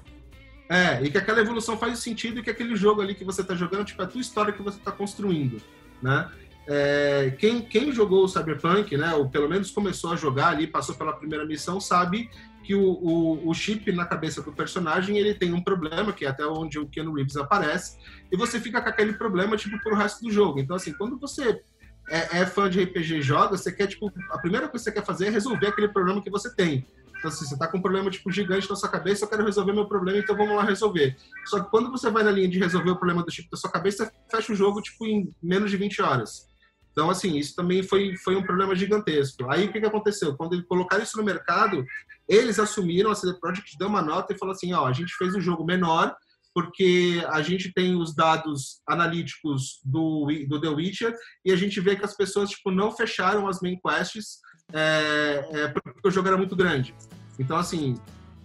É, 0.69 1.01
e 1.01 1.09
que 1.09 1.17
aquela 1.17 1.39
evolução 1.39 1.77
faz 1.77 1.99
sentido 1.99 2.39
e 2.39 2.43
que 2.43 2.49
aquele 2.49 2.75
jogo 2.75 3.01
ali 3.01 3.15
que 3.15 3.23
você 3.23 3.41
está 3.41 3.55
jogando, 3.55 3.85
tipo, 3.85 4.01
é 4.01 4.05
a 4.05 4.07
tua 4.07 4.19
história 4.19 4.51
que 4.51 4.61
você 4.61 4.77
está 4.77 4.91
construindo, 4.91 5.61
né? 6.01 6.29
É, 6.69 7.33
quem, 7.39 7.61
quem 7.61 7.93
jogou 7.93 8.25
o 8.25 8.27
Cyberpunk, 8.27 8.97
né, 8.97 9.13
ou 9.13 9.29
pelo 9.29 9.47
menos 9.47 9.71
começou 9.71 10.11
a 10.11 10.17
jogar 10.17 10.49
ali, 10.49 10.67
passou 10.67 10.95
pela 10.95 11.13
primeira 11.13 11.45
missão, 11.45 11.79
sabe 11.79 12.29
que 12.61 12.75
o, 12.75 12.83
o, 12.83 13.49
o 13.49 13.53
chip 13.53 13.89
na 13.93 14.05
cabeça 14.05 14.41
do 14.41 14.51
personagem, 14.51 15.17
ele 15.17 15.33
tem 15.33 15.53
um 15.53 15.61
problema, 15.61 16.11
que 16.11 16.25
é 16.25 16.27
até 16.27 16.45
onde 16.45 16.77
o 16.77 16.85
Keanu 16.85 17.13
Reeves 17.13 17.37
aparece, 17.37 17.97
e 18.29 18.35
você 18.35 18.59
fica 18.59 18.81
com 18.81 18.89
aquele 18.89 19.13
problema, 19.13 19.55
tipo, 19.55 19.79
pro 19.79 19.95
resto 19.95 20.21
do 20.25 20.29
jogo. 20.29 20.59
Então, 20.59 20.75
assim, 20.75 20.91
quando 20.91 21.17
você 21.17 21.61
é, 22.09 22.39
é 22.39 22.45
fã 22.45 22.69
de 22.69 22.83
RPG 22.83 23.19
e 23.19 23.21
joga, 23.21 23.57
você 23.57 23.71
quer, 23.71 23.87
tipo, 23.87 24.11
a 24.29 24.37
primeira 24.37 24.67
coisa 24.67 24.83
que 24.83 24.91
você 24.91 24.99
quer 24.99 25.05
fazer 25.05 25.27
é 25.27 25.29
resolver 25.29 25.67
aquele 25.67 25.87
problema 25.87 26.21
que 26.21 26.29
você 26.29 26.53
tem. 26.53 26.85
Então, 27.17 27.29
assim, 27.29 27.45
você 27.45 27.57
tá 27.57 27.67
com 27.67 27.77
um 27.77 27.81
problema, 27.81 28.09
tipo, 28.09 28.31
gigante 28.31 28.69
na 28.69 28.75
sua 28.75 28.89
cabeça, 28.89 29.25
eu 29.25 29.29
quero 29.29 29.43
resolver 29.43 29.73
meu 29.73 29.87
problema, 29.87 30.19
então 30.19 30.35
vamos 30.35 30.55
lá 30.55 30.63
resolver. 30.63 31.17
Só 31.45 31.59
que 31.59 31.69
quando 31.69 31.91
você 31.91 32.09
vai 32.11 32.23
na 32.23 32.31
linha 32.31 32.47
de 32.47 32.59
resolver 32.59 32.91
o 32.91 32.95
problema 32.95 33.23
do 33.23 33.31
chip 33.31 33.49
da 33.49 33.57
sua 33.57 33.71
cabeça, 33.71 34.05
você 34.05 34.11
fecha 34.29 34.53
o 34.53 34.55
jogo, 34.55 34.81
tipo, 34.81 35.05
em 35.05 35.33
menos 35.41 35.71
de 35.71 35.77
20 35.77 36.01
horas. 36.01 36.47
Então, 36.91 37.09
assim, 37.09 37.37
isso 37.37 37.55
também 37.55 37.83
foi, 37.83 38.15
foi 38.17 38.35
um 38.35 38.43
problema 38.43 38.75
gigantesco. 38.75 39.49
Aí, 39.49 39.65
o 39.65 39.71
que, 39.71 39.79
que 39.79 39.85
aconteceu? 39.85 40.35
Quando 40.35 40.53
eles 40.53 40.65
colocaram 40.65 41.03
isso 41.03 41.17
no 41.17 41.23
mercado, 41.23 41.85
eles 42.27 42.59
assumiram, 42.59 43.11
a 43.11 43.15
CD 43.15 43.39
Projekt 43.39 43.77
deu 43.77 43.87
uma 43.87 44.01
nota 44.01 44.33
e 44.33 44.37
falou 44.37 44.53
assim, 44.53 44.73
ó, 44.73 44.85
a 44.85 44.93
gente 44.93 45.13
fez 45.15 45.35
um 45.35 45.41
jogo 45.41 45.63
menor, 45.63 46.15
porque 46.53 47.23
a 47.29 47.39
gente 47.43 47.71
tem 47.71 47.95
os 47.95 48.15
dados 48.15 48.81
analíticos 48.87 49.79
do, 49.85 50.27
do 50.47 50.59
The 50.59 50.69
Witcher 50.69 51.15
e 51.45 51.51
a 51.51 51.55
gente 51.55 51.79
vê 51.79 51.95
que 51.95 52.03
as 52.03 52.17
pessoas, 52.17 52.49
tipo, 52.49 52.71
não 52.71 52.91
fecharam 52.91 53.47
as 53.47 53.61
main 53.61 53.79
quests 53.79 54.39
é, 54.73 55.47
é, 55.51 55.67
porque 55.69 56.07
o 56.07 56.11
jogo 56.11 56.27
era 56.27 56.37
muito 56.37 56.55
grande. 56.55 56.93
Então, 57.39 57.57
assim, 57.57 57.99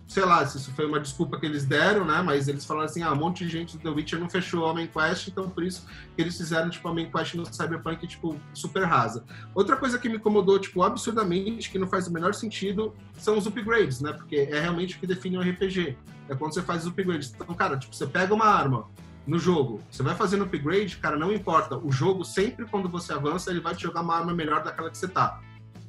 sei 0.07 0.25
lá 0.25 0.45
se 0.47 0.59
isso 0.59 0.71
foi 0.73 0.87
uma 0.87 1.01
desculpa 1.01 1.39
que 1.39 1.47
eles 1.47 1.65
deram, 1.65 2.05
né? 2.05 2.23
Mas 2.23 2.47
eles 2.47 2.65
falaram 2.65 2.87
assim, 2.87 3.03
ah, 3.03 3.13
um 3.13 3.17
monte 3.17 3.45
de 3.45 3.51
gente 3.51 3.79
do 3.79 3.83
The 3.83 3.89
Witcher 3.89 4.21
não 4.21 4.29
fechou 4.29 4.67
a 4.67 4.75
main 4.75 4.87
quest, 4.87 5.29
então 5.29 5.49
por 5.49 5.65
isso 5.65 5.87
que 6.15 6.23
eles 6.23 6.37
fizeram, 6.37 6.69
tipo, 6.69 6.93
main 6.93 7.11
quest 7.11 7.35
no 7.35 7.47
Cyberpunk, 7.47 8.07
tipo, 8.07 8.39
super 8.53 8.85
rasa. 8.85 9.25
Outra 9.55 9.77
coisa 9.77 9.99
que 9.99 10.09
me 10.09 10.17
incomodou, 10.17 10.59
tipo, 10.59 10.83
absurdamente, 10.83 11.71
que 11.71 11.79
não 11.79 11.89
faz 11.89 12.07
o 12.09 12.13
menor 12.13 12.35
sentido, 12.35 12.95
são 13.17 13.39
os 13.39 13.47
upgrades, 13.47 14.01
né? 14.01 14.13
Porque 14.13 14.37
é 14.37 14.61
realmente 14.61 14.97
o 14.97 15.01
que 15.01 15.07
define 15.07 15.39
um 15.39 15.41
RPG. 15.41 15.97
É 16.29 16.35
quando 16.35 16.55
você 16.55 16.63
faz 16.63 16.83
os 16.83 16.89
upgrades. 16.89 17.33
Então, 17.35 17.55
cara, 17.55 17.77
tipo, 17.79 17.95
você 17.95 18.07
pega 18.07 18.35
uma 18.35 18.47
arma 18.47 18.87
no 19.27 19.39
jogo, 19.39 19.81
você 19.91 20.03
vai 20.03 20.15
fazendo 20.15 20.45
upgrade, 20.45 20.97
cara, 20.99 21.17
não 21.17 21.33
importa. 21.33 21.79
O 21.79 21.91
jogo, 21.91 22.25
sempre 22.25 22.67
quando 22.67 22.89
você 22.89 23.13
avança, 23.13 23.51
ele 23.51 23.61
vai 23.61 23.75
te 23.75 23.83
jogar 23.83 24.03
uma 24.03 24.17
arma 24.17 24.35
melhor 24.35 24.63
daquela 24.63 24.91
que 24.91 24.99
você 24.99 25.09
tá. 25.09 25.41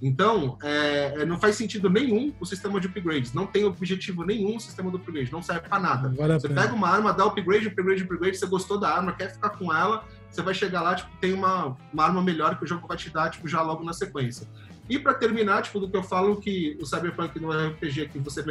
Então, 0.06 0.58
é, 0.62 1.22
é, 1.22 1.26
não 1.26 1.40
faz 1.40 1.56
sentido 1.56 1.90
nenhum 1.90 2.34
o 2.38 2.46
sistema 2.46 2.78
de 2.78 2.88
upgrades. 2.88 3.32
Não 3.32 3.48
tem 3.48 3.64
objetivo 3.64 4.26
nenhum 4.26 4.58
o 4.58 4.60
sistema 4.60 4.90
de 4.90 4.98
upgrade. 4.98 5.32
Não 5.32 5.42
serve 5.42 5.62
pra 5.62 5.80
nada. 5.80 6.10
Vale 6.10 6.34
Você 6.34 6.50
pega 6.50 6.74
uma 6.74 6.90
arma, 6.90 7.14
dá 7.14 7.24
upgrade, 7.24 7.70
upgrade, 7.70 8.04
upgrade, 8.04 8.38
você 8.38 8.46
gostou 8.46 8.78
da 8.78 8.94
arma, 8.94 9.14
quer 9.14 9.32
ficar 9.32 9.52
com 9.52 9.74
ela, 9.74 10.04
você 10.30 10.42
vai 10.42 10.54
chegar 10.54 10.82
lá, 10.82 10.94
tipo, 10.94 11.10
tem 11.22 11.32
uma, 11.32 11.78
uma 11.94 12.04
arma 12.04 12.22
melhor 12.22 12.58
que 12.58 12.66
o 12.66 12.68
jogo 12.68 12.86
vai 12.86 12.98
te 12.98 13.10
dar, 13.10 13.30
tipo, 13.30 13.48
já 13.48 13.62
logo 13.62 13.82
na 13.82 13.94
sequência. 13.94 14.46
E 14.90 15.00
pra 15.00 15.14
terminar, 15.14 15.62
tipo, 15.62 15.80
do 15.80 15.90
que 15.90 15.96
eu 15.96 16.04
falo 16.04 16.36
que 16.36 16.78
o 16.82 16.86
Cyberpunk 16.86 17.40
não 17.40 17.54
é 17.54 17.68
RPG 17.68 18.10
que 18.10 18.20
você, 18.20 18.44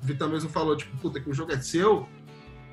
Vitor 0.00 0.28
mesmo 0.28 0.48
falou, 0.50 0.76
tipo, 0.76 0.96
puta, 0.98 1.18
que 1.18 1.28
o 1.28 1.34
jogo 1.34 1.50
é 1.50 1.60
seu, 1.60 2.06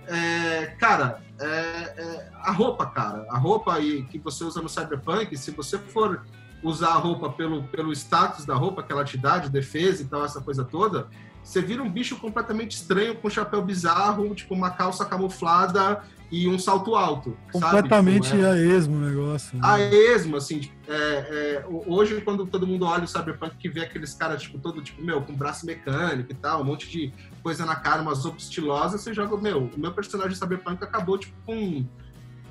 é, 0.05 0.67
cara, 0.77 1.19
é, 1.39 1.45
é 1.47 2.29
a 2.43 2.51
roupa, 2.51 2.85
cara. 2.85 3.25
A 3.31 3.39
roupa 3.39 3.73
aí 3.73 4.03
que 4.03 4.19
você 4.19 4.43
usa 4.43 4.61
no 4.61 4.69
Cyberpunk, 4.69 5.35
se 5.35 5.49
você 5.49 5.79
for 5.79 6.23
usar 6.63 6.89
a 6.89 6.97
roupa 6.97 7.29
pelo, 7.29 7.63
pelo 7.63 7.91
status 7.93 8.45
da 8.45 8.55
roupa 8.55 8.81
que 8.81 8.91
ela 8.91 9.03
te 9.03 9.17
dá, 9.17 9.37
de 9.37 9.49
defesa 9.49 10.01
e 10.01 10.05
tal, 10.05 10.23
essa 10.23 10.39
coisa 10.41 10.63
toda, 10.63 11.07
você 11.43 11.61
vira 11.61 11.83
um 11.83 11.89
bicho 11.89 12.15
completamente 12.15 12.71
estranho, 12.77 13.15
com 13.15 13.27
um 13.27 13.31
chapéu 13.31 13.61
bizarro, 13.61 14.33
tipo 14.33 14.53
uma 14.53 14.69
calça 14.69 15.03
camuflada 15.05 16.01
e 16.31 16.47
um 16.47 16.57
salto 16.57 16.95
alto. 16.95 17.37
sabe? 17.51 17.65
Completamente 17.65 18.31
Tipo, 18.31 18.41
é- 18.43 18.51
a 18.51 18.57
esmo 18.57 18.95
o 18.95 18.99
negócio. 19.01 19.55
né? 19.57 19.61
a 19.63 19.79
esmo, 19.79 20.37
assim, 20.37 20.59
tipo, 20.61 20.73
é, 20.87 20.93
é, 20.95 21.65
ho- 21.69 21.83
hoje 21.93 22.19
quando 22.21 22.45
todo 22.47 22.65
mundo 22.65 22.85
olha 22.85 23.03
o 23.03 23.07
Cyberpunk 23.07 23.57
que 23.57 23.67
vê 23.69 23.81
aqueles 23.81 24.13
caras, 24.13 24.41
tipo, 24.41 24.57
todo, 24.57 24.81
tipo, 24.81 25.03
meu, 25.03 25.21
com 25.21 25.35
braço 25.35 25.65
mecânico 25.65 26.31
e 26.31 26.35
tal, 26.35 26.61
um 26.61 26.63
monte 26.63 26.89
de 26.89 27.13
coisa 27.43 27.65
na 27.65 27.75
cara, 27.75 28.01
umas 28.01 28.23
roupas 28.23 28.43
estilosas, 28.43 29.01
você 29.01 29.13
joga, 29.13 29.35
meu, 29.37 29.69
o 29.75 29.79
meu 29.79 29.91
personagem 29.91 30.35
Cyberpunk 30.35 30.81
acabou, 30.83 31.17
tipo, 31.17 31.35
com, 31.45 31.85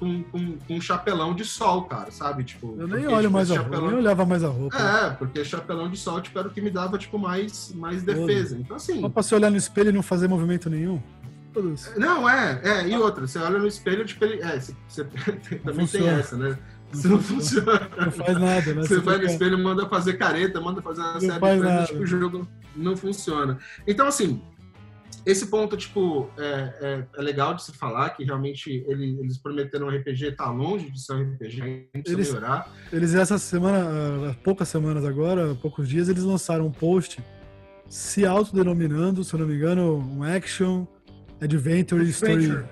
com, 0.02 0.22
com, 0.24 0.58
com 0.66 0.74
um 0.74 0.80
chapelão 0.80 1.32
de 1.32 1.44
sol, 1.44 1.84
cara, 1.84 2.10
sabe? 2.10 2.42
Tipo, 2.42 2.74
Eu 2.76 2.88
nem 2.88 3.06
olho 3.06 3.20
tipo, 3.22 3.32
mais 3.32 3.50
a 3.50 3.54
esse 3.54 3.62
roupa, 3.62 3.76
eu 3.76 3.78
chapelão- 3.78 3.90
nem 3.92 4.00
olhava 4.00 4.26
mais 4.26 4.42
a 4.42 4.48
roupa. 4.48 4.76
É, 4.76 5.10
porque 5.10 5.44
chapelão 5.44 5.88
de 5.88 5.96
sol, 5.96 6.20
tipo, 6.20 6.36
era 6.38 6.48
o 6.48 6.50
que 6.50 6.60
me 6.60 6.70
dava, 6.70 6.98
tipo, 6.98 7.18
mais, 7.20 7.72
mais 7.72 8.02
defesa. 8.02 8.58
Então, 8.58 8.74
assim... 8.76 9.00
Só 9.00 9.08
pra 9.08 9.22
você 9.22 9.34
olhar 9.36 9.50
no 9.50 9.56
espelho 9.56 9.90
e 9.90 9.92
não 9.92 10.02
fazer 10.02 10.26
movimento 10.26 10.68
nenhum. 10.68 11.00
Não, 11.96 12.28
é, 12.28 12.60
é, 12.64 12.88
e 12.88 12.96
outra, 12.96 13.26
você 13.26 13.38
olha 13.38 13.58
no 13.58 13.66
espelho, 13.66 14.04
tipo, 14.04 14.24
ele, 14.24 14.42
é, 14.42 14.58
você, 14.58 14.74
você 14.88 15.04
também 15.62 15.62
tem 15.62 15.74
funciona. 15.86 16.18
essa, 16.18 16.36
né? 16.36 16.58
Isso 16.92 17.08
não 17.08 17.20
funciona. 17.20 17.88
Não 17.96 18.10
faz 18.10 18.38
nada, 18.40 18.74
né? 18.74 18.82
Você 18.82 18.98
vai 18.98 19.14
no 19.16 19.20
fica- 19.20 19.32
espelho, 19.32 19.58
manda 19.58 19.88
fazer 19.88 20.14
careta, 20.14 20.60
manda 20.60 20.82
fazer 20.82 21.00
uma 21.00 21.12
Não 21.12 21.20
série 21.20 21.32
de 21.34 21.38
coisas, 21.40 21.88
tipo, 21.88 22.02
o 22.02 22.06
jogo 22.06 22.48
não 22.74 22.96
funciona. 22.96 23.58
Então, 23.86 24.06
assim, 24.06 24.42
esse 25.24 25.46
ponto, 25.46 25.76
tipo, 25.76 26.28
é, 26.38 26.44
é, 26.80 27.06
é 27.18 27.22
legal 27.22 27.54
de 27.54 27.62
se 27.62 27.72
falar, 27.72 28.10
que 28.10 28.24
realmente 28.24 28.84
ele- 28.88 29.18
eles 29.20 29.38
prometeram 29.38 29.86
um 29.86 29.90
RPG, 29.90 30.32
tá 30.32 30.50
longe 30.50 30.90
de 30.90 31.00
ser 31.00 31.12
um 31.14 31.22
RPG, 31.34 31.62
ainda 31.62 32.10
Eles- 32.10 32.28
melhorar. 32.28 32.70
Eles, 32.92 33.14
essa 33.14 33.38
semana, 33.38 34.30
há 34.30 34.34
poucas 34.34 34.68
semanas 34.68 35.04
agora, 35.04 35.52
há 35.52 35.54
poucos 35.54 35.88
dias, 35.88 36.08
eles 36.08 36.22
lançaram 36.22 36.66
um 36.66 36.72
post 36.72 37.22
se 37.88 38.24
autodenominando, 38.26 39.22
se 39.22 39.34
eu 39.34 39.40
não 39.40 39.46
me 39.46 39.54
engano, 39.54 39.98
um 39.98 40.22
action, 40.24 40.86
adventure, 41.40 42.02
story, 42.08 42.32
Adventure. 42.46 42.68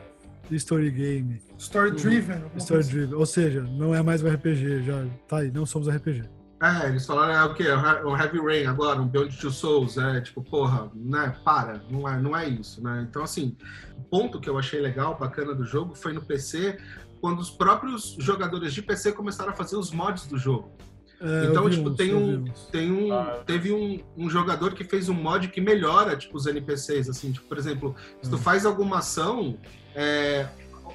story 0.52 0.90
game. 0.90 1.40
Story 1.58 1.90
driven. 1.92 2.36
alguma 2.36 2.56
Story 2.58 2.80
assim. 2.80 2.90
driven. 2.90 3.14
Ou 3.14 3.26
seja, 3.26 3.62
não 3.62 3.94
é 3.94 4.02
mais 4.02 4.22
um 4.22 4.28
RPG, 4.28 4.82
já 4.82 5.06
tá 5.28 5.38
aí, 5.38 5.50
não 5.50 5.66
somos 5.66 5.88
RPG. 5.88 6.22
É, 6.62 6.88
eles 6.88 7.07
falaram, 7.07 7.33
é 7.33 7.44
o 7.44 7.55
quê? 7.55 7.64
Um 8.05 8.16
Heavy 8.16 8.38
Rain 8.38 8.66
agora, 8.66 9.01
um 9.01 9.09
Beyond 9.09 9.35
Two 9.38 9.51
Souls, 9.51 9.96
é, 9.96 10.20
tipo, 10.20 10.42
porra, 10.42 10.90
né, 10.94 11.35
para, 11.42 11.81
não 11.90 12.07
é, 12.07 12.20
não 12.20 12.37
é 12.37 12.46
isso, 12.49 12.83
né? 12.85 13.07
Então, 13.09 13.23
assim, 13.23 13.57
o 13.96 14.03
ponto 14.03 14.38
que 14.38 14.49
eu 14.51 14.59
achei 14.59 14.79
legal, 14.79 15.16
bacana 15.18 15.55
do 15.55 15.64
jogo, 15.64 15.94
foi 15.94 16.12
no 16.12 16.20
PC, 16.20 16.79
quando 17.20 17.38
os 17.40 17.49
próprios 17.51 18.14
jogadores 18.18 18.75
de 18.75 18.83
PC 18.83 19.12
começaram 19.12 19.53
a 19.53 19.55
fazer 19.55 19.77
os 19.77 19.90
mods 19.90 20.27
do 20.27 20.37
jogo. 20.37 20.70
É, 21.18 21.46
Então, 21.46 21.68
tipo, 21.70 21.88
uns, 21.90 21.96
tem 21.96 22.14
um, 22.14 22.44
tem 22.70 22.92
um, 22.92 23.12
Ah. 23.12 23.42
teve 23.46 23.73
um, 23.73 24.01
um 24.16 24.29
jogador 24.29 24.75
que 24.75 24.85
fez 24.85 25.09
um 25.09 25.14
mod 25.14 25.49
que 25.49 25.61
melhora, 25.62 26.14
tipo, 26.16 26.37
os 26.37 26.46
NPCs, 26.46 27.09
assim, 27.09 27.33
tipo, 27.33 27.46
por 27.46 27.57
exemplo, 27.57 27.94
se 28.23 28.29
tu 28.29 28.37
Hum. 28.37 28.38
faz 28.38 28.66
alguma 28.66 28.99
ação, 28.99 29.57
é, 29.94 30.46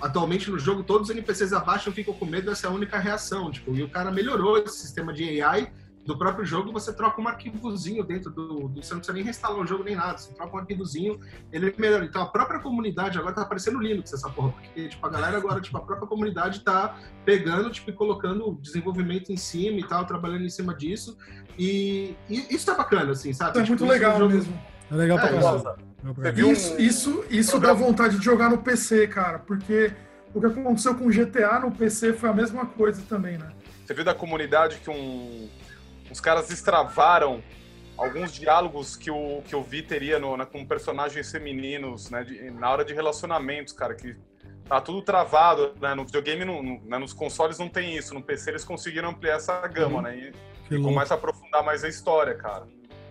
atualmente 0.02 0.50
no 0.52 0.58
jogo 0.60 0.84
todos 0.84 1.10
os 1.10 1.16
NPCs 1.16 1.54
abaixam, 1.54 1.92
ficam 1.94 2.14
com 2.14 2.26
medo, 2.26 2.52
essa 2.52 2.68
é 2.68 2.70
única 2.70 2.98
reação, 3.00 3.52
tipo, 3.52 3.74
e 3.76 3.84
o 3.84 3.90
cara 3.90 4.12
melhorou 4.12 4.58
esse 4.58 4.78
sistema 4.80 5.14
de 5.14 5.42
AI 5.42 5.72
do 6.06 6.16
próprio 6.16 6.46
jogo, 6.46 6.72
você 6.72 6.94
troca 6.94 7.20
um 7.20 7.28
arquivozinho 7.28 8.04
dentro 8.04 8.30
do, 8.30 8.68
do 8.68 8.84
você 8.84 8.94
não 8.94 9.00
precisa 9.00 9.14
nem 9.14 9.24
reinstalar 9.24 9.58
o 9.60 9.66
jogo 9.66 9.84
nem 9.84 9.96
nada, 9.96 10.16
você 10.20 10.32
troca 10.36 10.56
um 10.56 10.60
arquivozinho, 10.60 11.20
ele 11.52 11.74
melhora. 11.80 12.06
Então 12.06 12.22
a 12.22 12.28
própria 12.28 12.60
comunidade 12.60 13.18
agora 13.18 13.34
tá 13.34 13.44
parecendo 13.44 13.80
Linux 13.80 14.14
essa 14.14 14.30
porra, 14.30 14.50
porque 14.52 14.88
tipo, 14.88 15.04
a 15.04 15.10
galera 15.10 15.36
agora, 15.38 15.60
tipo, 15.60 15.76
a 15.78 15.82
própria 15.82 16.08
comunidade 16.08 16.60
tá 16.60 16.96
pegando, 17.26 17.72
tipo, 17.72 17.90
e 17.90 17.94
colocando 17.94 18.56
desenvolvimento 18.62 19.32
em 19.32 19.38
cima 19.38 19.80
e 19.80 19.88
tal, 19.88 20.06
trabalhando 20.06 20.44
em 20.46 20.50
cima 20.50 20.76
disso. 20.76 21.18
E, 21.58 22.16
e 22.30 22.54
isso 22.54 22.68
tá 22.68 22.76
bacana, 22.76 23.14
assim, 23.14 23.34
sabe? 23.34 23.58
É 23.58 23.62
Tipo, 23.64 23.70
muito 23.70 23.84
isso 23.86 23.92
legal 23.92 24.20
jogo- 24.20 24.34
mesmo. 24.36 24.62
É 24.92 24.96
legal 24.96 25.18
pra 25.18 25.30
É, 25.30 25.34
um- 26.46 26.52
Isso, 26.52 26.80
isso, 26.82 27.26
isso 27.30 27.60
dá 27.60 27.74
vontade 27.74 28.18
de 28.20 28.24
jogar 28.26 28.50
no 28.50 28.60
PC, 28.60 29.08
cara, 29.08 29.40
porque 29.40 29.92
o 30.34 30.40
que 30.40 30.46
aconteceu 30.46 30.94
com 30.96 31.06
o 31.08 31.12
GTA 31.12 31.60
no 31.60 31.72
PC 31.72 32.14
foi 32.14 32.30
a 32.30 32.34
mesma 32.34 32.66
coisa 32.66 33.02
também, 33.10 33.38
né? 33.38 33.50
Você 33.86 33.94
viu 33.94 34.04
da 34.04 34.14
comunidade 34.14 34.78
que 34.78 34.90
um, 34.90 35.50
os 36.12 36.20
caras 36.20 36.50
extravaram 36.52 37.42
alguns 37.98 38.34
diálogos 38.34 38.96
que 38.96 39.10
o, 39.10 39.42
que 39.48 39.56
o 39.56 39.64
Vi 39.64 39.82
teria 39.82 40.20
no, 40.20 40.36
na- 40.38 40.46
com 40.46 40.66
personagens 40.66 41.32
femininos, 41.32 42.10
né? 42.12 42.24
de- 42.24 42.52
na 42.52 42.70
hora 42.70 42.84
de 42.86 42.94
relacionamentos, 42.94 43.74
cara, 43.74 43.96
que 43.96 44.16
tá 44.68 44.82
tudo 44.82 45.02
travado, 45.02 45.74
né? 45.82 45.94
No 45.96 46.06
videogame, 46.06 46.44
no, 46.46 46.62
no- 46.62 46.82
né, 46.86 46.98
nos 46.98 47.14
consoles 47.14 47.58
não 47.58 47.70
tem 47.70 47.96
isso, 47.96 48.14
no 48.14 48.22
PC 48.22 48.52
eles 48.52 48.64
conseguiram 48.64 49.10
ampliar 49.10 49.36
essa 49.38 49.66
gama, 49.68 50.02
né? 50.02 50.18
E, 50.18 50.76
e 50.76 50.82
começa 50.84 51.14
a 51.14 51.18
aprofundar 51.18 51.64
mais 51.64 51.84
a 51.84 51.88
história, 51.88 52.34
cara. 52.36 52.68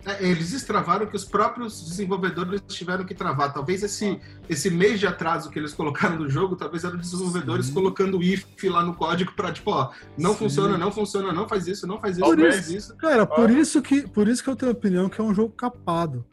É, 0.07 0.23
eles 0.23 0.53
extravaram 0.53 1.07
que 1.07 1.17
os 1.17 1.25
próprios 1.25 1.83
desenvolvedores 1.89 2.61
tiveram 2.69 3.05
que 3.07 3.15
travar. 3.15 3.53
Talvez 3.55 3.83
esse, 3.83 4.21
esse 4.51 4.69
mês 4.71 5.01
de 5.01 5.07
atraso 5.07 5.49
que 5.51 5.59
eles 5.59 5.73
colocaram 5.73 6.17
no 6.19 6.29
jogo, 6.29 6.57
talvez 6.57 6.85
eram 6.85 6.99
desenvolvedores 6.99 7.67
Sim. 7.67 7.73
colocando 7.75 8.23
if 8.23 8.45
lá 8.65 8.83
no 8.85 8.95
código 8.95 9.33
para 9.33 9.51
tipo, 9.51 9.71
ó, 9.71 9.91
não 10.19 10.33
Sim. 10.33 10.39
funciona, 10.41 10.77
não 10.77 10.93
funciona, 10.93 11.33
não 11.33 11.49
faz 11.49 11.67
isso, 11.67 11.87
não 11.87 11.99
faz 11.99 12.19
isso, 12.19 12.27
Por 12.27 12.37
não 12.37 12.47
isso. 12.47 12.57
faz 12.59 12.71
isso. 12.71 12.97
Cara, 12.97 13.25
por 13.27 13.49
isso 13.51 13.81
que, 13.81 14.07
por 14.07 14.29
isso 14.29 14.45
que 14.45 14.51
eu 14.51 14.57
tenho 14.57 14.73
a 14.73 14.75
opinião 14.75 15.09
que 15.09 15.21
é 15.21 15.25
um 15.25 15.35
jogo 15.35 15.55
capado. 15.55 16.25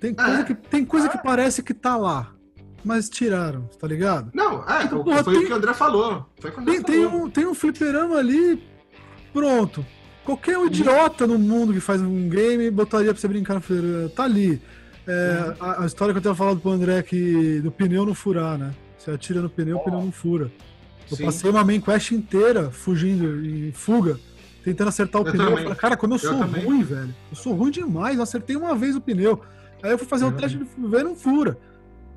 Tem 0.00 0.12
coisa, 0.12 0.40
É. 0.40 0.44
que, 0.44 0.54
tem 0.54 0.84
coisa 0.84 1.08
que 1.08 1.18
parece 1.22 1.62
que 1.62 1.72
tá 1.72 1.96
lá, 1.96 2.32
mas 2.84 3.08
tiraram, 3.08 3.68
tá 3.78 3.86
ligado? 3.86 4.30
Não, 4.34 4.68
é, 4.68 4.82
Tipo, 4.82 4.96
o- 4.96 5.04
porra, 5.04 5.22
foi 5.24 5.34
tem- 5.34 5.42
o 5.44 5.46
que 5.46 5.52
o 5.52 5.56
André 5.56 5.74
falou. 5.74 6.26
O 6.42 6.46
André 6.60 6.74
Tem, 6.74 6.82
tem 6.82 7.04
falou. 7.04 7.24
um, 7.24 7.30
tem 7.30 7.46
um 7.46 7.54
fliperama 7.54 8.16
ali, 8.16 8.62
pronto. 9.32 9.86
Qualquer 10.26 10.58
um 10.58 10.66
idiota 10.66 11.24
no 11.26 11.38
mundo 11.38 11.72
que 11.72 11.78
faz 11.80 12.02
um 12.02 12.28
game 12.28 12.68
botaria 12.70 13.12
pra 13.14 13.20
você 13.20 13.28
brincar 13.28 13.54
no 13.54 13.60
fliperama. 13.60 14.08
Tá 14.08 14.24
ali. 14.24 14.60
É, 15.06 15.54
a, 15.60 15.82
a 15.84 15.86
história 15.86 16.12
que 16.12 16.18
eu 16.18 16.22
tenho 16.22 16.34
falado 16.34 16.58
pro 16.58 16.72
André 16.72 17.00
que 17.02 17.60
do 17.60 17.70
pneu 17.70 18.04
não 18.04 18.12
furar, 18.12 18.58
né? 18.58 18.72
Você 18.98 19.12
atira 19.12 19.40
no 19.40 19.48
pneu, 19.48 19.76
o 19.76 19.84
pneu 19.84 20.00
não 20.00 20.10
fura. 20.10 20.50
Eu 21.08 21.16
Sim. 21.16 21.24
passei 21.24 21.48
uma 21.48 21.62
main 21.62 21.80
quest 21.80 22.10
inteira 22.10 22.72
fugindo 22.72 23.46
em 23.46 23.70
fuga, 23.70 24.18
tentando 24.64 24.88
acertar 24.88 25.22
o 25.22 25.26
Eu 25.28 25.30
pneu. 25.30 25.56
Falei, 25.56 25.74
cara, 25.76 25.96
como 25.96 26.14
eu, 26.14 26.16
Eu 26.16 26.20
sou 26.20 26.38
também. 26.40 26.64
ruim, 26.64 26.82
velho. 26.82 27.14
Eu 27.30 27.36
sou 27.36 27.54
ruim 27.54 27.70
demais. 27.70 28.16
Eu 28.16 28.24
acertei 28.24 28.56
uma 28.56 28.74
vez 28.74 28.96
o 28.96 29.00
pneu. 29.00 29.40
Aí 29.80 29.92
eu 29.92 29.98
fui 29.98 30.08
fazer 30.08 30.24
o 30.24 30.28
Eu 30.28 30.32
teste 30.36 30.58
de 30.58 30.66
ver 30.88 31.04
não 31.04 31.14
fura. 31.14 31.56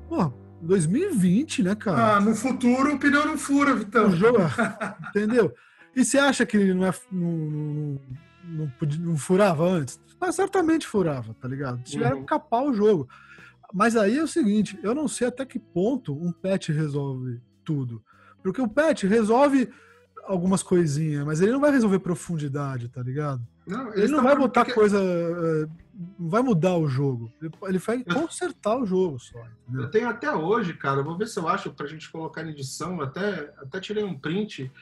Pô, 0.08 0.32
2020, 0.60 1.62
né, 1.62 1.76
cara? 1.76 2.16
Ah, 2.16 2.20
no 2.20 2.34
futuro 2.34 2.94
o 2.94 2.98
pneu 2.98 3.24
não 3.24 3.38
fura, 3.38 3.72
Vitão. 3.76 4.08
O 4.08 4.16
jogo, 4.16 4.38
entendeu? 5.10 5.54
E 5.94 6.04
você 6.04 6.18
acha 6.18 6.46
que 6.46 6.56
ele 6.56 6.74
não, 6.74 6.86
é, 6.86 6.92
não, 7.10 7.30
não, 7.30 8.00
não, 8.44 8.72
não 9.00 9.16
furava 9.16 9.64
antes? 9.68 10.00
Mas 10.20 10.34
certamente 10.34 10.86
furava, 10.86 11.34
tá 11.34 11.48
ligado? 11.48 11.82
Tiveram 11.82 12.16
Uhum. 12.18 12.22
que 12.22 12.28
capar 12.28 12.62
o 12.64 12.72
jogo. 12.74 13.08
Mas 13.72 13.96
aí 13.96 14.18
é 14.18 14.22
o 14.22 14.28
seguinte, 14.28 14.78
eu 14.82 14.94
não 14.94 15.06
sei 15.08 15.28
até 15.28 15.44
que 15.46 15.58
ponto 15.58 16.12
um 16.14 16.32
patch 16.32 16.68
resolve 16.70 17.40
tudo. 17.64 18.02
Porque 18.42 18.60
o 18.60 18.68
patch 18.68 19.04
resolve 19.04 19.68
algumas 20.24 20.62
coisinhas, 20.62 21.24
mas 21.24 21.40
ele 21.40 21.52
não 21.52 21.60
vai 21.60 21.70
resolver 21.70 21.98
profundidade, 22.00 22.88
tá 22.88 23.02
ligado? 23.02 23.40
Não, 23.66 23.92
Ele 23.94 24.08
não 24.08 24.22
vai 24.22 24.36
botar 24.36 24.64
porque- 24.64 24.78
coisa. 24.78 24.98
eh, 25.00 25.66
Não 26.18 26.30
vai 26.30 26.40
mudar 26.42 26.76
o 26.78 26.88
jogo. 26.88 27.30
Ele- 27.68 27.78
vai 27.78 28.02
consertar 28.02 28.74
o 28.78 28.86
jogo 28.86 29.18
só, 29.18 29.38
entendeu? 29.68 29.82
Eu 29.82 29.90
tenho 29.90 30.08
até 30.08 30.34
hoje, 30.34 30.72
cara, 30.72 31.02
vou 31.02 31.14
ver 31.18 31.28
se 31.28 31.38
eu 31.38 31.46
acho 31.46 31.70
pra 31.74 31.86
gente 31.86 32.10
colocar 32.10 32.42
em 32.42 32.48
edição. 32.50 33.02
Até, 33.02 33.52
até 33.58 33.78
tirei 33.80 34.02
um 34.02 34.18
print 34.18 34.72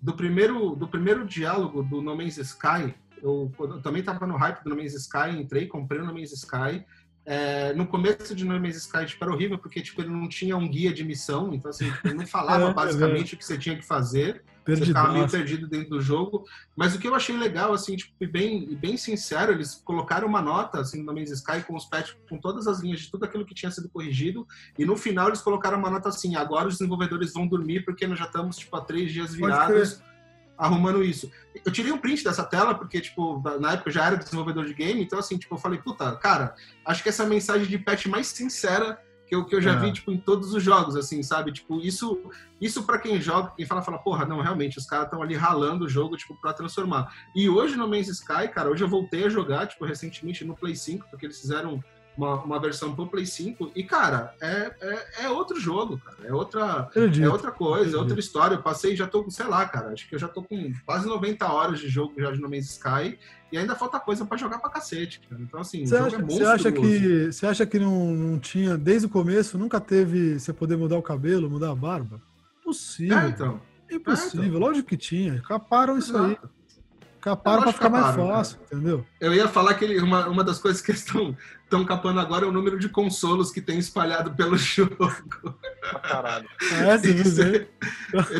do 0.00 0.14
primeiro, 0.14 0.76
do 0.76 0.86
primeiro 0.86 1.26
diálogo 1.26 1.82
do 1.82 2.00
No 2.00 2.16
Man's 2.16 2.38
Sky. 2.38 2.94
Eu, 3.22 3.52
eu 3.58 3.80
também 3.82 4.02
tava 4.02 4.26
no 4.26 4.36
hype 4.36 4.62
do 4.62 4.70
No 4.70 4.76
Man's 4.76 4.94
Sky, 4.94 5.30
entrei, 5.30 5.66
comprei 5.66 6.00
o 6.00 6.04
No 6.04 6.14
Man's 6.14 6.32
Sky. 6.32 6.84
É, 7.24 7.74
no 7.74 7.86
começo 7.86 8.34
de 8.34 8.44
No 8.44 8.58
Man's 8.58 8.76
Sky 8.76 9.04
tipo, 9.04 9.22
era 9.22 9.32
horrível, 9.32 9.58
porque 9.58 9.82
tipo, 9.82 10.00
ele 10.00 10.10
não 10.10 10.28
tinha 10.28 10.56
um 10.56 10.68
guia 10.68 10.92
de 10.92 11.04
missão, 11.04 11.52
então 11.52 11.70
assim, 11.70 11.92
ele 12.04 12.14
não 12.14 12.26
falava 12.26 12.70
É, 12.70 12.72
basicamente 12.72 13.34
o 13.34 13.38
que 13.38 13.44
você 13.44 13.58
tinha 13.58 13.76
que 13.76 13.84
fazer. 13.84 14.42
Você 14.76 14.86
ficava 14.86 15.12
meio 15.12 15.28
Perdidaço. 15.28 15.36
perdido 15.36 15.68
dentro 15.68 15.90
do 15.90 16.00
jogo. 16.00 16.44
Mas 16.76 16.94
o 16.94 16.98
que 16.98 17.08
eu 17.08 17.14
achei 17.14 17.36
legal, 17.36 17.72
assim, 17.72 17.96
tipo, 17.96 18.12
e 18.20 18.26
bem, 18.26 18.74
bem 18.76 18.96
sincero, 18.96 19.52
eles 19.52 19.80
colocaram 19.84 20.28
uma 20.28 20.42
nota, 20.42 20.80
assim, 20.80 21.02
no 21.02 21.14
Man's 21.14 21.30
Sky 21.30 21.62
com 21.66 21.74
os 21.74 21.86
patches, 21.86 22.16
com 22.28 22.38
todas 22.38 22.66
as 22.66 22.80
linhas 22.80 23.00
de 23.00 23.10
tudo 23.10 23.24
aquilo 23.24 23.46
que 23.46 23.54
tinha 23.54 23.70
sido 23.70 23.88
corrigido. 23.88 24.46
E 24.78 24.84
no 24.84 24.96
final 24.96 25.28
eles 25.28 25.40
colocaram 25.40 25.78
uma 25.78 25.90
nota 25.90 26.08
assim, 26.08 26.36
agora 26.36 26.68
os 26.68 26.74
desenvolvedores 26.74 27.32
vão 27.32 27.46
dormir 27.46 27.84
porque 27.84 28.06
nós 28.06 28.18
já 28.18 28.26
estamos, 28.26 28.56
tipo, 28.56 28.76
há 28.76 28.80
três 28.80 29.12
dias 29.12 29.34
virados 29.34 30.02
arrumando 30.58 31.04
isso. 31.04 31.30
Eu 31.64 31.70
tirei 31.70 31.92
um 31.92 31.98
print 31.98 32.24
dessa 32.24 32.42
tela, 32.42 32.74
porque, 32.74 33.00
tipo, 33.00 33.40
na 33.60 33.74
época 33.74 33.88
eu 33.88 33.92
já 33.92 34.04
era 34.04 34.16
desenvolvedor 34.16 34.66
de 34.66 34.74
game, 34.74 35.00
então, 35.00 35.18
assim, 35.18 35.38
tipo, 35.38 35.54
eu 35.54 35.58
falei, 35.58 35.78
puta, 35.78 36.16
cara, 36.16 36.54
acho 36.84 37.02
que 37.02 37.08
essa 37.08 37.22
é 37.22 37.26
a 37.26 37.28
mensagem 37.28 37.66
de 37.66 37.78
patch 37.78 38.06
mais 38.06 38.26
sincera 38.26 39.00
que 39.28 39.34
eu, 39.34 39.44
que 39.44 39.54
eu 39.54 39.60
já 39.60 39.72
É. 39.74 39.76
vi, 39.78 39.92
tipo, 39.92 40.10
em 40.10 40.16
todos 40.18 40.54
os 40.54 40.62
jogos, 40.62 40.96
assim, 40.96 41.22
sabe? 41.22 41.52
Tipo, 41.52 41.80
isso, 41.80 42.20
isso 42.60 42.82
para 42.84 42.98
quem 42.98 43.20
joga, 43.20 43.52
quem 43.56 43.66
fala, 43.66 43.82
fala, 43.82 43.98
porra, 43.98 44.24
não, 44.24 44.40
realmente, 44.40 44.78
os 44.78 44.86
caras 44.86 45.04
estão 45.06 45.22
ali 45.22 45.34
ralando 45.34 45.84
o 45.84 45.88
jogo, 45.88 46.16
tipo, 46.16 46.34
pra 46.40 46.52
transformar. 46.52 47.12
E 47.36 47.48
hoje 47.48 47.76
no 47.76 47.86
Man's 47.86 48.08
Sky, 48.08 48.48
cara, 48.48 48.70
hoje 48.70 48.82
eu 48.82 48.88
voltei 48.88 49.24
a 49.24 49.28
jogar, 49.28 49.66
tipo, 49.66 49.84
recentemente 49.84 50.44
no 50.44 50.56
Play 50.56 50.74
5, 50.74 51.06
porque 51.10 51.26
eles 51.26 51.38
fizeram 51.40 51.82
uma, 52.16 52.34
uma 52.42 52.58
versão 52.58 52.94
pro 52.96 53.06
Play 53.06 53.24
5, 53.26 53.70
e, 53.76 53.84
cara, 53.84 54.34
é, 54.40 54.74
é, 54.80 55.24
é 55.24 55.28
outro 55.30 55.60
jogo, 55.60 55.98
cara, 55.98 56.16
é 56.26 56.32
outra, 56.32 56.90
é 57.22 57.28
outra 57.28 57.52
coisa, 57.52 57.96
é 57.96 58.00
outra 58.00 58.18
história. 58.18 58.56
Eu 58.56 58.62
passei, 58.62 58.96
já 58.96 59.06
tô 59.06 59.22
com, 59.22 59.30
sei 59.30 59.46
lá, 59.46 59.64
cara, 59.68 59.92
acho 59.92 60.08
que 60.08 60.14
eu 60.16 60.18
já 60.18 60.26
tô 60.26 60.42
com 60.42 60.72
quase 60.84 61.06
90 61.06 61.46
horas 61.52 61.78
de 61.78 61.88
jogo 61.88 62.14
já 62.18 62.32
de 62.32 62.40
No 62.40 62.48
Man's 62.50 62.70
Sky 62.72 63.18
e 63.50 63.58
ainda 63.58 63.74
falta 63.74 63.98
coisa 63.98 64.24
pra 64.26 64.36
jogar 64.36 64.58
pra 64.58 64.70
cacete, 64.70 65.20
cara. 65.28 65.40
Então, 65.42 65.60
assim, 65.60 65.86
Você 65.86 65.94
o 65.94 66.10
jogo 66.10 66.16
acha, 66.16 66.16
é 66.16 66.26
você 66.36 66.44
acha 66.44 66.72
que, 66.72 67.32
você 67.32 67.46
acha 67.46 67.66
que 67.66 67.78
não, 67.78 68.14
não 68.14 68.38
tinha, 68.38 68.76
desde 68.76 69.06
o 69.06 69.10
começo, 69.10 69.56
nunca 69.58 69.80
teve 69.80 70.38
você 70.38 70.52
poder 70.52 70.76
mudar 70.76 70.98
o 70.98 71.02
cabelo, 71.02 71.48
mudar 71.50 71.70
a 71.70 71.74
barba? 71.74 72.20
Impossível. 72.60 73.18
É, 73.18 73.28
então. 73.28 73.60
Impossível. 73.90 74.42
é, 74.44 74.46
então. 74.48 74.60
Lógico 74.60 74.88
que 74.88 74.96
tinha. 74.96 75.40
Caparam 75.42 75.96
isso 75.98 76.16
aí. 76.16 76.32
Exato. 76.32 76.50
Caparam 77.20 77.58
É, 77.58 77.60
pra 77.62 77.66
lógico 77.66 77.84
ficar 77.84 77.86
que 77.86 77.92
mais 78.02 78.16
caparam, 78.16 78.28
fácil, 78.36 78.58
entendeu? 78.70 79.06
Eu 79.20 79.34
ia 79.34 79.48
falar 79.48 79.74
que 79.74 79.84
ele- 79.84 80.00
uma, 80.00 80.28
uma 80.28 80.44
das 80.44 80.58
coisas 80.58 80.80
que 80.80 80.92
eles 80.92 81.04
estão 81.04 81.84
capando 81.84 82.20
agora 82.20 82.44
é 82.44 82.48
o 82.48 82.52
número 82.52 82.78
de 82.78 82.88
consolos 82.88 83.50
que 83.50 83.60
tem 83.60 83.76
espalhado 83.78 84.30
pelo 84.36 84.54
jogo. 84.58 85.10
Pra 85.90 86.00
caralho. 86.00 86.48
É, 86.72 86.98
você 86.98 87.10
isso 87.12 87.42
aí? 87.46 87.66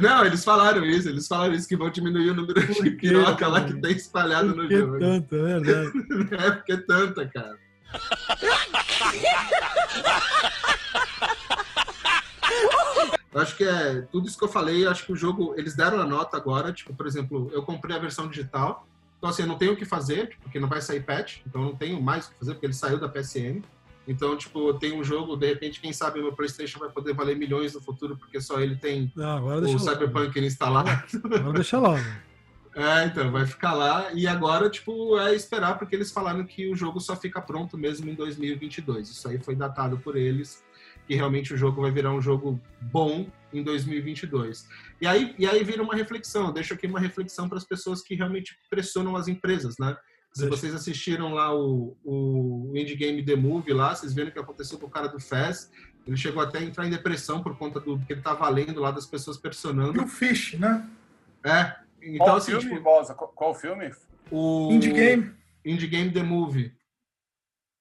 Não, 0.01 0.25
eles 0.25 0.45
falaram 0.45 0.85
isso, 0.85 1.09
eles 1.09 1.27
falaram 1.27 1.55
isso, 1.55 1.69
que 1.69 1.77
vão 1.77 1.91
diminuir 1.91 2.31
o 2.31 2.35
número 2.35 2.67
Por 2.67 2.85
de 2.85 2.91
piroca 2.93 3.47
lá 3.49 3.65
que 3.65 3.75
tem 3.81 3.93
espalhado 3.93 4.55
no 4.55 4.71
jogo. 4.71 4.99
tanto, 4.99 5.35
é 5.35 5.61
verdade. 5.61 5.93
É 6.39 6.51
porque 6.51 6.73
é 6.73 6.77
tanta, 6.77 7.27
cara. 7.27 7.57
Eu 13.33 13.41
acho 13.43 13.57
que 13.57 13.65
é 13.65 14.01
tudo 14.11 14.27
isso 14.27 14.39
que 14.39 14.45
eu 14.45 14.49
falei. 14.49 14.85
eu 14.85 14.91
Acho 14.91 15.05
que 15.05 15.13
o 15.13 15.17
jogo, 15.17 15.55
eles 15.57 15.77
deram 15.77 16.01
a 16.01 16.07
nota 16.07 16.37
agora. 16.37 16.73
Tipo, 16.73 16.95
por 16.95 17.07
exemplo, 17.07 17.51
eu 17.53 17.63
comprei 17.63 17.95
a 17.95 17.99
versão 18.01 18.27
digital. 18.29 18.87
Então, 19.19 19.31
assim, 19.31 19.43
eu 19.43 19.49
não 19.49 19.59
tenho 19.59 19.73
o 19.73 19.77
que 19.77 19.85
fazer, 19.85 20.37
porque 20.43 20.59
não 20.59 20.69
vai 20.69 20.81
sair 20.81 21.05
patch. 21.05 21.39
Então, 21.47 21.63
eu 21.63 21.69
não 21.69 21.77
tenho 21.77 22.01
mais 22.03 22.27
o 22.27 22.31
que 22.31 22.39
fazer, 22.39 22.55
porque 22.55 22.67
ele 22.67 22.73
saiu 22.73 22.99
da 22.99 23.09
PSN. 23.09 23.63
Então, 24.09 24.35
tipo, 24.39 24.73
tenho 24.73 24.97
um 24.97 25.05
jogo, 25.05 25.37
de 25.37 25.47
repente, 25.47 25.81
quem 25.81 25.93
sabe 25.93 26.23
meu 26.23 26.33
PlayStation 26.33 26.79
vai 26.79 26.89
poder 26.89 27.13
valer 27.13 27.37
milhões 27.37 27.75
no 27.75 27.81
futuro, 27.83 28.17
porque 28.17 28.41
só 28.41 28.59
ele 28.59 28.75
tem 28.75 29.13
agora 29.17 29.59
o 29.59 29.61
deixa 29.61 29.85
lá. 29.85 29.93
Cyberpunk 29.93 30.41
instalado. 30.41 30.91
Agora 31.25 31.53
deixa 31.53 31.79
lá. 31.79 31.95
velho. 31.95 32.29
É, 32.77 33.07
então, 33.07 33.33
vai 33.33 33.45
ficar 33.45 33.73
lá. 33.73 34.13
E 34.13 34.29
agora, 34.29 34.71
tipo, 34.71 35.19
é 35.19 35.35
esperar, 35.35 35.77
porque 35.77 35.97
eles 35.97 36.13
falaram 36.13 36.45
que 36.45 36.71
o 36.71 36.77
jogo 36.77 37.01
só 37.01 37.17
fica 37.17 37.41
pronto 37.41 37.77
mesmo 37.77 38.09
em 38.09 38.15
2022. 38.15 39.09
Isso 39.09 39.27
aí 39.29 39.37
foi 39.41 39.57
datado 39.57 39.99
por 39.99 40.17
eles, 40.17 40.63
que 41.05 41.17
realmente 41.17 41.53
o 41.53 41.57
jogo 41.57 41.83
vai 41.83 41.91
virar 41.91 42.13
um 42.13 42.23
jogo 42.23 42.61
bom 42.81 43.27
em 43.53 43.65
2022. 43.65 44.69
E 45.01 45.09
aí, 45.09 45.35
e 45.37 45.45
aí 45.45 45.65
vira 45.65 45.83
uma 45.83 45.97
reflexão. 45.97 46.47
Eu 46.47 46.53
deixo 46.53 46.73
aqui 46.73 46.87
uma 46.87 47.01
reflexão 47.01 47.49
para 47.49 47.59
as 47.59 47.65
pessoas 47.65 48.01
que 48.01 48.15
realmente 48.15 48.57
pressionam 48.71 49.17
as 49.17 49.27
empresas, 49.27 49.75
né? 49.81 49.97
Se 50.39 50.49
vocês 50.49 50.75
assistiram 50.75 51.35
lá 51.35 51.55
o, 51.55 51.97
o 52.05 52.73
Indie 52.75 52.97
Game 52.97 53.25
The 53.25 53.37
Movie 53.37 53.73
lá, 53.73 53.95
vocês 53.95 54.15
viram 54.15 54.29
o 54.29 54.33
que 54.33 54.39
aconteceu 54.39 54.79
com 54.79 54.87
o 54.87 54.91
cara 54.91 55.09
do 55.09 55.21
Fez. 55.21 55.71
Ele 56.07 56.17
chegou 56.17 56.43
até 56.43 56.59
a 56.59 56.63
entrar 56.63 56.87
em 56.87 56.91
depressão 56.91 57.43
por 57.43 57.57
conta 57.57 57.79
do 57.79 57.99
que 57.99 58.13
ele 58.13 58.23
tá 58.23 58.33
valendo 58.33 58.81
lá 58.81 58.91
das 58.91 59.05
pessoas 59.05 59.37
E 59.37 59.41
pressionando. 59.43 60.03
o 60.03 60.07
Fish, 60.09 60.55
né? 60.55 60.89
É. 61.45 61.77
Então, 62.01 62.27
qual 62.27 62.37
assim, 62.37 62.53
filme, 62.53 62.69
tipo, 62.69 62.81
Bosa? 62.83 63.15
Qual, 63.15 63.55
filme? 63.55 63.91
o 64.31 64.73
Indie 64.73 64.93
Game. 64.93 65.33
Indie 65.65 65.87
Game 65.87 66.11
The 66.11 66.23
Movie. 66.23 66.73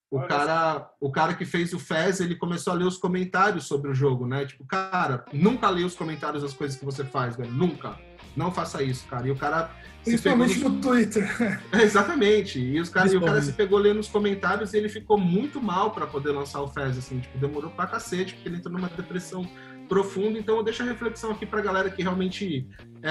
O 0.09 0.17
Olha 0.17 0.27
cara, 0.27 0.91
o 0.99 1.11
cara 1.11 1.33
que 1.33 1.45
fez 1.45 1.73
o 1.73 1.79
Fez, 1.79 2.19
ele 2.19 2.35
começou 2.35 2.71
a 2.71 2.75
ler 2.75 2.85
os 2.85 2.97
comentários 2.97 3.65
sobre 3.65 3.91
o 3.91 3.93
jogo, 3.93 4.25
né? 4.25 4.45
Tipo, 4.45 4.65
cara, 4.65 5.25
nunca 5.33 5.69
lê 5.69 5.83
os 5.83 5.95
comentários 5.95 6.43
das 6.43 6.53
coisas 6.53 6.77
que 6.77 6.85
você 6.85 7.03
faz, 7.03 7.35
velho. 7.35 7.51
Nunca. 7.51 7.99
Não 8.37 8.51
faça 8.51 8.83
isso, 8.83 9.05
cara. 9.07 9.27
E 9.27 9.31
o 9.31 9.35
cara 9.35 9.71
Principalmente 10.05 10.59
nos- 10.59 10.71
no 10.71 10.79
Twitter. 10.81 11.59
É, 11.73 11.81
Exatamente. 11.83 12.59
E, 12.59 12.79
os 12.79 12.87
cara, 12.87 13.11
e 13.11 13.17
o 13.17 13.21
cara 13.21 13.41
se 13.41 13.51
pegou 13.51 13.77
lendo 13.79 13.99
os 13.99 14.07
comentários 14.07 14.73
e 14.73 14.77
ele 14.77 14.87
ficou 14.87 15.17
muito 15.17 15.61
mal 15.61 15.91
pra 15.91 16.05
poder 16.07 16.31
lançar 16.31 16.61
o 16.61 16.67
Fez, 16.69 16.97
assim, 16.97 17.19
tipo, 17.19 17.37
demorou 17.37 17.69
pra 17.71 17.87
cacete, 17.87 18.35
porque 18.35 18.47
ele 18.47 18.57
entrou 18.57 18.73
numa 18.73 18.87
depressão 18.89 19.45
profunda. 19.89 20.37
Então 20.39 20.55
eu 20.57 20.63
deixo 20.63 20.83
a 20.83 20.85
reflexão 20.85 21.31
aqui 21.31 21.45
pra 21.45 21.61
galera 21.61 21.89
que 21.89 22.01
realmente 22.01 22.65
é, 23.01 23.09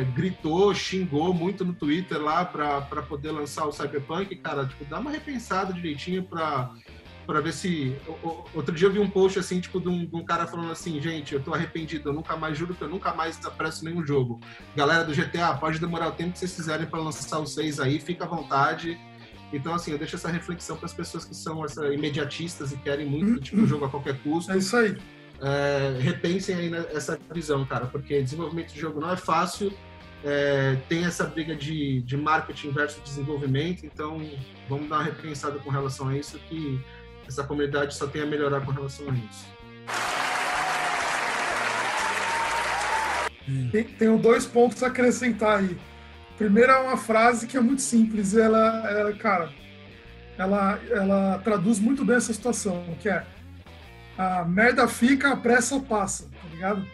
é, 0.00 0.06
gritou, 0.14 0.74
xingou 0.74 1.32
muito 1.32 1.64
no 1.64 1.72
Twitter 1.72 2.20
lá 2.20 2.44
pra 2.44 2.80
poder 3.02 3.30
lançar 3.30 3.64
o 3.66 3.72
Cyberpunk, 3.72 4.34
cara, 4.36 4.66
tipo, 4.66 4.84
dá 4.84 4.98
uma 4.98 5.10
repensada 5.10 5.72
direitinho 5.72 6.22
pra. 6.24 6.70
Pra 7.28 7.42
ver 7.42 7.52
se. 7.52 7.94
Outro 8.54 8.74
dia 8.74 8.88
eu 8.88 8.90
vi 8.90 8.98
um 8.98 9.10
post 9.10 9.38
assim, 9.38 9.60
tipo, 9.60 9.78
de 9.78 9.86
um, 9.86 10.06
de 10.06 10.16
um 10.16 10.24
cara 10.24 10.46
falando 10.46 10.72
assim, 10.72 10.98
gente, 10.98 11.34
eu 11.34 11.42
tô 11.42 11.52
arrependido, 11.52 12.08
eu 12.08 12.12
nunca 12.14 12.34
mais 12.38 12.56
juro 12.56 12.74
que 12.74 12.80
eu 12.80 12.88
nunca 12.88 13.12
mais 13.12 13.38
apresso 13.44 13.84
nenhum 13.84 14.02
jogo. 14.02 14.40
Galera 14.74 15.04
do 15.04 15.12
GTA, 15.14 15.52
pode 15.52 15.78
demorar 15.78 16.08
o 16.08 16.12
tempo 16.12 16.32
que 16.32 16.38
vocês 16.38 16.54
quiserem 16.54 16.86
para 16.86 16.98
lançar 17.00 17.38
os 17.38 17.52
seis 17.52 17.78
aí, 17.78 18.00
fica 18.00 18.24
à 18.24 18.26
vontade. 18.26 18.98
Então, 19.52 19.74
assim, 19.74 19.92
eu 19.92 19.98
deixo 19.98 20.16
essa 20.16 20.30
reflexão 20.30 20.78
para 20.78 20.86
as 20.86 20.94
pessoas 20.94 21.26
que 21.26 21.36
são 21.36 21.62
essa, 21.62 21.92
imediatistas 21.92 22.72
e 22.72 22.78
querem 22.78 23.04
muito 23.04 23.42
tipo, 23.42 23.60
o 23.60 23.66
jogo 23.66 23.84
a 23.84 23.90
qualquer 23.90 24.18
custo. 24.22 24.50
É 24.50 24.56
isso 24.56 24.74
aí. 24.74 24.96
É, 25.42 25.98
repensem 26.00 26.54
aí 26.54 26.70
nessa 26.70 27.20
visão, 27.30 27.62
cara, 27.66 27.84
porque 27.84 28.22
desenvolvimento 28.22 28.72
de 28.72 28.80
jogo 28.80 29.00
não 29.00 29.10
é 29.10 29.18
fácil 29.18 29.70
é, 30.24 30.76
tem 30.88 31.04
essa 31.04 31.24
briga 31.24 31.54
de, 31.54 32.02
de 32.02 32.16
marketing 32.16 32.70
versus 32.72 33.02
desenvolvimento, 33.02 33.86
então 33.86 34.20
vamos 34.68 34.88
dar 34.88 34.96
uma 34.96 35.04
repensada 35.04 35.58
com 35.58 35.70
relação 35.70 36.08
a 36.08 36.16
isso, 36.16 36.38
que 36.48 36.80
essa 37.28 37.44
comunidade 37.44 37.94
só 37.94 38.06
tem 38.06 38.22
a 38.22 38.26
melhorar 38.26 38.62
com 38.62 38.72
relação 38.72 39.06
a 39.10 39.14
isso. 39.14 39.46
Tenho 43.98 44.18
dois 44.18 44.46
pontos 44.46 44.82
a 44.82 44.88
acrescentar 44.88 45.58
aí. 45.58 45.78
Primeiro 46.36 46.72
é 46.72 46.78
uma 46.78 46.96
frase 46.96 47.46
que 47.46 47.56
é 47.56 47.60
muito 47.60 47.82
simples, 47.82 48.32
e 48.32 48.40
ela, 48.40 48.90
ela, 48.90 49.12
cara, 49.14 49.50
ela, 50.36 50.78
ela 50.90 51.38
traduz 51.38 51.78
muito 51.78 52.04
bem 52.04 52.16
essa 52.16 52.32
situação, 52.32 52.96
que 53.00 53.08
é 53.08 53.24
a 54.16 54.44
merda 54.44 54.86
fica, 54.88 55.32
a 55.32 55.36
pressa 55.36 55.78
passa, 55.80 56.24
tá 56.24 56.48
ligado? 56.50 56.86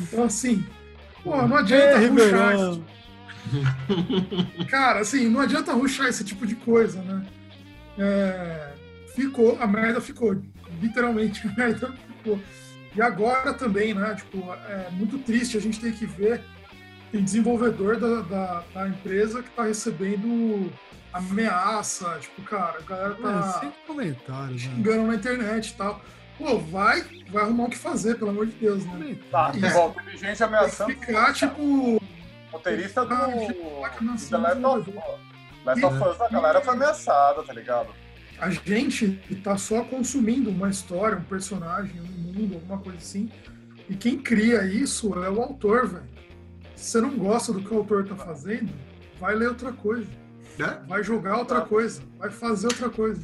Então, 0.00 0.24
assim, 0.24 0.64
pô, 1.22 1.36
não 1.46 1.56
adianta 1.56 1.84
É, 1.84 2.06
ruxar 2.06 2.54
esse 2.54 2.64
Ribeirão. 2.64 2.84
Cara, 4.68 5.00
assim, 5.00 5.28
não 5.28 5.40
adianta 5.40 5.72
ruxar 5.72 6.08
esse 6.08 6.24
tipo 6.24 6.46
de 6.46 6.54
coisa, 6.56 7.00
né? 7.02 7.26
É, 7.98 8.72
ficou, 9.16 9.58
a 9.60 9.66
merda 9.66 10.00
ficou. 10.00 10.36
Literalmente, 10.80 11.46
a 11.48 11.52
merda 11.52 11.92
ficou. 11.92 12.38
E 12.94 13.02
agora 13.02 13.52
também, 13.52 13.92
né? 13.94 14.14
Tipo, 14.14 14.52
é 14.68 14.88
muito 14.92 15.18
triste 15.18 15.56
a 15.56 15.60
gente 15.60 15.80
ter 15.80 15.92
que 15.92 16.06
ver 16.06 16.42
tem 17.12 17.22
desenvolvedor 17.22 17.98
da, 17.98 18.20
da, 18.22 18.62
da 18.74 18.88
empresa 18.88 19.42
que 19.42 19.50
tá 19.50 19.64
recebendo 19.64 20.72
ameaça, 21.12 22.18
tipo, 22.20 22.42
cara, 22.42 22.78
a 22.78 22.82
galera 22.82 23.14
É, 23.14 23.22
tá 23.22 23.42
sem 23.60 23.72
comentários, 23.86 24.64
né? 24.66 24.74
xingando 24.74 25.06
na 25.06 25.14
internet 25.14 25.68
e 25.70 25.74
tal. 25.74 26.00
Pô, 26.36 26.58
vai, 26.58 27.02
vai 27.30 27.44
arrumar 27.44 27.64
o 27.64 27.70
que 27.70 27.78
fazer, 27.78 28.16
pelo 28.16 28.30
amor 28.30 28.46
de 28.46 28.52
Deus, 28.52 28.84
né? 28.84 29.16
Tá, 29.30 29.52
Isso. 29.54 29.66
igual, 29.66 29.92
teve 29.92 30.16
gente 30.18 30.36
Tem 30.36 30.46
ameaçando 30.46 30.94
que 30.94 31.06
ficar, 31.06 31.32
tipo, 31.32 32.02
roteirista 32.52 33.04
do 33.06 33.14
Ah, 33.14 33.26
do 33.26 33.32
of 33.32 34.14
desenvolvedor. 34.14 35.18
Last 35.64 35.84
of 35.84 35.96
Us, 35.96 36.20
a 36.20 36.28
galera 36.28 36.60
foi 36.60 36.74
ameaçada, 36.74 37.42
tá 37.42 37.52
ligado? 37.52 37.88
A 38.38 38.50
gente 38.50 39.18
tá 39.42 39.56
só 39.56 39.82
consumindo 39.84 40.50
uma 40.50 40.68
história, 40.68 41.18
um 41.18 41.24
personagem, 41.24 42.00
um 42.00 42.04
mundo, 42.04 42.54
alguma 42.54 42.78
coisa 42.78 42.98
assim. 42.98 43.30
E 43.88 43.94
quem 43.94 44.18
cria 44.18 44.64
isso 44.64 45.14
é 45.22 45.30
o 45.30 45.40
autor, 45.40 45.86
velho. 45.86 46.04
Se 46.74 46.90
você 46.90 47.00
não 47.00 47.16
gosta 47.16 47.52
do 47.52 47.62
que 47.62 47.72
o 47.72 47.78
autor 47.78 48.06
tá 48.06 48.16
fazendo, 48.16 48.70
vai 49.18 49.34
ler 49.34 49.48
outra 49.48 49.72
coisa. 49.72 50.08
Né? 50.58 50.82
Vai 50.86 51.02
jogar 51.02 51.38
outra 51.38 51.62
coisa. 51.62 52.02
Vai 52.18 52.30
fazer 52.30 52.66
outra 52.66 52.90
coisa. 52.90 53.22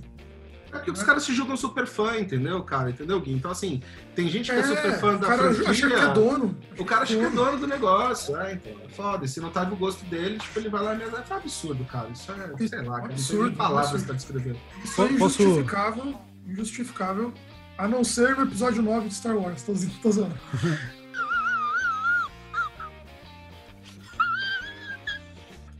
É 0.72 0.78
que 0.78 0.90
os 0.90 1.02
caras 1.02 1.22
se 1.22 1.34
julgam 1.34 1.54
super 1.56 1.86
fã, 1.86 2.16
entendeu, 2.18 2.62
cara? 2.62 2.88
Entendeu, 2.90 3.20
Gui? 3.20 3.32
Então, 3.34 3.50
assim, 3.50 3.82
tem 4.14 4.26
gente 4.28 4.50
que 4.50 4.56
é, 4.56 4.62
super 4.62 4.98
fã 4.98 5.16
o 5.16 5.18
da 5.18 5.26
cara 5.26 5.52
franquia. 5.52 5.70
acha 5.70 5.86
que 5.86 5.92
é 5.92 6.08
dono. 6.14 6.56
O 6.78 6.84
cara 6.84 7.02
acha 7.02 7.14
que 7.14 7.22
é 7.22 7.28
dono 7.30 7.58
do 7.58 7.66
negócio, 7.66 8.34
né? 8.34 8.54
Então, 8.54 8.72
é 8.82 8.88
foda. 8.88 9.28
Se 9.28 9.38
não 9.38 9.50
tá 9.50 9.64
no 9.66 9.76
gosto 9.76 10.02
dele, 10.06 10.38
tipo, 10.38 10.58
ele 10.58 10.70
vai 10.70 10.82
lá 10.82 10.94
e 10.94 11.02
é 11.02 11.06
um 11.08 11.36
absurdo, 11.36 11.84
cara. 11.84 12.08
Isso 12.08 12.32
é, 12.32 12.66
sei 12.66 12.78
lá, 12.82 12.84
cara. 12.84 13.00
Não 13.00 13.06
tem 13.08 13.14
Absurdo, 13.16 13.56
palavras 13.56 13.86
absurdo. 13.90 14.06
pra 14.06 14.14
descrever. 14.16 14.56
Isso 14.82 15.02
é 15.02 15.08
Posso- 15.18 15.42
injustificável. 15.42 16.14
Injustificável. 16.46 17.34
A 17.76 17.86
não 17.86 18.02
ser 18.02 18.34
no 18.36 18.44
episódio 18.44 18.82
9 18.82 19.08
de 19.08 19.14
Star 19.14 19.36
Wars. 19.36 19.62
Tô, 19.62 19.72
tô 20.02 20.10
zoando. 20.10 20.34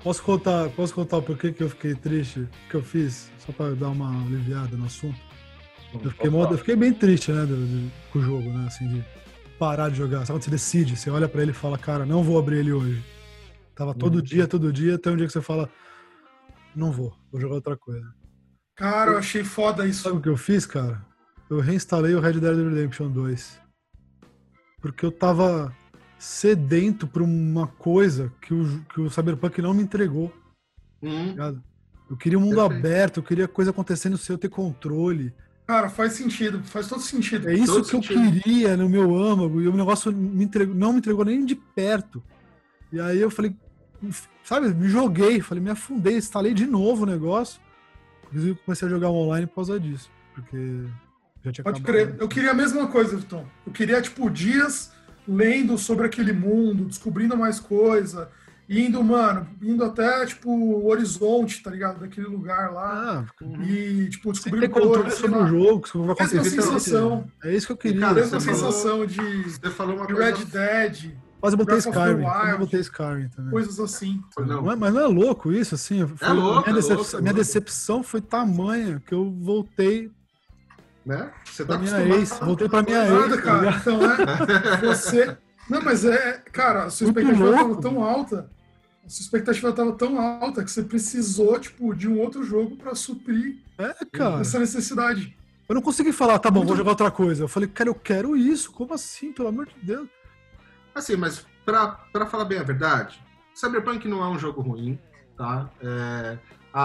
Posso 0.03 0.22
contar, 0.22 0.68
posso 0.70 0.93
contar 0.95 1.18
o 1.18 1.22
porquê 1.22 1.53
que 1.53 1.62
eu 1.62 1.70
fiquei 1.70 1.95
triste? 1.95 2.40
O 2.40 2.49
que 2.70 2.74
eu 2.74 2.82
fiz? 2.82 3.30
Só 3.45 3.53
pra 3.53 3.70
dar 3.70 3.88
uma 3.88 4.22
aliviada 4.24 4.76
no 4.76 4.84
assunto. 4.86 5.18
Eu 5.93 6.11
fiquei, 6.11 6.28
eu 6.30 6.59
fiquei 6.59 6.76
bem 6.76 6.93
triste, 6.95 7.30
né, 7.32 7.45
do- 7.45 7.57
do- 7.57 7.90
com 8.12 8.18
o 8.18 8.22
jogo, 8.22 8.49
né, 8.51 8.66
assim, 8.66 8.88
de 8.88 9.05
parar 9.59 9.90
de 9.90 9.97
jogar. 9.97 10.20
Sabe 10.24 10.38
quando 10.38 10.45
você 10.45 10.51
decide, 10.51 10.97
você 10.97 11.11
olha 11.11 11.28
pra 11.28 11.43
ele 11.43 11.51
e 11.51 11.55
fala, 11.55 11.76
cara, 11.76 12.07
não 12.07 12.22
vou 12.22 12.38
abrir 12.38 12.59
ele 12.59 12.72
hoje. 12.72 13.03
Tava 13.74 13.95
todo 13.95 14.22
dia, 14.22 14.47
todo 14.47 14.72
dia, 14.72 14.95
até 14.95 15.11
um 15.11 15.16
dia 15.16 15.26
que 15.26 15.32
você 15.32 15.43
fala, 15.43 15.68
não 16.74 16.90
vou, 16.93 17.14
vou 17.30 17.40
jogar 17.40 17.57
outra 17.57 17.76
coisa. 17.76 18.07
Cara, 18.76 19.12
eu 19.12 19.18
achei 19.18 19.45
foda 19.45 19.78
Sabe 19.78 19.90
isso. 19.90 20.14
o 20.16 20.20
que 20.20 20.28
eu 20.28 20.36
fiz, 20.36 20.64
cara? 20.64 21.05
Eu 21.51 21.61
reinstalei 21.61 22.14
o 22.14 22.20
Red 22.20 22.34
Dead 22.40 22.57
Redemption 22.57 23.11
2. 23.11 23.61
Porque 24.80 25.05
eu 25.05 25.12
tava 25.12 25.74
sedento 26.18 27.07
por 27.07 27.20
uma 27.22 27.66
coisa 27.66 28.32
que 28.40 28.55
o, 28.55 28.80
que 28.95 29.01
o 29.01 29.11
Cyberpunk 29.11 29.61
não 29.61 29.74
me 29.74 29.82
entregou, 29.82 30.32
Hum, 31.03 31.26
ligado? 31.30 31.62
Eu 32.12 32.16
queria 32.18 32.38
um 32.38 32.42
mundo 32.42 32.56
Perfeito. 32.56 32.86
aberto, 32.86 33.16
eu 33.16 33.22
queria 33.22 33.48
coisa 33.48 33.70
acontecendo 33.70 34.18
sem 34.18 34.34
eu 34.34 34.38
ter 34.38 34.50
controle. 34.50 35.32
Cara, 35.66 35.88
faz 35.88 36.12
sentido. 36.12 36.62
Faz 36.62 36.86
todo 36.86 37.00
sentido. 37.00 37.48
É 37.48 37.54
isso 37.54 37.72
Todo 37.72 37.88
que 37.88 37.96
eu 37.96 38.02
sentido. 38.02 38.42
queria 38.42 38.76
no 38.76 38.86
meu 38.86 39.16
âmago, 39.16 39.62
e 39.62 39.66
o 39.66 39.74
negócio 39.74 40.12
me 40.12 40.44
entregou, 40.44 40.74
não 40.74 40.92
me 40.92 40.98
entregou 40.98 41.24
nem 41.24 41.42
de 41.42 41.54
perto. 41.54 42.22
E 42.92 43.00
aí 43.00 43.18
eu 43.18 43.30
falei, 43.30 43.56
sabe, 44.44 44.68
me 44.74 44.88
joguei, 44.90 45.40
falei, 45.40 45.64
me 45.64 45.70
afundei, 45.70 46.18
instalei 46.18 46.52
de 46.52 46.66
novo 46.66 47.04
o 47.04 47.06
negócio. 47.06 47.58
Inclusive 48.26 48.58
comecei 48.62 48.86
a 48.86 48.90
jogar 48.90 49.08
online 49.08 49.46
por 49.46 49.54
causa 49.54 49.80
disso, 49.80 50.10
porque 50.34 50.84
já 51.42 51.50
tinha 51.50 51.64
Pode 51.64 51.80
acabado. 51.80 51.82
crer. 51.84 52.16
Eu 52.20 52.28
queria 52.28 52.50
a 52.50 52.54
mesma 52.54 52.88
coisa, 52.88 53.16
Vitor. 53.16 53.44
Eu 53.66 53.72
queria, 53.72 54.02
tipo, 54.02 54.28
dias 54.28 54.92
lendo 55.26 55.78
sobre 55.78 56.04
aquele 56.06 56.34
mundo, 56.34 56.84
descobrindo 56.84 57.36
mais 57.38 57.58
coisa, 57.58 58.28
indo, 58.68 59.02
mano, 59.04 59.46
indo 59.60 59.84
até, 59.84 60.24
tipo, 60.26 60.50
o 60.50 60.86
horizonte, 60.88 61.62
tá 61.62 61.70
ligado? 61.70 62.00
Daquele 62.00 62.26
lugar 62.26 62.72
lá. 62.72 63.24
Ah, 63.42 63.44
E, 63.66 64.08
tipo, 64.10 64.32
descobrindo 64.32 64.66
ter 64.66 64.72
controle 64.72 65.02
coisas. 65.02 65.18
sobre 65.18 65.38
lá. 65.38 65.44
o 65.44 65.48
jogo, 65.48 65.80
que 65.82 65.98
vai 65.98 66.06
Mesma 66.06 66.12
acontecer. 66.12 66.50
sensação. 66.62 67.24
É 67.44 67.54
isso 67.54 67.66
que 67.66 67.72
eu 67.72 67.76
queria. 67.76 68.00
Cara, 68.00 68.14
Mesma 68.14 68.40
você 68.40 68.46
falou- 68.52 68.72
sensação 68.72 69.06
de, 69.06 69.42
Você 69.50 69.70
falou 69.70 69.96
uma 69.96 70.06
de 70.06 70.14
coisa. 70.14 70.30
Red 70.36 70.44
Dead, 70.46 71.10
Quase 71.40 71.56
botei 71.56 71.76
Skyrim. 71.78 72.22
Quase 72.22 72.56
botei 72.58 72.80
Skyrim 72.80 73.28
também. 73.34 73.50
coisas 73.50 73.80
assim. 73.80 74.22
Não, 74.38 74.46
Não 74.62 74.70
é- 74.72 74.76
mas 74.76 74.94
não 74.94 75.00
é 75.00 75.06
louco 75.08 75.50
isso, 75.52 75.74
assim? 75.74 76.06
Foi- 76.06 76.28
louco, 76.28 76.60
a 76.60 76.62
minha, 76.62 76.70
é 76.70 76.74
decep- 76.74 76.96
louco, 76.96 77.16
é 77.16 77.20
minha 77.20 77.32
louco. 77.32 77.36
decepção 77.44 78.02
foi 78.04 78.20
tamanha 78.20 79.02
que 79.04 79.12
eu 79.12 79.28
voltei 79.40 80.10
né? 81.04 81.32
Você 81.44 81.64
pra 81.64 81.74
tá 81.74 81.82
minha 81.82 81.96
acostumado 81.96 82.20
ex. 82.20 82.38
Voltei 82.38 82.68
pra 82.68 82.82
minha 82.84 83.02
ex. 83.02 83.10
Nada, 83.10 83.36
tá 83.36 83.42
cara. 83.42 83.70
Então, 83.76 84.00
é. 84.04 84.76
Você. 84.86 85.36
Não, 85.72 85.82
mas 85.82 86.04
é. 86.04 86.42
Cara, 86.52 86.84
a 86.84 86.90
sua 86.90 87.06
Muito 87.06 87.18
expectativa 87.20 87.50
estava 87.50 87.80
tão 87.80 88.02
alta. 88.04 88.50
A 89.04 89.08
sua 89.08 89.22
expectativa 89.22 89.68
estava 89.70 89.92
tão 89.92 90.20
alta 90.20 90.62
que 90.64 90.70
você 90.70 90.82
precisou, 90.82 91.58
tipo, 91.58 91.94
de 91.94 92.08
um 92.08 92.20
outro 92.20 92.44
jogo 92.44 92.76
para 92.76 92.94
suprir 92.94 93.58
É, 93.78 93.92
cara. 94.12 94.40
essa 94.40 94.58
necessidade. 94.58 95.36
Eu 95.68 95.74
não 95.74 95.82
consegui 95.82 96.12
falar, 96.12 96.38
tá 96.38 96.50
bom, 96.50 96.58
Muito- 96.60 96.68
vou 96.68 96.76
jogar 96.76 96.90
outra 96.90 97.10
coisa. 97.10 97.44
Eu 97.44 97.48
falei, 97.48 97.68
cara, 97.68 97.88
eu 97.88 97.94
quero 97.94 98.36
isso. 98.36 98.70
Como 98.72 98.92
assim? 98.94 99.32
Pelo 99.32 99.48
amor 99.48 99.66
de 99.66 99.74
Deus. 99.82 100.08
Assim, 100.94 101.16
mas 101.16 101.46
pra, 101.64 101.88
pra 102.12 102.26
falar 102.26 102.44
bem 102.44 102.58
a 102.58 102.62
verdade, 102.62 103.22
Cyberpunk 103.54 104.06
não 104.06 104.22
é 104.22 104.28
um 104.28 104.38
jogo 104.38 104.60
ruim, 104.60 104.98
tá? 105.36 105.70
É, 105.82 106.38
a, 106.72 106.82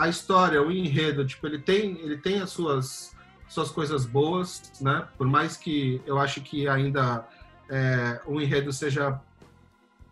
a, 0.00 0.04
a 0.04 0.08
história, 0.08 0.60
o 0.62 0.70
enredo, 0.72 1.24
tipo, 1.26 1.46
ele 1.46 1.58
tem, 1.60 1.98
ele 2.00 2.16
tem 2.18 2.40
as 2.40 2.50
suas, 2.50 3.12
suas 3.48 3.70
coisas 3.70 4.04
boas, 4.04 4.72
né? 4.80 5.06
Por 5.16 5.26
mais 5.28 5.56
que 5.56 6.02
eu 6.04 6.18
acho 6.18 6.40
que 6.40 6.68
ainda 6.68 7.24
é, 7.70 8.20
o 8.26 8.40
enredo 8.40 8.72
seja 8.72 9.20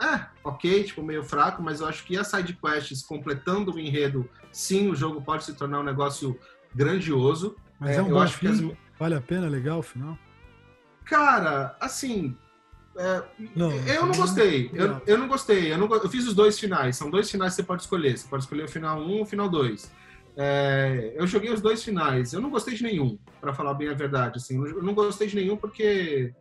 é, 0.01 0.27
ok, 0.43 0.83
tipo, 0.85 1.03
meio 1.03 1.23
fraco, 1.23 1.63
mas 1.63 1.81
eu 1.81 1.87
acho 1.87 2.05
que 2.05 2.17
as 2.19 2.27
side 2.27 2.55
quests 2.55 3.03
completando 3.05 3.73
o 3.75 3.79
enredo, 3.79 4.29
sim, 4.51 4.89
o 4.91 4.97
jogo 4.97 5.23
pode 5.23 5.45
se 5.45 5.55
tornar 5.55 5.79
um 5.81 5.85
negócio 5.85 6.39
grandioso. 6.75 7.55
Mas 7.79 7.91
É, 7.97 8.01
é, 8.01 8.03
um 8.03 8.09
eu 8.09 8.15
bom 8.15 8.21
acho 8.21 8.39
que 8.39 8.49
fim. 8.49 8.71
as- 8.73 8.77
Vale 8.99 9.15
a 9.15 9.21
pena, 9.21 9.49
legal 9.49 9.79
o 9.79 9.83
final? 9.83 10.19
Cara, 11.05 11.77
assim, 11.81 12.37
é, 12.97 13.23
Não. 13.57 13.71
Eu 13.87 14.07
não 14.07 14.15
gostei. 14.15 14.71
Eu, 14.75 14.89
Não. 14.89 15.03
eu 15.07 15.19
não 15.19 15.29
gostei. 15.29 15.73
Eu, 15.73 15.79
não 15.79 15.89
eu 15.93 16.09
fiz 16.09 16.27
os 16.27 16.35
dois 16.35 16.59
finais. 16.59 16.97
São 16.97 17.11
dois 17.11 17.31
finais 17.31 17.53
que 17.55 17.57
você 17.57 17.63
pode 17.67 17.83
escolher. 17.83 18.17
Você 18.17 18.29
pode 18.29 18.43
escolher 18.45 18.65
o 18.65 18.69
final 18.69 19.01
1 19.01 19.11
ou 19.11 19.23
o 19.23 19.27
final 19.27 19.49
2. 19.49 19.91
É, 20.37 21.13
eu 21.17 21.27
joguei 21.27 21.53
os 21.53 21.61
dois 21.61 21.83
finais. 21.83 22.33
Eu 22.33 22.41
não 22.41 22.51
gostei 22.51 22.75
de 22.75 22.83
nenhum, 22.83 23.19
pra 23.41 23.53
falar 23.55 23.75
bem 23.75 23.89
a 23.89 23.95
verdade. 23.95 24.39
Assim, 24.39 24.57
eu 24.65 24.83
não 24.83 24.95
gostei 24.95 25.27
de 25.27 25.37
nenhum 25.37 25.57
porque, 25.57 26.33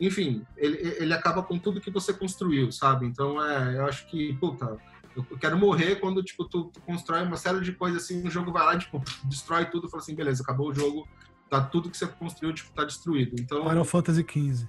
enfim, 0.00 0.44
ele, 0.56 0.78
ele 0.98 1.12
acaba 1.12 1.42
com 1.42 1.58
tudo 1.58 1.80
que 1.80 1.90
você 1.90 2.12
construiu, 2.12 2.72
sabe? 2.72 3.06
Então, 3.06 3.44
é, 3.44 3.76
eu 3.76 3.86
acho 3.86 4.06
que, 4.06 4.32
puta, 4.34 4.78
eu 5.14 5.24
quero 5.38 5.58
morrer 5.58 5.96
quando 5.96 6.22
tipo, 6.22 6.44
tu, 6.44 6.64
tu 6.64 6.80
constrói 6.80 7.22
uma 7.22 7.36
série 7.36 7.60
de 7.60 7.72
coisas 7.72 8.02
assim, 8.02 8.26
o 8.26 8.30
jogo 8.30 8.50
vai 8.50 8.64
lá 8.64 8.78
tipo, 8.78 9.02
destrói 9.24 9.66
tudo 9.66 9.86
e 9.86 9.90
fala 9.90 10.02
assim, 10.02 10.14
beleza, 10.14 10.42
acabou 10.42 10.70
o 10.70 10.74
jogo, 10.74 11.06
tá 11.48 11.60
tudo 11.60 11.90
que 11.90 11.96
você 11.96 12.06
construiu, 12.06 12.54
tipo, 12.54 12.72
tá 12.72 12.84
destruído. 12.84 13.36
Então, 13.38 13.68
Final 13.68 13.84
Fantasy 13.84 14.24
XV. 14.26 14.66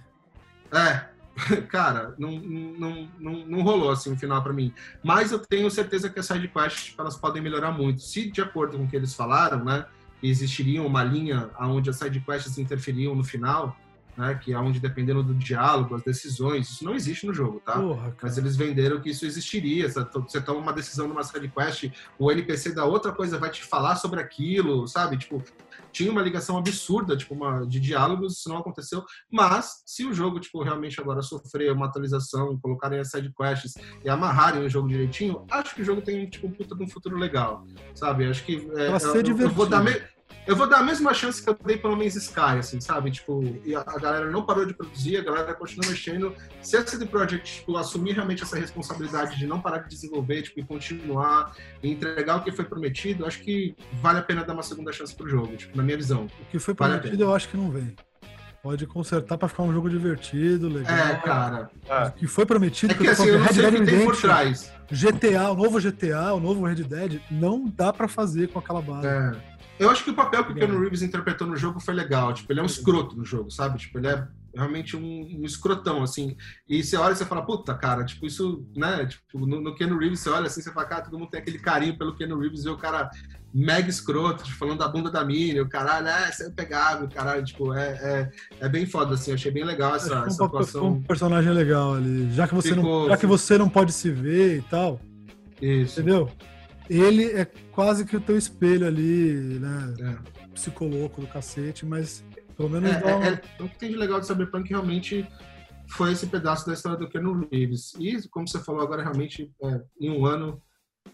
é, 0.74 1.10
cara, 1.70 2.14
não, 2.18 2.32
não, 2.32 3.10
não, 3.20 3.46
não 3.46 3.62
rolou 3.62 3.92
assim 3.92 4.12
o 4.12 4.18
final 4.18 4.44
pra 4.44 4.52
mim. 4.52 4.74
Mas 5.04 5.32
eu 5.32 5.40
tenho 5.40 5.70
certeza 5.72 6.10
que 6.10 6.20
as 6.20 6.26
sidequests 6.26 6.86
tipo, 6.86 7.02
elas 7.02 7.16
podem 7.16 7.42
melhorar 7.42 7.72
muito. 7.72 8.02
Se 8.02 8.30
de 8.30 8.42
acordo 8.42 8.78
com 8.78 8.84
o 8.84 8.88
que 8.88 8.96
eles 8.96 9.14
falaram, 9.14 9.64
né, 9.64 9.86
existiria 10.22 10.84
uma 10.84 11.04
linha 11.04 11.50
onde 11.60 11.90
as 11.90 11.96
sidequests 11.96 12.58
interferiam 12.58 13.16
no 13.16 13.24
final, 13.24 13.78
né? 14.18 14.40
Que 14.42 14.54
é 14.54 14.58
onde 14.58 14.80
dependendo 14.80 15.24
do 15.24 15.34
diálogo, 15.34 15.96
as 15.96 16.04
decisões, 16.04 16.70
isso 16.70 16.86
não 16.86 16.96
existe 16.96 17.26
no 17.26 17.34
jogo, 17.34 17.62
tá? 17.66 17.74
Porra. 17.74 18.16
Mas 18.22 18.38
eles 18.38 18.56
venderam 18.56 19.02
que 19.02 19.10
isso 19.10 19.26
existiria. 19.26 19.90
Você 19.90 20.42
toma 20.42 20.60
uma 20.60 20.74
decisão 20.74 21.08
numa 21.08 21.24
side 21.24 21.48
quest, 21.50 21.92
o 22.18 22.32
NPC 22.32 22.74
da 22.74 22.86
outra 22.86 23.12
coisa 23.12 23.38
vai 23.38 23.50
te 23.50 23.64
falar 23.64 23.96
sobre 23.96 24.20
aquilo, 24.20 24.88
sabe? 24.88 25.18
Tipo, 25.18 25.44
tinha 25.92 26.12
uma 26.12 26.22
ligação 26.22 26.58
absurda, 26.58 27.18
tipo, 27.18 27.34
uma, 27.34 27.66
de 27.66 27.80
diálogos, 27.80 28.38
isso 28.38 28.50
não 28.50 28.58
aconteceu. 28.58 29.04
Mas, 29.30 29.84
se 29.86 30.06
o 30.06 30.14
jogo, 30.14 30.40
tipo, 30.40 30.64
realmente 30.64 31.00
agora 31.00 31.22
sofrer 31.22 31.72
uma 31.72 31.86
atualização, 31.86 32.58
colocarem 32.60 33.00
as 33.00 33.10
side 33.10 33.32
quests 33.34 33.74
e 34.04 34.10
amarrarem 34.10 34.64
o 34.64 34.70
jogo 34.70 34.88
direitinho, 34.88 35.46
acho 35.52 35.76
que 35.76 35.82
o 35.82 35.86
jogo 35.86 36.02
tem, 36.02 36.30
tipo, 36.30 36.48
um 36.48 36.52
puta 36.52 36.76
de 36.76 36.84
um 36.84 36.88
futuro 36.88 37.18
legal, 37.18 37.66
sabe? 37.94 38.26
Acho 38.26 38.44
que 38.44 38.70
é, 38.76 38.98
ser 39.00 39.28
eu, 39.28 39.38
eu 39.38 39.50
vou 39.50 39.66
dar 39.66 39.84
divertido. 39.84 40.12
Eu 40.48 40.56
vou 40.56 40.68
dar 40.68 40.80
a 40.80 40.84
mesma 40.84 41.14
chance 41.14 41.42
que 41.42 41.50
eu 41.50 41.58
dei 41.66 41.78
pelo 41.78 41.96
Man's 41.96 42.16
Sky, 42.16 42.58
assim, 42.60 42.80
sabe? 42.82 43.12
Tipo, 43.12 43.44
e 43.64 43.76
a, 43.76 43.84
galera 43.84 44.30
não 44.30 44.44
parou 44.44 44.66
de 44.66 44.74
produzir, 44.74 45.18
a 45.18 45.24
galera 45.24 45.54
continua 45.54 45.90
mexendo. 45.90 46.36
Se 46.62 46.76
a 46.78 46.86
CD 46.86 47.06
Projekt 47.06 47.60
tipo, 47.60 47.78
assumir 47.78 48.14
realmente 48.14 48.44
essa 48.44 48.58
responsabilidade 48.58 49.38
de 49.38 49.46
não 49.46 49.62
parar 49.62 49.80
de 49.80 49.90
desenvolver, 49.90 50.42
tipo, 50.42 50.60
e 50.60 50.64
continuar 50.64 51.56
e 51.82 51.92
entregar 51.92 52.38
o 52.38 52.44
que 52.44 52.52
foi 52.52 52.66
prometido, 52.66 53.26
acho 53.26 53.42
que 53.42 53.76
vale 54.02 54.20
a 54.20 54.24
pena 54.24 54.44
dar 54.44 54.54
uma 54.54 54.64
segunda 54.64 54.92
chance 54.92 55.16
pro 55.16 55.28
jogo, 55.30 55.56
tipo, 55.56 55.76
na 55.78 55.84
minha 55.84 55.98
visão. 55.98 56.26
O 56.26 56.46
que 56.46 56.60
foi 56.60 56.74
Vale 56.74 57.00
prometido 57.00 57.24
eu 57.24 57.36
acho 57.36 57.48
que 57.50 57.58
não 57.58 57.70
vem. 57.70 57.96
Pode 58.62 58.86
consertar 58.86 59.40
pra 59.40 59.48
ficar 59.48 59.64
um 59.64 59.74
jogo 59.74 59.90
divertido, 59.90 60.70
legal. 60.70 60.96
É, 60.96 61.16
cara. 61.16 61.70
É. 61.90 62.06
O 62.06 62.12
que 62.12 62.28
foi 62.28 62.46
prometido, 62.46 62.94
É 62.94 62.98
que 62.98 63.08
assim, 63.08 63.28
eu 63.28 63.40
não 63.40 63.48
sei 63.48 63.66
o 63.66 63.70
Red 63.72 63.80
que 63.80 63.86
Dead 63.86 63.98
tem 63.98 64.06
por 64.06 64.16
trás. 64.16 64.72
GTA, 64.92 65.50
o 65.50 65.56
novo 65.56 65.80
GTA, 65.80 66.34
o 66.34 66.40
novo 66.40 66.64
Red 66.64 66.84
Dead, 66.84 67.20
não 67.32 67.66
dá 67.68 67.92
pra 67.92 68.08
fazer 68.08 68.50
com 68.50 68.60
aquela 68.60 68.82
base. 68.82 69.08
É. 69.08 69.51
Eu 69.82 69.90
acho 69.90 70.04
que 70.04 70.12
o 70.12 70.14
papel 70.14 70.46
que 70.46 70.52
o 70.52 70.56
Keanu 70.56 70.80
Reeves 70.80 71.02
interpretou 71.02 71.48
no 71.48 71.58
jogo 71.58 71.80
foi 71.80 71.96
legal. 71.96 72.32
Tipo, 72.36 72.54
ele 72.54 72.60
é 72.60 72.64
um 72.64 72.68
escroto 72.68 73.18
no 73.18 73.26
jogo, 73.26 73.50
sabe? 73.50 73.80
Tipo, 73.80 73.98
ele 73.98 74.10
é 74.10 74.28
realmente 74.56 74.96
um, 74.96 75.40
um 75.40 75.44
escrotão, 75.44 76.04
assim. 76.04 76.38
E 76.70 76.84
você 76.84 76.96
olha 76.98 77.14
e 77.14 77.16
você 77.16 77.26
fala, 77.26 77.42
puta, 77.44 77.74
cara, 77.74 78.06
tipo, 78.06 78.28
isso, 78.28 78.64
né? 78.76 79.08
Tipo, 79.08 79.44
no, 79.44 79.60
no 79.60 79.74
Keanu 79.74 79.98
Reeves, 79.98 80.20
você 80.20 80.30
olha 80.30 80.46
assim, 80.46 80.62
você 80.62 80.72
fala, 80.72 80.86
cara, 80.86 81.02
todo 81.06 81.18
mundo 81.18 81.32
tem 81.32 81.42
aquele 81.42 81.58
carinho 81.58 81.98
pelo 81.98 82.16
Keanu 82.16 82.38
Reeves 82.38 82.64
e 82.64 82.70
o 82.70 82.78
cara 82.78 83.10
mega 83.52 83.90
escroto, 83.90 84.44
tipo, 84.44 84.56
falando 84.56 84.78
da 84.78 84.88
bunda 84.88 85.10
da 85.10 85.26
mina, 85.26 85.64
o 85.64 85.68
caralho, 85.68 86.08
é, 86.10 86.32
você 86.32 86.46
é 86.46 86.50
pegável, 86.52 87.10
caralho, 87.10 87.44
tipo, 87.44 87.74
é, 87.74 87.90
é, 88.60 88.66
é 88.66 88.70
bem 88.70 88.86
foda, 88.86 89.16
assim. 89.16 89.32
Eu 89.32 89.36
achei 89.36 89.52
bem 89.52 89.64
legal 89.64 89.96
essa, 89.96 90.22
um, 90.22 90.26
essa 90.28 90.46
atuação. 90.46 90.88
um 90.90 91.02
personagem 91.02 91.52
legal 91.54 91.96
ali. 91.96 92.32
Já 92.34 92.48
que, 92.48 92.54
você 92.54 92.76
não, 92.76 92.84
Ficou- 92.84 93.10
já 93.10 93.18
que 93.18 93.26
você 93.26 93.58
não 93.58 93.68
pode 93.68 93.94
se 93.94 94.12
ver 94.12 94.60
e 94.60 94.62
tal, 94.62 95.02
Isso. 95.60 96.00
entendeu? 96.00 96.30
Ele 96.92 97.26
é 97.32 97.46
quase 97.72 98.04
que 98.06 98.18
o 98.18 98.20
teu 98.20 98.38
espelho 98.38 98.86
ali, 98.86 99.60
né? 99.60 99.96
É. 100.02 100.48
Psicoloco 100.54 101.22
do 101.22 101.28
cacete, 101.28 101.86
mas 101.86 102.22
pelo 102.58 102.76
É, 102.76 102.82
menos 102.82 103.02
dá 103.02 103.18
um... 103.18 103.24
é, 103.24 103.30
é, 103.30 103.64
o 103.64 103.70
que 103.70 103.78
tem 103.78 103.92
de 103.92 103.96
legal 103.96 104.20
de 104.20 104.28
Cyberpunk 104.28 104.70
realmente 104.70 105.26
foi 105.88 106.12
esse 106.12 106.28
pedaço 106.28 106.68
da 106.68 106.74
história 106.74 106.98
do 106.98 107.08
Keanu 107.08 107.48
Reeves. 107.50 107.94
E, 107.98 108.28
como 108.28 108.46
você 108.46 108.60
falou 108.60 108.82
agora, 108.82 109.04
realmente, 109.04 109.50
é, 109.64 109.82
em 110.02 110.10
um 110.10 110.26
ano, 110.26 110.62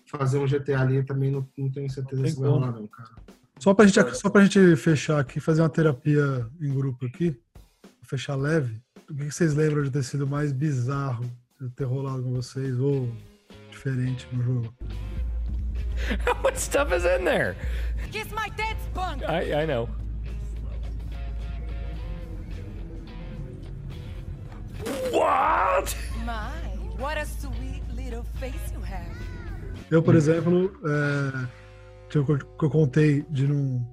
fazer 0.10 0.40
um 0.40 0.48
GTA 0.48 0.82
ali 0.82 1.04
também 1.06 1.30
não, 1.30 1.48
não 1.56 1.72
tenho 1.72 1.90
certeza 1.92 2.24
Tem 2.24 2.32
se 2.32 2.40
vai 2.40 2.50
rolar, 2.50 2.72
não, 2.72 2.88
cara. 2.88 3.12
Só 3.60 3.74
pra, 3.74 3.86
gente, 3.86 4.16
só 4.16 4.30
pra 4.30 4.44
gente 4.44 4.76
fechar 4.76 5.20
aqui, 5.20 5.40
fazer 5.40 5.62
uma 5.62 5.70
terapia 5.70 6.48
em 6.60 6.74
grupo 6.74 7.06
aqui, 7.06 7.40
fechar 8.04 8.36
leve, 8.36 8.82
o 9.10 9.16
que 9.16 9.26
que 9.26 9.32
vocês 9.32 9.54
lembram 9.54 9.84
de 9.84 9.92
ter 9.92 10.04
sido 10.04 10.28
mais 10.28 10.52
bizarro 10.52 11.26
de 11.60 11.70
ter 11.70 11.86
rolado 11.86 12.24
com 12.24 12.34
vocês 12.34 12.80
ou 12.80 13.12
diferente 13.72 14.28
no 14.32 14.44
jogo? 14.44 14.74
How 16.26 16.42
much 16.42 16.58
stuff 16.58 16.92
is 16.92 17.06
in 17.06 17.26
there? 17.26 17.56
Kiss 18.12 18.32
my 18.32 18.50
dead 18.56 18.78
spunk! 18.92 19.24
I, 19.28 19.64
I 19.64 19.66
know. 19.66 19.90
What? 25.12 25.96
My, 26.26 26.52
what 26.98 27.18
a 27.18 27.26
sweet 27.26 27.84
little 27.96 28.24
face 28.40 28.72
you 28.74 28.82
have. 28.82 29.18
Eu, 29.90 30.04
por 30.04 30.16
exemplo, 30.16 30.72
é, 30.86 31.48
que, 32.10 32.18
eu, 32.18 32.26
que 32.26 32.66
eu 32.66 32.70
contei 32.70 33.26
de 33.30 33.48
não, 33.48 33.88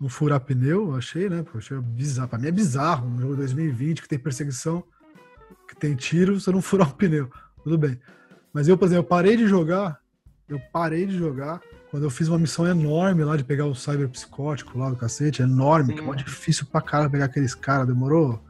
não 0.00 0.08
furar 0.08 0.40
pneu, 0.40 0.90
eu 0.90 0.96
achei, 0.96 1.28
né? 1.28 1.42
Pô, 1.42 1.52
eu 1.54 1.58
achei 1.58 1.78
bizarro. 1.78 2.28
Pra 2.28 2.38
mim 2.38 2.48
é 2.48 2.50
bizarro, 2.50 3.08
um 3.08 3.18
jogo 3.18 3.34
de 3.34 3.40
2020 3.40 4.02
que 4.02 4.08
tem 4.08 4.18
perseguição, 4.18 4.82
que 5.68 5.76
tem 5.76 5.94
tiro, 5.94 6.40
você 6.40 6.50
não 6.50 6.62
furar 6.62 6.88
um 6.88 6.92
pneu. 6.92 7.30
Tudo 7.62 7.76
bem. 7.76 7.98
Mas 8.52 8.68
eu, 8.68 8.78
por 8.78 8.86
exemplo, 8.86 9.04
eu 9.04 9.08
parei 9.08 9.36
de 9.36 9.46
jogar, 9.46 10.00
eu 10.48 10.60
parei 10.72 11.06
de 11.06 11.16
jogar 11.16 11.60
quando 11.90 12.04
eu 12.04 12.10
fiz 12.10 12.28
uma 12.28 12.38
missão 12.38 12.66
enorme 12.66 13.24
lá 13.24 13.36
de 13.36 13.44
pegar 13.44 13.66
o 13.66 13.74
cyber 13.74 14.08
psicótico 14.08 14.78
lá 14.78 14.90
do 14.90 14.96
cacete, 14.96 15.42
enorme, 15.42 15.94
que 15.94 16.00
é 16.00 16.02
mó 16.02 16.14
difícil 16.14 16.66
pra 16.66 16.80
caralho 16.80 17.10
pegar 17.10 17.26
aqueles 17.26 17.54
caras, 17.54 17.86
demorou 17.86 18.42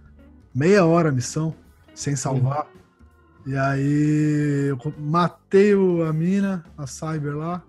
meia 0.54 0.84
hora 0.84 1.08
a 1.08 1.12
missão, 1.12 1.54
sem 1.94 2.16
salvar. 2.16 2.66
E 3.46 3.56
aí 3.56 4.68
eu 4.68 4.94
matei 4.98 5.72
a 5.72 6.12
mina, 6.12 6.64
a 6.76 6.86
Cyber 6.86 7.36
lá, 7.36 7.62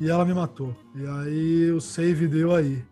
e 0.00 0.10
ela 0.10 0.24
me 0.24 0.34
matou. 0.34 0.76
E 0.94 1.06
aí 1.06 1.70
o 1.70 1.80
save 1.80 2.26
deu 2.26 2.54
aí. 2.54 2.84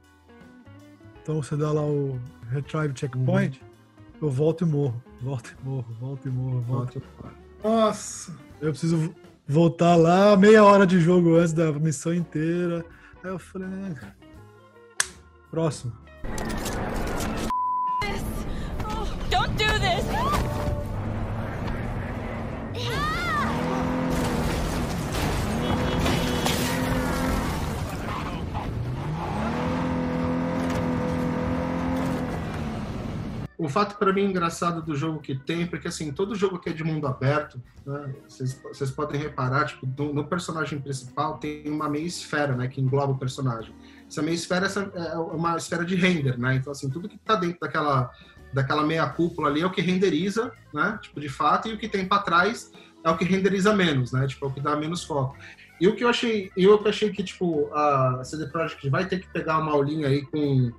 Então 1.22 1.42
você 1.42 1.56
dá 1.56 1.72
lá 1.72 1.82
o 1.84 2.18
retrieve 2.48 2.94
checkpoint, 2.96 3.60
eu 4.22 4.30
volto 4.30 4.64
e 4.64 4.66
morro. 4.66 5.02
Volto 5.20 5.50
e 5.50 5.64
morro, 5.64 5.86
volto 6.00 6.28
e 6.28 6.30
morro, 6.30 6.60
volto. 6.60 7.02
Nossa. 7.62 8.34
Eu 8.60 8.70
preciso 8.70 9.14
voltar 9.50 9.96
lá 9.96 10.36
meia 10.36 10.64
hora 10.64 10.86
de 10.86 11.00
jogo 11.00 11.36
antes 11.36 11.52
da 11.52 11.72
missão 11.72 12.14
inteira. 12.14 12.84
Aí 13.22 13.30
eu 13.30 13.38
falei, 13.38 13.68
né? 13.68 13.94
Próximo. 15.50 15.92
Don't 19.28 19.56
do 19.56 19.80
this! 19.80 20.29
Fato 33.70 33.98
para 33.98 34.12
mim 34.12 34.24
engraçado 34.24 34.82
do 34.82 34.94
jogo 34.94 35.20
que 35.20 35.34
tem, 35.34 35.66
porque 35.66 35.88
assim, 35.88 36.12
todo 36.12 36.34
jogo 36.34 36.56
aqui 36.56 36.70
é 36.70 36.72
de 36.72 36.84
mundo 36.84 37.06
aberto, 37.06 37.60
né? 37.86 38.14
Vocês, 38.28 38.90
podem 38.90 39.20
reparar, 39.20 39.66
tipo, 39.66 39.86
no, 39.86 40.24
personagem 40.24 40.78
principal 40.80 41.38
tem 41.38 41.68
uma 41.68 41.88
meia 41.88 42.06
esfera, 42.06 42.54
né, 42.54 42.68
que 42.68 42.80
engloba 42.80 43.12
o 43.12 43.18
personagem. 43.18 43.74
Essa 44.06 44.22
meia 44.22 44.34
esfera 44.34 44.66
essa 44.66 44.80
é 44.94 45.16
uma 45.16 45.56
esfera 45.56 45.84
de 45.84 45.94
render, 45.94 46.38
né? 46.38 46.56
Então 46.56 46.70
assim, 46.72 46.90
tudo 46.90 47.08
que 47.08 47.18
tá 47.18 47.36
dentro 47.36 47.58
daquela 47.60 48.10
daquela 48.52 48.84
meia 48.84 49.08
cúpula 49.08 49.48
ali 49.48 49.60
é 49.60 49.66
o 49.66 49.70
que 49.70 49.80
renderiza, 49.80 50.52
né? 50.74 50.98
Tipo, 51.00 51.20
de 51.20 51.28
fato, 51.28 51.68
e 51.68 51.72
o 51.72 51.78
que 51.78 51.88
tem 51.88 52.04
para 52.04 52.22
trás 52.22 52.72
é 53.04 53.08
o 53.08 53.16
que 53.16 53.24
renderiza 53.24 53.72
menos, 53.72 54.12
né? 54.12 54.26
Tipo, 54.26 54.46
é 54.46 54.48
o 54.48 54.52
que 54.52 54.60
dá 54.60 54.76
menos 54.76 55.04
foco. 55.04 55.36
E 55.80 55.88
o 55.88 55.96
que 55.96 56.04
eu 56.04 56.08
achei, 56.08 56.50
eu 56.56 56.78
que 56.78 56.88
achei 56.88 57.10
que 57.10 57.22
tipo 57.22 57.72
a 57.72 58.22
CD 58.22 58.46
Projekt 58.46 58.88
vai 58.90 59.06
ter 59.06 59.20
que 59.20 59.28
pegar 59.28 59.58
uma 59.58 59.72
aulinha 59.72 60.08
aí 60.08 60.22
com 60.22 60.70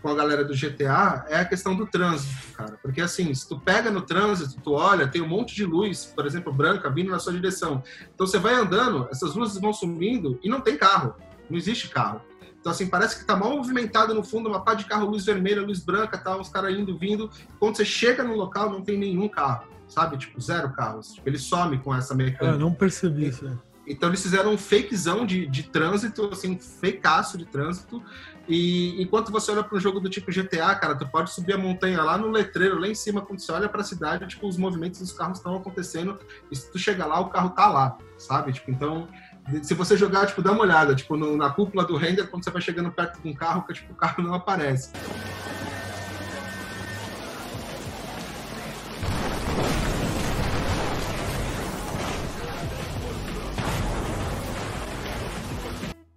com 0.00 0.08
a 0.08 0.14
galera 0.14 0.44
do 0.44 0.54
GTA 0.54 1.26
é 1.28 1.36
a 1.36 1.44
questão 1.44 1.74
do 1.74 1.86
trânsito, 1.86 2.52
cara. 2.52 2.78
Porque 2.82 3.00
assim, 3.00 3.32
se 3.34 3.48
tu 3.48 3.58
pega 3.58 3.90
no 3.90 4.02
trânsito, 4.02 4.60
tu 4.62 4.72
olha, 4.72 5.08
tem 5.08 5.20
um 5.20 5.28
monte 5.28 5.54
de 5.54 5.64
luz, 5.64 6.06
por 6.06 6.26
exemplo, 6.26 6.52
branca, 6.52 6.90
vindo 6.90 7.10
na 7.10 7.18
sua 7.18 7.32
direção. 7.32 7.82
Então 8.14 8.26
você 8.26 8.38
vai 8.38 8.54
andando, 8.54 9.08
essas 9.10 9.34
luzes 9.34 9.60
vão 9.60 9.72
sumindo 9.72 10.38
e 10.42 10.48
não 10.48 10.60
tem 10.60 10.76
carro. 10.76 11.14
Não 11.48 11.56
existe 11.56 11.88
carro. 11.88 12.20
Então, 12.60 12.72
assim, 12.72 12.86
parece 12.86 13.18
que 13.18 13.24
tá 13.24 13.36
mal 13.36 13.56
movimentado 13.56 14.12
no 14.12 14.22
fundo, 14.22 14.48
uma 14.48 14.62
pá 14.62 14.74
de 14.74 14.84
carro, 14.84 15.08
luz 15.08 15.24
vermelha, 15.24 15.62
luz 15.62 15.80
branca, 15.80 16.18
tal, 16.18 16.40
os 16.40 16.48
caras 16.48 16.76
indo, 16.76 16.98
vindo. 16.98 17.30
Quando 17.58 17.76
você 17.76 17.84
chega 17.84 18.22
no 18.24 18.34
local, 18.34 18.68
não 18.68 18.82
tem 18.82 18.98
nenhum 18.98 19.28
carro, 19.28 19.68
sabe? 19.86 20.18
Tipo, 20.18 20.40
zero 20.40 20.70
carros. 20.72 21.14
Tipo, 21.14 21.28
ele 21.28 21.38
some 21.38 21.78
com 21.78 21.94
essa 21.94 22.14
mecânica. 22.14 22.44
Cara, 22.44 22.58
não 22.58 22.74
percebi 22.74 23.28
isso 23.28 23.46
aí. 23.46 23.56
Então 23.86 24.10
eles 24.10 24.22
fizeram 24.22 24.52
um 24.52 24.58
fakezão 24.58 25.24
de, 25.24 25.46
de 25.46 25.62
trânsito, 25.62 26.28
assim, 26.30 26.52
um 26.52 26.58
fakeaço 26.58 27.38
de 27.38 27.46
trânsito. 27.46 28.02
E 28.48 29.00
enquanto 29.02 29.30
você 29.30 29.50
olha 29.50 29.62
para 29.62 29.76
um 29.76 29.80
jogo 29.80 30.00
do 30.00 30.08
tipo 30.08 30.32
GTA, 30.32 30.74
cara, 30.74 30.94
tu 30.94 31.06
pode 31.06 31.30
subir 31.32 31.52
a 31.52 31.58
montanha 31.58 32.02
lá 32.02 32.16
no 32.16 32.28
letreiro, 32.30 32.78
lá 32.80 32.88
em 32.88 32.94
cima, 32.94 33.20
quando 33.20 33.40
você 33.40 33.52
olha 33.52 33.68
para 33.68 33.82
a 33.82 33.84
cidade, 33.84 34.26
tipo, 34.26 34.48
os 34.48 34.56
movimentos 34.56 35.00
dos 35.00 35.12
carros 35.12 35.36
estão 35.38 35.54
acontecendo. 35.54 36.18
E 36.50 36.56
se 36.56 36.72
tu 36.72 36.78
chega 36.78 37.04
lá, 37.04 37.20
o 37.20 37.28
carro 37.28 37.50
tá 37.50 37.68
lá, 37.68 37.98
sabe? 38.16 38.52
Tipo, 38.52 38.70
então, 38.70 39.06
se 39.62 39.74
você 39.74 39.96
jogar, 39.98 40.26
tipo, 40.26 40.40
dá 40.40 40.52
uma 40.52 40.62
olhada, 40.62 40.94
tipo, 40.94 41.14
no- 41.16 41.36
na 41.36 41.50
cúpula 41.50 41.84
do 41.84 41.96
render, 41.96 42.26
quando 42.28 42.42
você 42.42 42.50
vai 42.50 42.62
chegando 42.62 42.90
perto 42.90 43.20
de 43.20 43.28
um 43.28 43.34
carro, 43.34 43.62
que 43.66 43.74
tipo, 43.74 43.92
o 43.92 43.96
carro 43.96 44.22
não 44.22 44.32
aparece. 44.32 44.90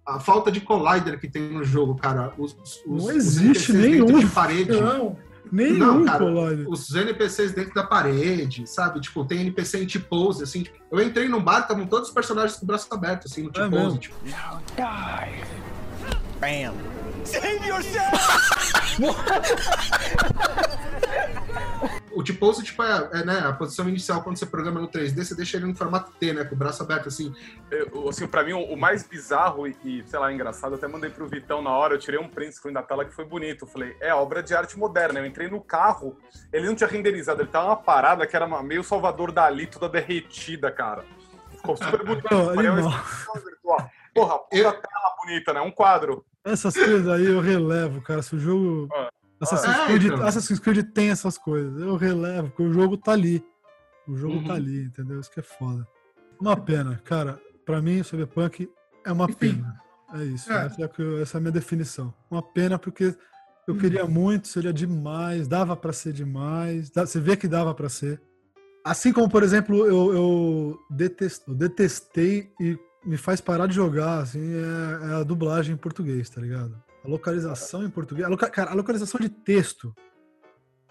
A 0.04 0.18
falta 0.18 0.50
de 0.50 0.60
collider 0.60 1.20
que 1.20 1.28
tem 1.28 1.42
no 1.52 1.62
jogo, 1.64 1.94
cara. 1.94 2.32
Os, 2.36 2.56
os, 2.86 3.04
Não 3.04 3.10
existe 3.12 3.70
NPCs 3.72 3.90
dentro 3.90 4.06
nenhum. 4.06 4.18
de 4.20 4.26
parede. 4.26 4.80
Não. 4.80 5.16
Nenhum 5.50 5.78
Não, 5.78 6.04
cara, 6.06 6.18
Collider. 6.24 6.68
os 6.68 6.94
NPCs 6.94 7.52
dentro 7.52 7.74
da 7.74 7.84
parede, 7.84 8.66
sabe? 8.66 9.00
Tipo, 9.00 9.24
tem 9.24 9.40
NPC 9.42 9.82
em 9.82 9.86
T-pose, 9.86 10.42
assim. 10.42 10.62
tipo, 10.62 10.76
eu 10.90 11.00
entrei 11.02 11.28
num 11.28 11.42
bar, 11.42 11.60
estavam 11.60 11.86
todos 11.86 12.08
os 12.08 12.14
personagens 12.14 12.56
com 12.58 12.64
o 12.64 12.66
braço 12.66 12.86
aberto, 12.90 13.26
assim, 13.26 13.42
no 13.42 13.50
É 13.50 13.52
T-pose. 13.52 13.70
mesmo? 13.84 13.98
tipo, 13.98 14.16
Bam. 16.40 16.74
o 22.14 22.22
T-Pose, 22.22 22.62
tipo, 22.62 22.82
é, 22.82 23.10
é, 23.12 23.24
né, 23.24 23.40
a 23.40 23.52
posição 23.52 23.88
inicial 23.88 24.22
quando 24.22 24.36
você 24.36 24.46
programa 24.46 24.80
no 24.80 24.88
3D, 24.88 25.24
você 25.24 25.34
deixa 25.34 25.56
ele 25.56 25.66
no 25.66 25.74
formato 25.74 26.12
T, 26.12 26.32
né? 26.32 26.44
Com 26.44 26.54
o 26.54 26.58
braço 26.58 26.82
aberto 26.82 27.08
assim. 27.08 27.34
Eu, 27.70 28.08
assim, 28.08 28.26
pra 28.26 28.44
mim, 28.44 28.52
o, 28.52 28.62
o 28.62 28.76
mais 28.76 29.06
bizarro 29.06 29.66
e, 29.66 29.76
e, 29.84 30.04
sei 30.06 30.18
lá, 30.18 30.32
engraçado, 30.32 30.72
eu 30.72 30.78
até 30.78 30.86
mandei 30.86 31.10
pro 31.10 31.26
Vitão 31.26 31.62
na 31.62 31.70
hora, 31.70 31.94
eu 31.94 31.98
tirei 31.98 32.18
um 32.18 32.28
print 32.28 32.54
screen 32.54 32.72
da 32.72 32.82
tela 32.82 33.04
que 33.04 33.14
foi 33.14 33.24
bonito. 33.24 33.64
Eu 33.64 33.68
falei, 33.68 33.96
é 34.00 34.14
obra 34.14 34.42
de 34.42 34.54
arte 34.54 34.78
moderna. 34.78 35.18
Eu 35.18 35.26
entrei 35.26 35.48
no 35.48 35.60
carro, 35.60 36.16
ele 36.52 36.66
não 36.66 36.74
tinha 36.74 36.88
renderizado, 36.88 37.42
ele 37.42 37.48
tava 37.48 37.66
uma 37.66 37.76
parada 37.76 38.26
que 38.26 38.36
era 38.36 38.46
uma, 38.46 38.62
meio 38.62 38.82
Salvador 38.84 39.32
Dali, 39.32 39.66
toda 39.66 39.88
derretida, 39.88 40.70
cara. 40.70 41.04
Ficou 41.50 41.76
super 41.76 42.04
bonito. 42.04 42.28
Porra, 44.14 44.38
puta 44.38 44.72
tela 44.72 45.16
bonita, 45.24 45.52
né? 45.54 45.60
Um 45.60 45.70
quadro. 45.70 46.24
Essas 46.44 46.74
coisas 46.74 47.08
aí 47.08 47.24
eu 47.24 47.40
relevo, 47.40 48.02
cara. 48.02 48.20
Se 48.20 48.34
o 48.34 48.38
jogo. 48.38 48.88
Ah. 48.92 49.08
Assassin's, 49.42 49.76
É, 49.76 49.86
Creed, 49.86 50.04
então. 50.04 50.26
Assassin's 50.26 50.58
Creed 50.60 50.86
tem 50.92 51.10
essas 51.10 51.36
coisas. 51.38 51.80
Eu 51.80 51.96
relevo, 51.96 52.48
porque 52.48 52.62
o 52.62 52.72
jogo 52.72 52.96
tá 52.96 53.12
ali. 53.12 53.44
O 54.06 54.16
jogo 54.16 54.36
Uhum. 54.36 54.44
tá 54.44 54.54
ali, 54.54 54.84
entendeu? 54.84 55.20
Isso 55.20 55.30
que 55.30 55.40
é 55.40 55.42
foda. 55.42 55.86
Uma 56.40 56.56
pena, 56.56 57.00
cara. 57.04 57.40
Pra 57.64 57.80
mim, 57.80 58.00
o 58.00 58.04
Cyberpunk 58.04 58.68
é 59.04 59.12
uma 59.12 59.28
pena. 59.28 59.80
É 60.14 60.24
isso. 60.24 60.52
É. 60.52 60.66
Essa, 60.66 60.82
é 60.82 61.22
essa 61.22 61.36
é 61.36 61.38
a 61.38 61.40
minha 61.40 61.52
definição. 61.52 62.12
Uma 62.30 62.42
pena 62.42 62.78
porque 62.78 63.16
eu 63.66 63.74
Uhum. 63.74 63.80
queria 63.80 64.04
muito, 64.06 64.48
seria 64.48 64.72
demais, 64.72 65.46
dava 65.46 65.76
pra 65.76 65.92
ser 65.92 66.12
demais. 66.12 66.90
Você 66.94 67.20
vê 67.20 67.36
que 67.36 67.46
dava 67.46 67.72
pra 67.74 67.88
ser. 67.88 68.20
Assim 68.84 69.12
como, 69.12 69.28
por 69.30 69.44
exemplo, 69.44 69.86
eu, 69.86 70.12
eu, 70.12 70.78
detest- 70.90 71.46
eu 71.46 71.54
detestei 71.54 72.50
e 72.60 72.76
me 73.06 73.16
faz 73.16 73.40
parar 73.40 73.66
de 73.68 73.74
jogar, 73.76 74.18
assim, 74.18 74.40
é, 74.54 75.10
é 75.10 75.14
a 75.20 75.22
dublagem 75.22 75.74
em 75.74 75.78
português, 75.78 76.28
tá 76.28 76.40
ligado? 76.40 76.74
A 77.04 77.08
localização 77.08 77.84
em 77.84 77.90
português. 77.90 78.26
a 78.26 78.30
loca- 78.30 78.48
cara, 78.50 78.70
a 78.70 78.74
localização 78.74 79.20
de 79.20 79.28
texto, 79.28 79.94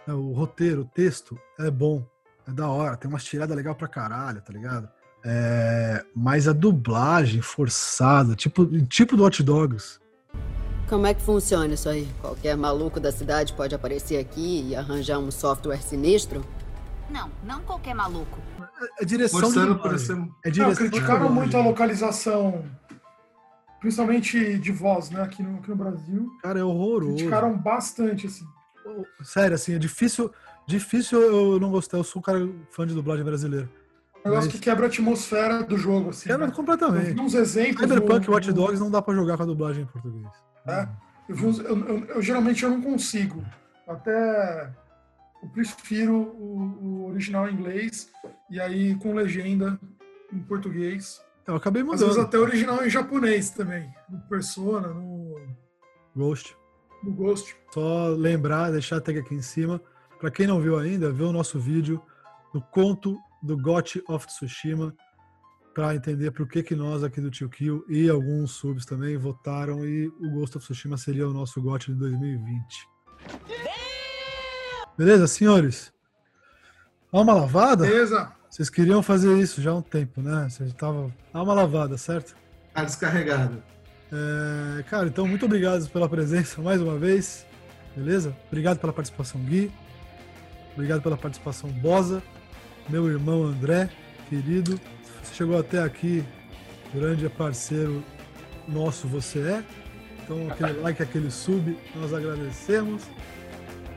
né, 0.05 0.13
o 0.13 0.31
roteiro, 0.33 0.81
o 0.81 0.85
texto, 0.85 1.37
é 1.59 1.69
bom. 1.71 2.05
É 2.47 2.51
da 2.51 2.67
hora, 2.67 2.97
tem 2.97 3.09
umas 3.09 3.23
tiradas 3.23 3.55
legal 3.55 3.75
pra 3.75 3.87
caralho, 3.87 4.41
tá 4.41 4.51
ligado? 4.51 4.89
É, 5.23 6.03
mas 6.15 6.47
a 6.47 6.53
dublagem 6.53 7.41
forçada, 7.41 8.35
tipo, 8.35 8.65
tipo 8.87 9.15
do 9.15 9.23
Hot 9.23 9.41
Dogs. 9.43 9.99
Como 10.89 11.05
é 11.05 11.13
que 11.13 11.21
funciona 11.21 11.73
isso 11.73 11.87
aí? 11.87 12.05
Qualquer 12.19 12.57
maluco 12.57 12.99
da 12.99 13.11
cidade 13.11 13.53
pode 13.53 13.73
aparecer 13.73 14.17
aqui 14.17 14.67
e 14.69 14.75
arranjar 14.75 15.19
um 15.19 15.29
software 15.31 15.81
sinistro? 15.81 16.43
Não, 17.09 17.29
não 17.45 17.61
qualquer 17.61 17.93
maluco. 17.93 18.39
É 18.99 19.05
direção 19.05 19.39
Mostrando 19.41 19.67
de 19.69 19.73
dublagem. 19.75 19.99
ser. 20.05 20.13
É 20.13 20.15
Não, 20.15 20.51
direção 20.51 20.75
criticaram 20.75 21.13
dublagem. 21.27 21.35
muito 21.35 21.57
a 21.57 21.61
localização, 21.61 22.65
principalmente 23.81 24.57
de 24.59 24.71
voz, 24.71 25.09
né, 25.09 25.21
aqui 25.21 25.43
no, 25.43 25.57
aqui 25.57 25.69
no 25.69 25.75
Brasil. 25.75 26.31
Cara, 26.41 26.59
é 26.59 26.63
horroroso. 26.63 27.15
Criticaram 27.15 27.57
bastante, 27.57 28.27
assim. 28.27 28.45
Sério, 29.23 29.55
assim, 29.55 29.73
é 29.75 29.79
difícil, 29.79 30.31
difícil 30.67 31.19
eu 31.19 31.59
não 31.59 31.69
gostar. 31.71 31.97
Eu 31.97 32.03
sou 32.03 32.19
um 32.19 32.23
cara 32.23 32.47
fã 32.69 32.85
de 32.87 32.93
dublagem 32.93 33.25
brasileira. 33.25 33.67
Um 34.23 34.29
negócio 34.29 34.49
Mas- 34.51 34.59
que 34.59 34.59
quebra 34.59 34.85
a 34.85 34.87
atmosfera 34.87 35.63
do 35.63 35.77
jogo, 35.77 36.11
assim. 36.11 36.29
Quebra 36.29 36.45
né? 36.45 36.51
Eu 36.51 36.55
completamente. 36.55 37.11
vi 37.13 37.19
uns 37.19 37.33
exemplos. 37.33 37.81
Cyberpunk 37.81 38.27
e 38.27 38.31
Watch 38.31 38.53
Dogs 38.53 38.79
não 38.79 38.91
dá 38.91 39.01
pra 39.01 39.13
jogar 39.15 39.35
com 39.37 39.43
a 39.43 39.45
dublagem 39.47 39.83
em 39.83 39.87
português. 39.87 40.27
É. 40.67 40.87
Eu, 41.27 41.35
uns- 41.35 41.59
eu- 41.59 41.77
eu- 41.87 42.05
eu 42.05 42.21
geralmente 42.21 42.63
eu 42.63 42.69
não 42.69 42.81
consigo. 42.81 43.43
Até 43.87 44.69
eu 45.41 45.49
prefiro 45.49 46.13
o, 46.15 46.77
o 46.81 47.09
original 47.09 47.49
em 47.49 47.53
inglês 47.53 48.09
e 48.49 48.59
aí 48.61 48.93
com 48.95 49.13
legenda 49.15 49.79
em 50.31 50.39
português. 50.39 51.19
Eu 51.51 51.57
acabei 51.57 51.81
Às 51.81 51.89
vezes 51.99 52.07
mudando. 52.07 52.25
até 52.25 52.37
original 52.39 52.85
em 52.85 52.89
japonês 52.89 53.49
também. 53.49 53.93
No 54.09 54.19
Persona, 54.21 54.87
no, 54.87 55.35
Ghost. 56.15 56.55
no 57.03 57.11
Ghost. 57.11 57.57
Só 57.73 58.07
lembrar, 58.07 58.71
deixar 58.71 58.97
a 58.97 59.01
tag 59.01 59.19
aqui 59.19 59.35
em 59.35 59.41
cima. 59.41 59.81
Pra 60.17 60.31
quem 60.31 60.47
não 60.47 60.61
viu 60.61 60.77
ainda, 60.79 61.11
vê 61.11 61.23
o 61.23 61.31
nosso 61.33 61.59
vídeo 61.59 62.01
do 62.53 62.61
conto 62.61 63.17
do 63.43 63.57
GOT 63.57 64.01
of 64.07 64.27
Tsushima 64.27 64.95
pra 65.73 65.93
entender 65.93 66.31
por 66.31 66.47
que, 66.47 66.63
que 66.63 66.73
nós 66.75 67.03
aqui 67.03 67.19
do 67.19 67.29
Tio 67.31 67.49
Kill 67.49 67.83
e 67.89 68.09
alguns 68.09 68.51
subs 68.51 68.85
também 68.85 69.17
votaram 69.17 69.85
e 69.85 70.07
o 70.07 70.29
Ghost 70.31 70.57
of 70.57 70.65
Tsushima 70.65 70.97
seria 70.97 71.27
o 71.27 71.33
nosso 71.33 71.61
GOT 71.61 71.91
de 71.91 71.97
2020. 71.99 72.87
Beleza, 74.97 75.27
senhores? 75.27 75.91
Dá 77.11 77.19
uma 77.19 77.33
lavada? 77.33 77.85
Beleza? 77.85 78.31
Vocês 78.51 78.69
queriam 78.69 79.01
fazer 79.01 79.39
isso 79.39 79.61
já 79.61 79.71
há 79.71 79.75
um 79.75 79.81
tempo, 79.81 80.21
né? 80.21 80.49
Vocês 80.49 80.67
estavam. 80.67 81.09
Dá 81.33 81.41
uma 81.41 81.53
lavada, 81.53 81.97
certo? 81.97 82.35
Tá 82.73 82.83
descarregado. 82.83 83.63
É, 84.11 84.83
cara, 84.83 85.07
então 85.07 85.25
muito 85.25 85.45
obrigado 85.45 85.89
pela 85.89 86.09
presença 86.09 86.61
mais 86.61 86.81
uma 86.81 86.97
vez. 86.97 87.45
Beleza? 87.95 88.35
Obrigado 88.47 88.77
pela 88.77 88.91
participação, 88.91 89.39
Gui. 89.39 89.71
Obrigado 90.73 91.01
pela 91.01 91.15
participação, 91.15 91.69
Bosa. 91.69 92.21
Meu 92.89 93.07
irmão 93.07 93.43
André, 93.43 93.89
querido. 94.27 94.77
Você 95.23 95.33
chegou 95.33 95.57
até 95.57 95.81
aqui, 95.81 96.21
grande 96.93 97.29
parceiro 97.29 98.03
nosso 98.67 99.07
você 99.07 99.39
é. 99.39 99.63
Então, 100.23 100.51
aquele 100.51 100.73
like, 100.83 101.01
aquele 101.01 101.31
sub, 101.31 101.77
nós 101.95 102.13
agradecemos. 102.13 103.03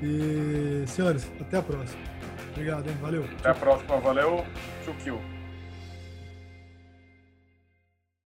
E, 0.00 0.84
senhores, 0.86 1.26
até 1.40 1.56
a 1.56 1.62
próxima. 1.62 2.13
Obrigado, 2.54 2.88
hein? 2.88 2.96
Valeu. 3.00 3.24
Até 3.40 3.50
a 3.50 3.54
próxima. 3.54 3.96
Valeu. 3.98 4.46
Tchau. 4.84 5.33